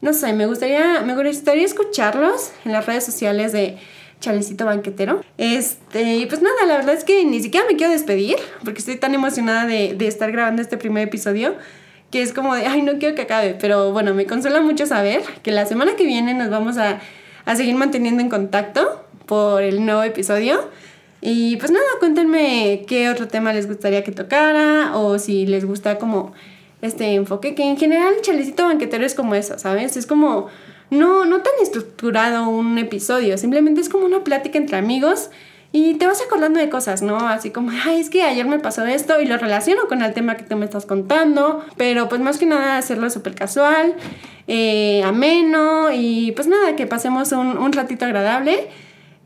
No 0.00 0.12
sé, 0.12 0.32
me 0.32 0.46
gustaría, 0.46 1.00
me 1.00 1.14
gustaría 1.14 1.64
escucharlos 1.64 2.52
en 2.64 2.72
las 2.72 2.86
redes 2.86 3.04
sociales 3.04 3.52
de 3.52 3.78
Chalecito 4.20 4.64
Banquetero. 4.64 5.22
Este, 5.38 6.26
pues 6.28 6.42
nada, 6.42 6.66
la 6.66 6.76
verdad 6.76 6.94
es 6.94 7.04
que 7.04 7.24
ni 7.24 7.40
siquiera 7.40 7.66
me 7.66 7.76
quiero 7.76 7.92
despedir, 7.92 8.36
porque 8.62 8.78
estoy 8.78 8.96
tan 8.96 9.14
emocionada 9.14 9.66
de, 9.66 9.94
de 9.94 10.06
estar 10.06 10.30
grabando 10.30 10.62
este 10.62 10.76
primer 10.76 11.08
episodio, 11.08 11.56
que 12.10 12.22
es 12.22 12.32
como 12.32 12.54
de, 12.54 12.66
ay, 12.66 12.82
no 12.82 12.98
quiero 12.98 13.14
que 13.14 13.22
acabe, 13.22 13.56
pero 13.58 13.92
bueno, 13.92 14.14
me 14.14 14.26
consuela 14.26 14.60
mucho 14.60 14.86
saber 14.86 15.22
que 15.42 15.50
la 15.50 15.66
semana 15.66 15.96
que 15.96 16.04
viene 16.04 16.34
nos 16.34 16.50
vamos 16.50 16.78
a, 16.78 17.00
a 17.44 17.56
seguir 17.56 17.74
manteniendo 17.74 18.22
en 18.22 18.28
contacto 18.28 19.04
por 19.26 19.62
el 19.62 19.84
nuevo 19.84 20.02
episodio. 20.02 20.68
Y 21.20 21.56
pues 21.56 21.72
nada, 21.72 21.86
cuéntenme 21.98 22.84
qué 22.86 23.08
otro 23.10 23.26
tema 23.26 23.52
les 23.52 23.66
gustaría 23.66 24.04
que 24.04 24.12
tocara 24.12 24.96
o 24.96 25.18
si 25.18 25.46
les 25.46 25.64
gusta 25.64 25.98
como 25.98 26.32
este 26.80 27.14
enfoque, 27.14 27.54
que 27.54 27.64
en 27.64 27.76
general 27.76 28.14
Chalecito 28.22 28.64
Banquetero 28.64 29.04
es 29.04 29.14
como 29.14 29.34
eso, 29.34 29.58
¿sabes? 29.58 29.96
Es 29.96 30.06
como 30.06 30.46
no, 30.90 31.24
no 31.24 31.42
tan 31.42 31.54
estructurado 31.60 32.48
un 32.48 32.78
episodio, 32.78 33.36
simplemente 33.36 33.80
es 33.80 33.88
como 33.88 34.06
una 34.06 34.22
plática 34.22 34.58
entre 34.58 34.76
amigos 34.76 35.30
y 35.72 35.94
te 35.94 36.06
vas 36.06 36.22
acordando 36.22 36.60
de 36.60 36.70
cosas, 36.70 37.02
¿no? 37.02 37.18
Así 37.28 37.50
como, 37.50 37.72
ay, 37.84 38.00
es 38.00 38.10
que 38.10 38.22
ayer 38.22 38.46
me 38.46 38.60
pasó 38.60 38.86
esto 38.86 39.20
y 39.20 39.26
lo 39.26 39.36
relaciono 39.36 39.88
con 39.88 40.02
el 40.02 40.14
tema 40.14 40.36
que 40.36 40.44
tú 40.44 40.56
me 40.56 40.64
estás 40.64 40.86
contando, 40.86 41.64
pero 41.76 42.08
pues 42.08 42.20
más 42.20 42.38
que 42.38 42.46
nada 42.46 42.78
hacerlo 42.78 43.10
súper 43.10 43.34
casual, 43.34 43.94
eh, 44.46 45.02
ameno 45.04 45.92
y 45.92 46.32
pues 46.32 46.46
nada, 46.46 46.76
que 46.76 46.86
pasemos 46.86 47.32
un 47.32 47.72
ratito 47.72 48.04
agradable. 48.04 48.68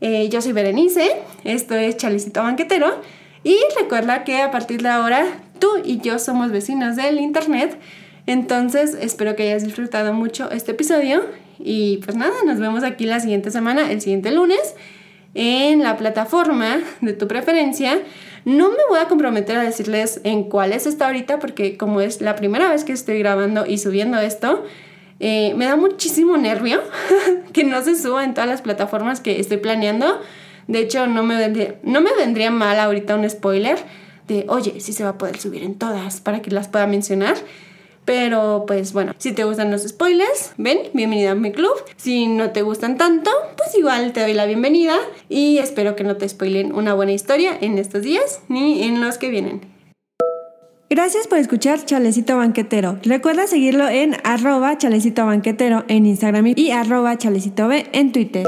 Eh, 0.05 0.27
yo 0.27 0.41
soy 0.41 0.51
Berenice, 0.51 1.15
esto 1.45 1.75
es 1.75 1.95
Chalecito 1.95 2.43
Banquetero 2.43 2.99
y 3.41 3.57
recuerda 3.79 4.25
que 4.25 4.41
a 4.41 4.51
partir 4.51 4.81
de 4.81 4.89
ahora 4.89 5.25
tú 5.59 5.69
y 5.81 6.01
yo 6.01 6.19
somos 6.19 6.51
vecinos 6.51 6.97
del 6.97 7.21
internet, 7.21 7.79
entonces 8.27 8.97
espero 8.99 9.37
que 9.37 9.43
hayas 9.43 9.63
disfrutado 9.63 10.11
mucho 10.11 10.51
este 10.51 10.71
episodio 10.71 11.23
y 11.57 12.01
pues 12.03 12.17
nada, 12.17 12.33
nos 12.45 12.59
vemos 12.59 12.83
aquí 12.83 13.05
la 13.05 13.21
siguiente 13.21 13.49
semana, 13.49 13.93
el 13.93 14.01
siguiente 14.01 14.33
lunes, 14.33 14.75
en 15.35 15.81
la 15.81 15.95
plataforma 15.95 16.79
de 16.99 17.13
tu 17.13 17.29
preferencia. 17.29 17.97
No 18.43 18.71
me 18.71 18.83
voy 18.89 18.99
a 18.99 19.07
comprometer 19.07 19.55
a 19.55 19.63
decirles 19.63 20.19
en 20.25 20.43
cuál 20.43 20.73
es 20.73 20.85
esta 20.85 21.05
ahorita 21.05 21.39
porque 21.39 21.77
como 21.77 22.01
es 22.01 22.19
la 22.19 22.35
primera 22.35 22.69
vez 22.69 22.83
que 22.83 22.91
estoy 22.91 23.19
grabando 23.19 23.65
y 23.65 23.77
subiendo 23.77 24.19
esto, 24.19 24.65
eh, 25.19 25.53
me 25.55 25.65
da 25.65 25.75
muchísimo 25.75 26.37
nervio 26.37 26.81
que 27.53 27.63
no 27.63 27.81
se 27.81 27.95
suba 27.95 28.23
en 28.23 28.33
todas 28.33 28.49
las 28.49 28.61
plataformas 28.61 29.21
que 29.21 29.39
estoy 29.39 29.57
planeando. 29.57 30.19
De 30.67 30.79
hecho, 30.79 31.07
no 31.07 31.23
me, 31.23 31.35
vendría, 31.35 31.75
no 31.83 32.01
me 32.01 32.11
vendría 32.15 32.51
mal 32.51 32.79
ahorita 32.79 33.15
un 33.15 33.29
spoiler 33.29 33.77
de, 34.27 34.45
oye, 34.47 34.79
sí 34.79 34.93
se 34.93 35.03
va 35.03 35.11
a 35.11 35.17
poder 35.17 35.39
subir 35.39 35.63
en 35.63 35.75
todas 35.75 36.21
para 36.21 36.41
que 36.41 36.51
las 36.51 36.67
pueda 36.67 36.87
mencionar. 36.87 37.35
Pero 38.05 38.65
pues 38.67 38.91
bueno, 38.91 39.13
si 39.17 39.31
te 39.31 39.45
gustan 39.45 39.71
los 39.71 39.83
spoilers, 39.83 40.53
ven, 40.57 40.77
bienvenida 40.93 41.31
a 41.31 41.35
mi 41.35 41.51
club. 41.53 41.73
Si 41.95 42.27
no 42.27 42.51
te 42.51 42.61
gustan 42.61 42.97
tanto, 42.97 43.31
pues 43.55 43.75
igual 43.77 44.11
te 44.11 44.21
doy 44.21 44.33
la 44.33 44.45
bienvenida 44.45 44.97
y 45.29 45.59
espero 45.59 45.95
que 45.95 46.03
no 46.03 46.17
te 46.17 46.27
spoilen 46.27 46.73
una 46.73 46.93
buena 46.93 47.13
historia 47.13 47.57
en 47.61 47.77
estos 47.77 48.01
días 48.01 48.41
ni 48.49 48.83
en 48.83 48.99
los 48.99 49.17
que 49.17 49.29
vienen. 49.29 49.72
Gracias 50.95 51.25
por 51.25 51.39
escuchar 51.39 51.83
Chalecito 51.83 52.37
Banquetero. 52.37 52.99
Recuerda 53.01 53.47
seguirlo 53.47 53.89
en 53.89 54.15
arroba 54.23 54.77
chalecito 54.77 55.25
banquetero 55.25 55.85
en 55.87 56.05
Instagram 56.05 56.53
y 56.55 56.69
arroba 56.69 57.17
chalecito 57.17 57.67
B 57.67 57.87
en 57.93 58.11
Twitter. 58.11 58.45